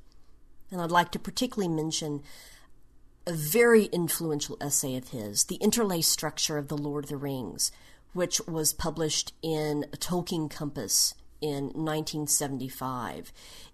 And 0.71 0.81
I'd 0.81 0.91
like 0.91 1.11
to 1.11 1.19
particularly 1.19 1.67
mention 1.67 2.23
a 3.25 3.33
very 3.33 3.85
influential 3.85 4.57
essay 4.59 4.95
of 4.95 5.09
his, 5.09 5.45
The 5.45 5.55
Interlaced 5.55 6.11
Structure 6.11 6.57
of 6.57 6.67
the 6.67 6.77
Lord 6.77 7.05
of 7.05 7.09
the 7.09 7.17
Rings, 7.17 7.71
which 8.13 8.41
was 8.47 8.73
published 8.73 9.33
in 9.41 9.85
Tolkien 9.97 10.49
Compass 10.49 11.13
in 11.39 11.65
1975. 11.65 13.31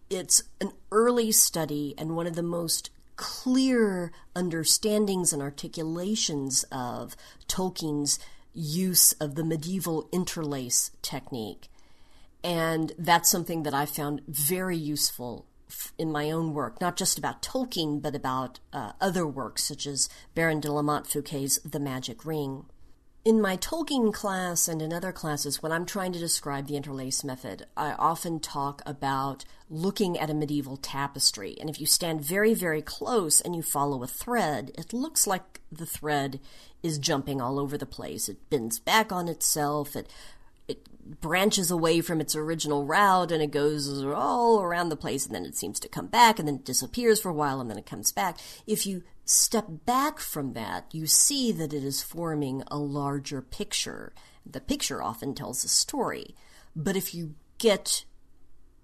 It's 0.09 0.43
an 0.61 0.71
early 0.91 1.31
study 1.31 1.93
and 1.97 2.15
one 2.15 2.27
of 2.27 2.35
the 2.35 2.43
most 2.43 2.91
clear 3.15 4.11
understandings 4.35 5.33
and 5.33 5.41
articulations 5.41 6.63
of 6.71 7.15
Tolkien's 7.47 8.19
use 8.53 9.13
of 9.13 9.35
the 9.35 9.43
medieval 9.43 10.07
interlace 10.11 10.91
technique. 11.01 11.69
And 12.43 12.93
that's 12.97 13.29
something 13.29 13.63
that 13.63 13.73
I 13.73 13.85
found 13.85 14.21
very 14.27 14.77
useful 14.77 15.45
in 15.97 16.11
my 16.11 16.31
own 16.31 16.53
work, 16.53 16.79
not 16.79 16.95
just 16.95 17.17
about 17.17 17.41
Tolkien, 17.41 18.01
but 18.01 18.15
about 18.15 18.59
uh, 18.71 18.93
other 19.01 19.27
works 19.27 19.63
such 19.63 19.85
as 19.85 20.09
Baron 20.35 20.59
de 20.59 20.71
la 20.71 20.81
Motte 20.81 21.07
Fouqué's 21.07 21.59
The 21.63 21.79
Magic 21.79 22.25
Ring. 22.25 22.65
In 23.25 23.41
my 23.41 23.57
Tolkien 23.57 24.13
class 24.13 24.69
and 24.69 24.81
in 24.81 24.93
other 24.93 25.11
classes, 25.11 25.61
when 25.61 25.73
I'm 25.73 25.85
trying 25.85 26.13
to 26.13 26.19
describe 26.19 26.67
the 26.67 26.77
interlace 26.77 27.25
method, 27.25 27.65
I 27.75 27.91
often 27.91 28.39
talk 28.39 28.81
about 28.85 29.43
looking 29.69 30.17
at 30.17 30.29
a 30.29 30.33
medieval 30.33 30.77
tapestry. 30.77 31.57
And 31.59 31.69
if 31.69 31.81
you 31.81 31.85
stand 31.85 32.21
very, 32.21 32.53
very 32.53 32.81
close 32.81 33.41
and 33.41 33.53
you 33.53 33.61
follow 33.61 34.01
a 34.01 34.07
thread, 34.07 34.71
it 34.77 34.93
looks 34.93 35.27
like 35.27 35.59
the 35.69 35.85
thread 35.85 36.39
is 36.81 36.97
jumping 36.97 37.41
all 37.41 37.59
over 37.59 37.77
the 37.77 37.85
place. 37.85 38.29
It 38.29 38.49
bends 38.49 38.79
back 38.79 39.11
on 39.11 39.27
itself. 39.27 39.97
It 39.97 40.09
it 40.67 40.87
branches 41.21 41.71
away 41.71 42.01
from 42.01 42.19
its 42.19 42.35
original 42.35 42.85
route 42.85 43.31
and 43.31 43.41
it 43.41 43.51
goes 43.51 44.03
all 44.03 44.61
around 44.61 44.89
the 44.89 44.95
place 44.95 45.25
and 45.25 45.33
then 45.33 45.45
it 45.45 45.55
seems 45.55 45.79
to 45.79 45.87
come 45.87 46.07
back 46.07 46.39
and 46.39 46.47
then 46.47 46.55
it 46.55 46.65
disappears 46.65 47.19
for 47.19 47.29
a 47.29 47.33
while 47.33 47.61
and 47.61 47.69
then 47.69 47.77
it 47.77 47.85
comes 47.85 48.11
back. 48.11 48.37
If 48.65 48.85
you 48.85 49.03
step 49.25 49.65
back 49.85 50.19
from 50.19 50.53
that, 50.53 50.85
you 50.91 51.07
see 51.07 51.51
that 51.53 51.73
it 51.73 51.83
is 51.83 52.03
forming 52.03 52.63
a 52.67 52.77
larger 52.77 53.41
picture. 53.41 54.13
The 54.45 54.61
picture 54.61 55.01
often 55.01 55.33
tells 55.33 55.63
a 55.63 55.69
story. 55.69 56.35
But 56.75 56.95
if 56.95 57.13
you 57.13 57.35
get 57.57 58.05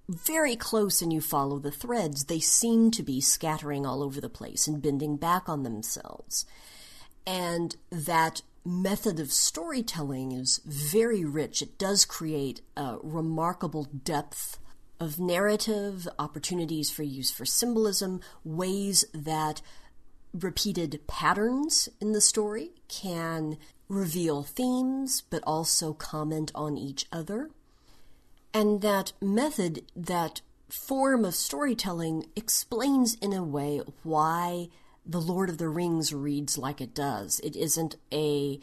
very 0.10 0.56
close 0.56 1.02
and 1.02 1.14
you 1.14 1.22
follow 1.22 1.60
the 1.60 1.72
threads, 1.72 2.26
they 2.26 2.40
seem 2.40 2.92
to 2.92 3.04
be 3.04 3.22
scattering 3.22 3.86
all 3.86 4.04
over 4.04 4.20
the 4.20 4.30
place 4.30 4.68
and 4.68 4.82
bending 4.82 5.18
back 5.18 5.48
on 5.48 5.64
themselves. 5.64 6.46
And 7.26 7.76
that 7.90 8.42
method 8.66 9.20
of 9.20 9.32
storytelling 9.32 10.32
is 10.32 10.62
very 10.66 11.26
rich. 11.26 11.62
It 11.62 11.78
does 11.78 12.06
create 12.06 12.62
a 12.78 12.98
remarkable 13.02 13.84
depth 13.84 14.58
of 15.00 15.20
narrative, 15.20 16.08
opportunities 16.18 16.90
for 16.90 17.04
use 17.04 17.32
for 17.32 17.46
symbolism, 17.46 18.22
ways 18.44 19.04
that 19.14 19.62
repeated 20.34 21.02
patterns 21.08 21.90
in 22.00 22.14
the 22.14 22.22
story 22.22 22.72
can 22.88 23.58
reveal 23.88 24.44
themes 24.44 25.22
but 25.30 25.44
also 25.46 25.94
comment 25.94 26.52
on 26.56 26.78
each 26.78 27.06
other. 27.12 27.50
And 28.54 28.82
that 28.82 29.14
method, 29.22 29.84
that 29.96 30.42
form 30.70 31.26
of 31.26 31.36
storytelling, 31.36 32.28
explains 32.36 33.16
in 33.16 33.34
a 33.34 33.44
way 33.44 33.82
why 34.04 34.70
The 35.06 35.22
Lord 35.22 35.50
of 35.50 35.58
the 35.58 35.70
Rings 35.70 36.14
reads 36.14 36.58
like 36.58 36.80
it 36.80 36.94
does. 36.94 37.40
It 37.44 37.56
isn't 37.56 37.98
a 38.12 38.60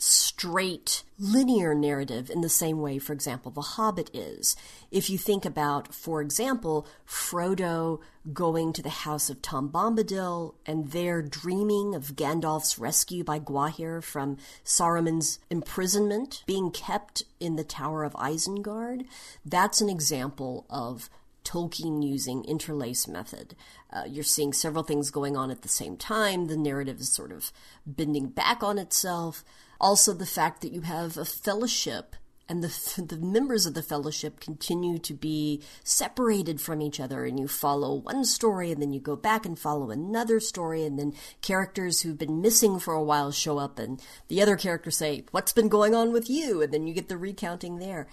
straight 0.00 1.02
linear 1.18 1.74
narrative 1.74 2.30
in 2.30 2.40
the 2.40 2.48
same 2.48 2.80
way, 2.80 2.98
for 2.98 3.12
example, 3.12 3.50
The 3.50 3.60
Hobbit 3.60 4.10
is. 4.14 4.56
If 4.90 5.10
you 5.10 5.18
think 5.18 5.44
about, 5.44 5.94
for 5.94 6.22
example, 6.22 6.86
Frodo 7.06 8.00
going 8.32 8.72
to 8.72 8.82
the 8.82 8.88
house 8.88 9.28
of 9.30 9.42
Tom 9.42 9.68
Bombadil 9.68 10.54
and 10.64 10.90
there 10.90 11.22
dreaming 11.22 11.94
of 11.94 12.16
Gandalf's 12.16 12.78
rescue 12.78 13.24
by 13.24 13.38
Gwaihir 13.40 14.02
from 14.02 14.38
Saruman's 14.64 15.38
imprisonment, 15.50 16.44
being 16.46 16.70
kept 16.70 17.24
in 17.38 17.56
the 17.56 17.64
Tower 17.64 18.04
of 18.04 18.14
Isengard, 18.14 19.04
that's 19.44 19.80
an 19.80 19.90
example 19.90 20.66
of 20.70 21.10
Tolkien 21.50 22.06
using 22.06 22.44
interlace 22.44 23.08
method. 23.08 23.56
Uh, 23.92 24.04
you're 24.06 24.22
seeing 24.22 24.52
several 24.52 24.84
things 24.84 25.10
going 25.10 25.36
on 25.36 25.50
at 25.50 25.62
the 25.62 25.68
same 25.68 25.96
time. 25.96 26.46
The 26.46 26.56
narrative 26.56 27.00
is 27.00 27.12
sort 27.12 27.32
of 27.32 27.52
bending 27.84 28.28
back 28.28 28.62
on 28.62 28.78
itself. 28.78 29.44
Also, 29.80 30.12
the 30.12 30.26
fact 30.26 30.60
that 30.60 30.72
you 30.72 30.82
have 30.82 31.16
a 31.16 31.24
fellowship 31.24 32.14
and 32.48 32.62
the, 32.62 33.02
the 33.08 33.16
members 33.16 33.66
of 33.66 33.74
the 33.74 33.82
fellowship 33.82 34.38
continue 34.38 34.98
to 34.98 35.12
be 35.12 35.60
separated 35.82 36.60
from 36.60 36.80
each 36.80 37.00
other 37.00 37.24
and 37.24 37.40
you 37.40 37.48
follow 37.48 37.94
one 37.94 38.24
story 38.24 38.70
and 38.70 38.80
then 38.80 38.92
you 38.92 39.00
go 39.00 39.16
back 39.16 39.44
and 39.44 39.58
follow 39.58 39.90
another 39.90 40.38
story 40.38 40.84
and 40.84 41.00
then 41.00 41.14
characters 41.42 42.02
who've 42.02 42.18
been 42.18 42.40
missing 42.40 42.78
for 42.78 42.94
a 42.94 43.02
while 43.02 43.32
show 43.32 43.58
up 43.58 43.78
and 43.78 44.00
the 44.28 44.40
other 44.40 44.56
characters 44.56 44.96
say 44.96 45.24
what's 45.32 45.52
been 45.52 45.68
going 45.68 45.94
on 45.94 46.12
with 46.12 46.30
you 46.30 46.62
and 46.62 46.72
then 46.72 46.86
you 46.86 46.94
get 46.94 47.08
the 47.08 47.16
recounting 47.16 47.78
there 47.78 48.06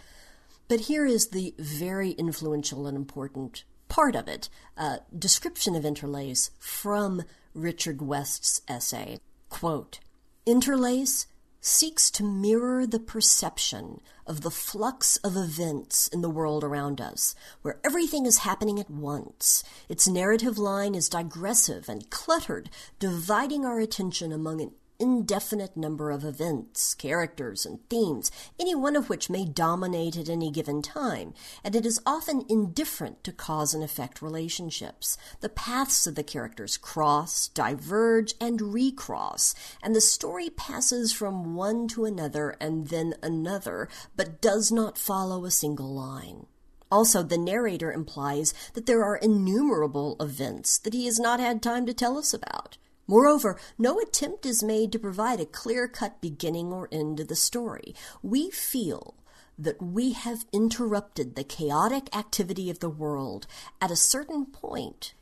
but 0.68 0.82
here 0.82 1.06
is 1.06 1.30
the 1.30 1.54
very 1.58 2.12
influential 2.12 2.88
and 2.88 2.96
important 2.96 3.64
part 3.88 4.16
of 4.16 4.28
it 4.28 4.50
uh, 4.78 4.98
description 5.18 5.76
of 5.76 5.86
interlace 5.86 6.52
from 6.60 7.24
richard 7.54 8.02
west's 8.02 8.62
essay 8.68 9.18
quote 9.50 10.00
interlace 10.46 11.28
seeks 11.68 12.10
to 12.12 12.24
mirror 12.24 12.86
the 12.86 13.00
perception 13.00 14.00
of 14.26 14.42
the 14.42 14.52
flux 14.52 15.18
of 15.18 15.36
events 15.36 16.08
in 16.08 16.22
the 16.22 16.30
world 16.30 16.64
around 16.64 17.02
us, 17.02 17.36
where 17.62 17.80
everything 17.84 18.26
is 18.26 18.40
happening 18.40 18.80
at 18.80 18.90
once. 18.90 19.64
Its 19.90 20.08
narrative 20.08 20.58
line 20.58 20.96
is 20.96 21.10
digressive 21.10 21.90
and 21.90 22.10
cluttered, 22.10 22.70
dividing 23.00 23.66
our 23.66 23.80
attention 23.80 24.32
among 24.32 24.62
an 24.62 24.72
indefinite 25.00 25.78
number 25.78 26.12
of 26.12 26.24
events, 26.24 26.94
characters, 26.96 27.66
and 27.66 27.80
themes, 27.90 28.32
any 28.60 28.74
one 28.74 28.96
of 28.96 29.10
which 29.10 29.30
may 29.30 29.46
dominate 29.46 30.18
at 30.18 30.30
any 30.30 30.52
given 30.52 30.82
time, 30.82 31.34
and 31.64 31.76
it 31.76 31.86
is 31.86 32.02
often 32.06 32.46
indifferent 32.50 33.24
to 33.24 33.32
cause 33.32 33.74
and 33.74 33.84
effect 33.84 34.22
relationships. 34.22 35.18
The 35.42 35.50
paths 35.50 36.08
of 36.08 36.16
the 36.16 36.24
characters 36.24 36.78
cross, 36.78 37.48
diverge, 37.50 38.34
and 38.42 38.74
recross, 38.74 39.54
and 39.82 39.96
the 39.96 40.02
story 40.02 40.50
passes 40.50 41.12
from 41.14 41.56
one 41.56 41.88
to 41.90 42.06
another 42.06 42.56
and 42.60 42.88
then 42.88 43.16
another, 43.22 43.90
but 44.16 44.42
does 44.42 44.72
not 44.72 44.98
follow 44.98 45.46
a 45.46 45.52
single 45.52 45.94
line. 45.94 46.48
Also, 46.90 47.22
the 47.22 47.38
narrator 47.38 47.92
implies 47.92 48.54
that 48.74 48.86
there 48.86 49.04
are 49.04 49.18
innumerable 49.18 50.16
events 50.20 50.78
that 50.78 50.94
he 50.94 51.06
has 51.06 51.20
not 51.20 51.40
had 51.40 51.62
time 51.62 51.86
to 51.86 51.94
tell 51.94 52.18
us 52.18 52.34
about. 52.34 52.78
Moreover, 53.08 53.58
no 53.78 54.00
attempt 54.00 54.46
is 54.46 54.62
made 54.62 54.92
to 54.92 55.00
provide 55.00 55.40
a 55.40 55.46
clear 55.46 55.88
cut 55.88 56.20
beginning 56.20 56.74
or 56.74 56.90
end 56.92 57.18
to 57.18 57.24
the 57.24 57.36
story. 57.36 57.96
We 58.22 58.52
feel 58.52 59.16
that 59.58 59.82
we 59.82 60.12
have 60.12 60.46
interrupted 60.52 61.36
the 61.36 61.44
chaotic 61.44 62.16
activity 62.16 62.70
of 62.70 62.80
the 62.80 62.90
world 62.90 63.48
at 63.82 63.92
a 63.92 63.96
certain 63.96 64.46
point 64.46 65.14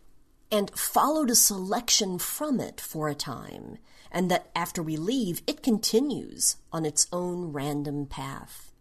and 0.51 0.71
followed 0.77 1.29
a 1.29 1.35
selection 1.35 2.19
from 2.19 2.59
it 2.59 2.81
for 2.81 3.07
a 3.07 3.15
time, 3.15 3.77
and 4.11 4.29
that 4.31 4.49
after 4.55 4.81
we 4.83 4.97
leave, 4.97 5.41
it 5.47 5.63
continues 5.63 6.57
on 6.71 6.85
its 6.85 7.07
own 7.11 7.51
random 7.51 8.05
path. 8.05 8.71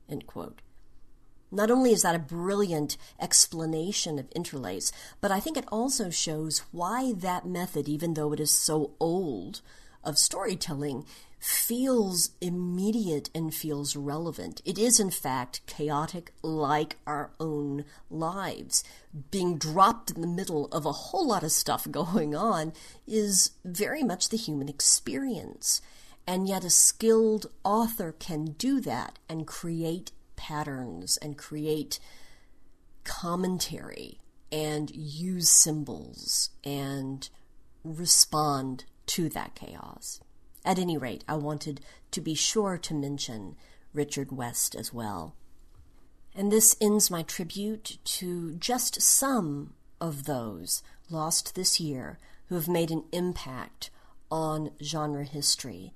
Not 1.54 1.70
only 1.70 1.92
is 1.92 2.02
that 2.02 2.16
a 2.16 2.18
brilliant 2.18 2.96
explanation 3.20 4.18
of 4.18 4.30
interlace, 4.32 4.90
but 5.20 5.30
I 5.30 5.38
think 5.38 5.56
it 5.56 5.68
also 5.70 6.10
shows 6.10 6.62
why 6.72 7.12
that 7.12 7.46
method, 7.46 7.88
even 7.88 8.14
though 8.14 8.32
it 8.32 8.40
is 8.40 8.50
so 8.50 8.90
old 8.98 9.60
of 10.02 10.18
storytelling, 10.18 11.06
feels 11.38 12.30
immediate 12.40 13.30
and 13.34 13.54
feels 13.54 13.94
relevant. 13.94 14.62
It 14.64 14.78
is, 14.78 14.98
in 14.98 15.10
fact, 15.12 15.60
chaotic 15.66 16.32
like 16.42 16.96
our 17.06 17.30
own 17.38 17.84
lives. 18.10 18.82
Being 19.30 19.56
dropped 19.56 20.10
in 20.10 20.22
the 20.22 20.26
middle 20.26 20.66
of 20.72 20.84
a 20.84 20.92
whole 20.92 21.28
lot 21.28 21.44
of 21.44 21.52
stuff 21.52 21.88
going 21.90 22.34
on 22.34 22.72
is 23.06 23.52
very 23.64 24.02
much 24.02 24.30
the 24.30 24.36
human 24.36 24.68
experience. 24.68 25.80
And 26.26 26.48
yet, 26.48 26.64
a 26.64 26.70
skilled 26.70 27.46
author 27.62 28.10
can 28.18 28.46
do 28.58 28.80
that 28.80 29.20
and 29.28 29.46
create 29.46 30.10
patterns 30.44 31.16
and 31.22 31.38
create 31.38 31.98
commentary 33.02 34.20
and 34.52 34.90
use 34.94 35.48
symbols 35.48 36.50
and 36.62 37.30
respond 37.82 38.84
to 39.06 39.30
that 39.30 39.54
chaos. 39.54 40.20
At 40.62 40.78
any 40.78 40.98
rate, 40.98 41.24
I 41.26 41.36
wanted 41.36 41.80
to 42.10 42.20
be 42.20 42.34
sure 42.34 42.76
to 42.76 42.94
mention 42.94 43.56
Richard 43.94 44.32
West 44.32 44.74
as 44.74 44.92
well. 44.92 45.34
And 46.34 46.52
this 46.52 46.76
ends 46.78 47.10
my 47.10 47.22
tribute 47.22 47.96
to 48.04 48.54
just 48.56 49.00
some 49.00 49.72
of 49.98 50.24
those 50.24 50.82
lost 51.08 51.54
this 51.54 51.80
year 51.80 52.18
who 52.48 52.54
have 52.54 52.68
made 52.68 52.90
an 52.90 53.04
impact 53.12 53.90
on 54.30 54.72
genre 54.82 55.24
history. 55.24 55.94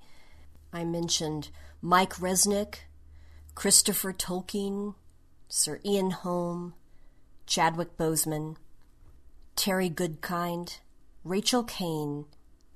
I 0.73 0.85
mentioned 0.85 1.49
Mike 1.81 2.15
Resnick, 2.15 2.88
Christopher 3.59 4.13
Tolkien, 4.13 4.95
Sir 5.49 5.81
Ian 5.83 6.11
Holm, 6.11 6.75
Chadwick 7.45 7.97
Boseman, 7.97 8.55
Terry 9.57 9.89
Goodkind, 9.89 10.79
Rachel 11.25 11.65
Caine, 11.65 12.23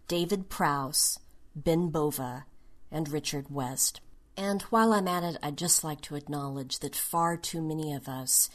David 0.09 0.49
Prowse, 0.49 1.19
Ben 1.55 1.87
Bova, 1.87 2.43
and 2.91 3.07
Richard 3.07 3.45
West. 3.49 4.01
And 4.35 4.61
while 4.63 4.91
I'm 4.91 5.07
at 5.07 5.23
it, 5.23 5.37
I'd 5.41 5.57
just 5.57 5.85
like 5.85 6.01
to 6.01 6.17
acknowledge 6.17 6.79
that 6.79 6.97
far 6.97 7.37
too 7.37 7.61
many 7.61 7.93
of 7.93 8.09
us 8.09 8.49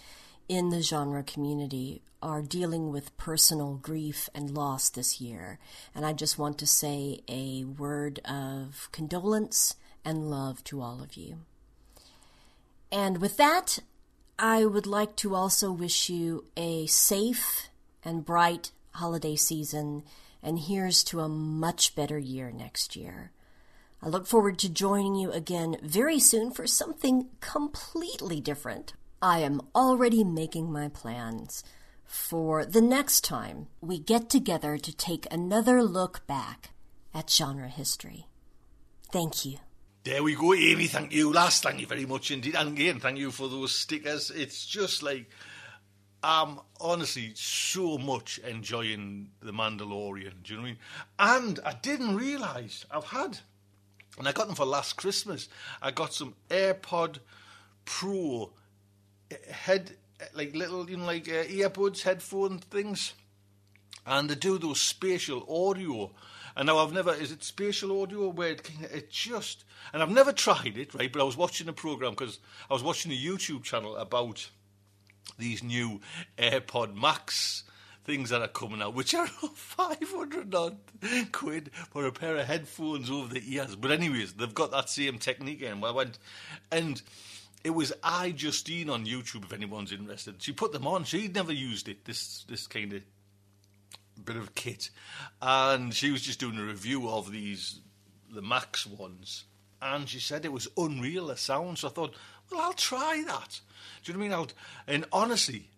in 0.50 0.68
the 0.68 0.82
genre 0.82 1.22
community 1.22 2.02
are 2.20 2.42
dealing 2.42 2.92
with 2.92 3.16
personal 3.16 3.76
grief 3.76 4.28
and 4.34 4.50
loss 4.50 4.90
this 4.90 5.18
year. 5.18 5.58
And 5.94 6.04
I 6.04 6.12
just 6.12 6.38
want 6.38 6.58
to 6.58 6.66
say 6.66 7.22
a 7.26 7.64
word 7.64 8.18
of 8.26 8.90
condolence 8.92 9.76
and 10.04 10.30
love 10.30 10.62
to 10.64 10.82
all 10.82 11.02
of 11.02 11.14
you. 11.14 11.38
And 12.90 13.20
with 13.20 13.36
that, 13.36 13.80
I 14.38 14.64
would 14.64 14.86
like 14.86 15.16
to 15.16 15.34
also 15.34 15.72
wish 15.72 16.08
you 16.08 16.44
a 16.56 16.86
safe 16.86 17.68
and 18.04 18.24
bright 18.24 18.70
holiday 18.92 19.36
season, 19.36 20.04
and 20.42 20.58
here's 20.58 21.04
to 21.04 21.20
a 21.20 21.28
much 21.28 21.94
better 21.94 22.18
year 22.18 22.50
next 22.50 22.96
year. 22.96 23.32
I 24.02 24.08
look 24.08 24.26
forward 24.26 24.58
to 24.60 24.68
joining 24.68 25.16
you 25.16 25.32
again 25.32 25.76
very 25.82 26.20
soon 26.20 26.52
for 26.52 26.66
something 26.66 27.26
completely 27.40 28.40
different. 28.40 28.92
I 29.20 29.40
am 29.40 29.60
already 29.74 30.22
making 30.22 30.70
my 30.70 30.88
plans 30.88 31.64
for 32.04 32.64
the 32.64 32.80
next 32.80 33.22
time 33.22 33.66
we 33.80 33.98
get 33.98 34.30
together 34.30 34.78
to 34.78 34.96
take 34.96 35.26
another 35.30 35.82
look 35.82 36.26
back 36.26 36.70
at 37.12 37.28
genre 37.28 37.68
history. 37.68 38.26
Thank 39.10 39.44
you. 39.44 39.58
There 40.04 40.22
we 40.22 40.34
go, 40.34 40.54
Amy. 40.54 40.86
Thank 40.86 41.12
you, 41.12 41.32
last. 41.32 41.62
Thank 41.62 41.80
you 41.80 41.86
very 41.86 42.06
much 42.06 42.30
indeed. 42.30 42.54
And 42.54 42.70
again, 42.70 43.00
thank 43.00 43.18
you 43.18 43.30
for 43.30 43.48
those 43.48 43.74
stickers. 43.74 44.30
It's 44.30 44.64
just 44.64 45.02
like 45.02 45.28
I'm 46.22 46.60
honestly 46.80 47.32
so 47.34 47.98
much 47.98 48.38
enjoying 48.38 49.30
The 49.40 49.52
Mandalorian. 49.52 50.42
Do 50.42 50.54
you 50.54 50.56
know 50.56 50.62
what 50.62 50.68
I 50.68 50.70
mean? 50.70 50.78
And 51.18 51.60
I 51.64 51.74
didn't 51.74 52.16
realise 52.16 52.86
I've 52.90 53.04
had, 53.04 53.38
and 54.18 54.26
I 54.26 54.32
got 54.32 54.46
them 54.46 54.56
for 54.56 54.66
last 54.66 54.96
Christmas. 54.96 55.48
I 55.82 55.90
got 55.90 56.12
some 56.12 56.34
AirPod 56.48 57.18
Pro 57.84 58.52
head, 59.50 59.96
like 60.34 60.54
little, 60.54 60.88
you 60.90 60.96
know, 60.96 61.06
like 61.06 61.28
uh, 61.28 61.44
earbuds, 61.44 62.02
headphone 62.02 62.58
things, 62.58 63.14
and 64.06 64.28
they 64.28 64.34
do 64.34 64.58
those 64.58 64.80
spatial 64.80 65.44
audio. 65.68 66.10
And 66.58 66.66
now 66.66 66.78
I've 66.78 66.92
never, 66.92 67.14
is 67.14 67.30
it 67.30 67.44
spatial 67.44 68.02
audio 68.02 68.22
or 68.22 68.32
where 68.32 68.50
it, 68.50 68.68
it 68.92 69.10
just, 69.12 69.64
and 69.92 70.02
I've 70.02 70.10
never 70.10 70.32
tried 70.32 70.76
it, 70.76 70.92
right? 70.92 71.10
But 71.10 71.22
I 71.22 71.24
was 71.24 71.36
watching 71.36 71.68
a 71.68 71.72
program 71.72 72.10
because 72.10 72.40
I 72.68 72.72
was 72.72 72.82
watching 72.82 73.12
a 73.12 73.14
YouTube 73.14 73.62
channel 73.62 73.96
about 73.96 74.50
these 75.38 75.62
new 75.62 76.00
AirPod 76.36 77.00
Max 77.00 77.62
things 78.02 78.30
that 78.30 78.42
are 78.42 78.48
coming 78.48 78.82
out, 78.82 78.94
which 78.94 79.14
are 79.14 79.26
500 79.54 80.52
odd 80.52 80.78
quid 81.30 81.70
for 81.92 82.06
a 82.06 82.12
pair 82.12 82.36
of 82.36 82.46
headphones 82.46 83.08
over 83.08 83.32
the 83.32 83.54
ears. 83.54 83.76
But, 83.76 83.92
anyways, 83.92 84.32
they've 84.32 84.52
got 84.52 84.72
that 84.72 84.90
same 84.90 85.18
technique 85.18 85.62
in. 85.62 85.84
I 85.84 85.92
went, 85.92 86.18
and 86.72 87.00
it 87.62 87.70
was 87.70 87.92
iJustine 88.02 88.90
on 88.90 89.06
YouTube. 89.06 89.44
If 89.44 89.52
anyone's 89.52 89.92
interested, 89.92 90.42
she 90.42 90.50
put 90.50 90.72
them 90.72 90.88
on. 90.88 91.04
She'd 91.04 91.36
never 91.36 91.52
used 91.52 91.88
it. 91.88 92.04
This 92.04 92.44
this 92.48 92.66
kind 92.66 92.94
of 92.94 93.02
bit 94.24 94.36
of 94.36 94.54
kit, 94.54 94.90
and 95.40 95.94
she 95.94 96.10
was 96.10 96.22
just 96.22 96.40
doing 96.40 96.58
a 96.58 96.64
review 96.64 97.08
of 97.08 97.30
these 97.32 97.80
the 98.30 98.42
Max 98.42 98.86
ones, 98.86 99.44
and 99.80 100.08
she 100.08 100.20
said 100.20 100.44
it 100.44 100.52
was 100.52 100.68
unreal 100.76 101.28
the 101.28 101.36
sound. 101.36 101.78
So 101.78 101.88
I 101.88 101.90
thought, 101.90 102.14
well, 102.50 102.60
I'll 102.60 102.72
try 102.72 103.22
that. 103.26 103.60
Do 104.04 104.12
you 104.12 104.18
know 104.18 104.24
what 104.24 104.24
I 104.24 104.28
mean? 104.28 104.38
I'll, 104.38 104.94
and 104.94 105.04
honestly, 105.12 105.68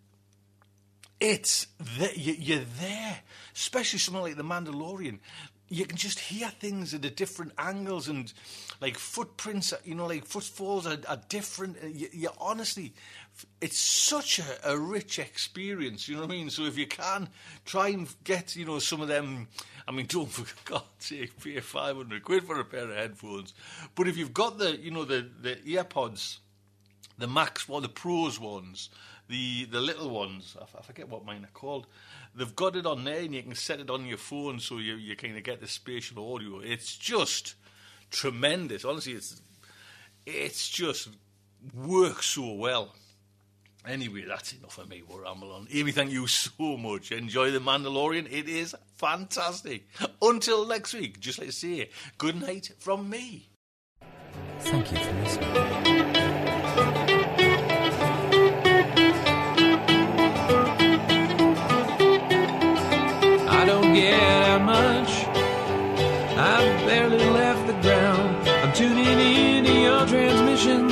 it's 1.19 1.67
the, 1.99 2.11
you, 2.17 2.57
are 2.57 2.65
there, 2.79 3.19
especially 3.55 3.99
something 3.99 4.23
like 4.23 4.35
The 4.37 4.43
Mandalorian. 4.43 5.19
You 5.71 5.85
can 5.85 5.97
just 5.97 6.19
hear 6.19 6.49
things 6.49 6.93
at 6.93 7.05
a 7.05 7.09
different 7.09 7.53
angles 7.57 8.09
and 8.09 8.31
like 8.81 8.97
footprints, 8.97 9.73
you 9.85 9.95
know, 9.95 10.05
like 10.05 10.25
footfalls 10.25 10.85
are, 10.85 10.97
are 11.07 11.21
different. 11.29 11.77
Uh, 11.81 11.87
you, 11.87 12.09
you, 12.11 12.29
honestly, 12.39 12.93
it's 13.61 13.79
such 13.79 14.39
a, 14.39 14.71
a, 14.71 14.77
rich 14.77 15.17
experience. 15.17 16.09
You 16.09 16.15
know 16.15 16.21
what 16.21 16.31
I 16.31 16.33
mean? 16.33 16.49
So 16.49 16.63
if 16.63 16.77
you 16.77 16.87
can 16.87 17.29
try 17.63 17.87
and 17.87 18.13
get, 18.25 18.55
you 18.55 18.65
know, 18.65 18.79
some 18.79 18.99
of 18.99 19.07
them. 19.07 19.47
I 19.87 19.91
mean, 19.91 20.05
don't 20.09 20.29
for 20.29 20.45
God's 20.69 20.83
sake 20.99 21.41
pay 21.41 21.59
five 21.61 21.95
hundred 21.95 22.23
quid 22.23 22.43
for 22.43 22.59
a 22.59 22.65
pair 22.65 22.89
of 22.89 22.95
headphones. 22.95 23.53
But 23.95 24.07
if 24.07 24.17
you've 24.17 24.33
got 24.33 24.57
the, 24.57 24.77
you 24.77 24.91
know, 24.91 25.05
the 25.05 25.27
the 25.41 25.55
earpods, 25.55 26.39
the 27.17 27.27
Max, 27.27 27.69
well, 27.69 27.81
the 27.81 27.89
Pros 27.89 28.39
ones 28.39 28.89
the 29.31 29.65
the 29.65 29.81
little 29.81 30.09
ones. 30.09 30.55
I, 30.61 30.81
forget 30.81 31.09
what 31.09 31.25
mine 31.25 31.43
are 31.43 31.53
called. 31.53 31.87
They've 32.33 32.55
got 32.55 32.75
it 32.75 32.85
on 32.85 33.03
there, 33.03 33.19
and 33.19 33.35
you 33.35 33.43
can 33.43 33.55
set 33.55 33.79
it 33.79 33.89
on 33.89 34.05
your 34.05 34.17
phone, 34.17 34.59
so 34.59 34.77
you 34.77 34.95
you 34.95 35.15
kind 35.15 35.37
of 35.37 35.43
get 35.43 35.59
the 35.59 35.67
spatial 35.67 36.33
audio. 36.33 36.59
It's 36.59 36.95
just 36.97 37.55
tremendous. 38.09 38.85
Honestly, 38.85 39.13
it's 39.13 39.41
it's 40.25 40.69
just 40.69 41.09
works 41.75 42.27
so 42.27 42.53
well. 42.53 42.95
Anyway, 43.87 44.23
that's 44.27 44.53
enough 44.53 44.77
of 44.77 44.89
me. 44.89 45.01
We're 45.07 45.23
rambling 45.23 45.67
Amy, 45.71 45.91
thank 45.91 46.11
you 46.11 46.27
so 46.27 46.77
much. 46.77 47.11
Enjoy 47.11 47.49
The 47.49 47.59
Mandalorian. 47.59 48.31
It 48.31 48.47
is 48.47 48.75
fantastic. 48.95 49.87
Until 50.21 50.67
next 50.67 50.93
week, 50.93 51.19
just 51.19 51.39
like 51.39 51.47
to 51.47 51.53
say, 51.53 51.89
good 52.19 52.39
night 52.39 52.71
from 52.77 53.09
me. 53.09 53.49
Thank 54.59 54.91
you 54.91 54.97
for 54.97 55.13
listening. 55.13 55.90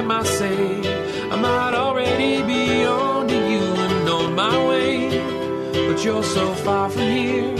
time 0.00 0.10
I 0.10 0.22
say, 0.22 1.30
I 1.30 1.36
might 1.36 1.74
already 1.74 2.42
be 2.42 2.84
on 2.84 3.28
to 3.28 3.34
you 3.34 3.64
and 3.84 4.08
on 4.08 4.34
my 4.34 4.56
way 4.68 5.10
but 5.88 6.04
you're 6.04 6.22
so 6.22 6.54
far 6.54 6.88
from 6.88 7.02
here. 7.02 7.54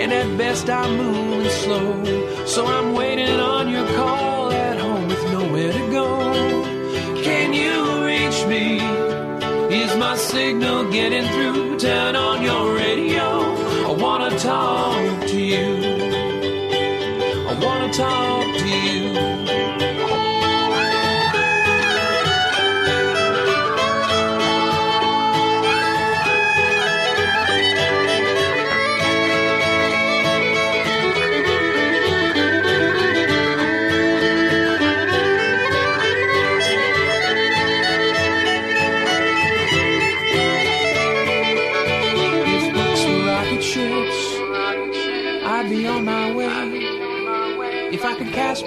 And 0.00 0.12
at 0.12 0.38
best 0.38 0.70
I'm 0.70 0.96
moving 0.96 1.50
slow, 1.50 2.44
so 2.46 2.66
I'm 2.66 2.94
waiting 2.94 3.40
on 3.40 3.68
your 3.68 3.86
call 3.96 4.52
at 4.52 4.78
home 4.78 5.08
with 5.08 5.24
nowhere 5.32 5.72
to 5.72 5.84
go. 5.90 6.06
Can 7.22 7.52
you 7.62 7.76
reach 8.10 8.38
me? 8.52 8.66
Is 9.82 9.96
my 9.96 10.16
signal 10.16 10.90
getting 10.90 11.26
through? 11.34 11.78
Turn 11.78 12.14
on 12.14 12.42
your 12.42 12.74
radio. 12.76 13.26
I 13.88 13.92
wanna 14.04 14.30
talk 14.38 15.26
to 15.32 15.40
you. 15.52 15.70
I 17.50 17.54
wanna 17.64 17.92
talk 17.92 18.46
to 18.62 18.68
you. 18.68 19.61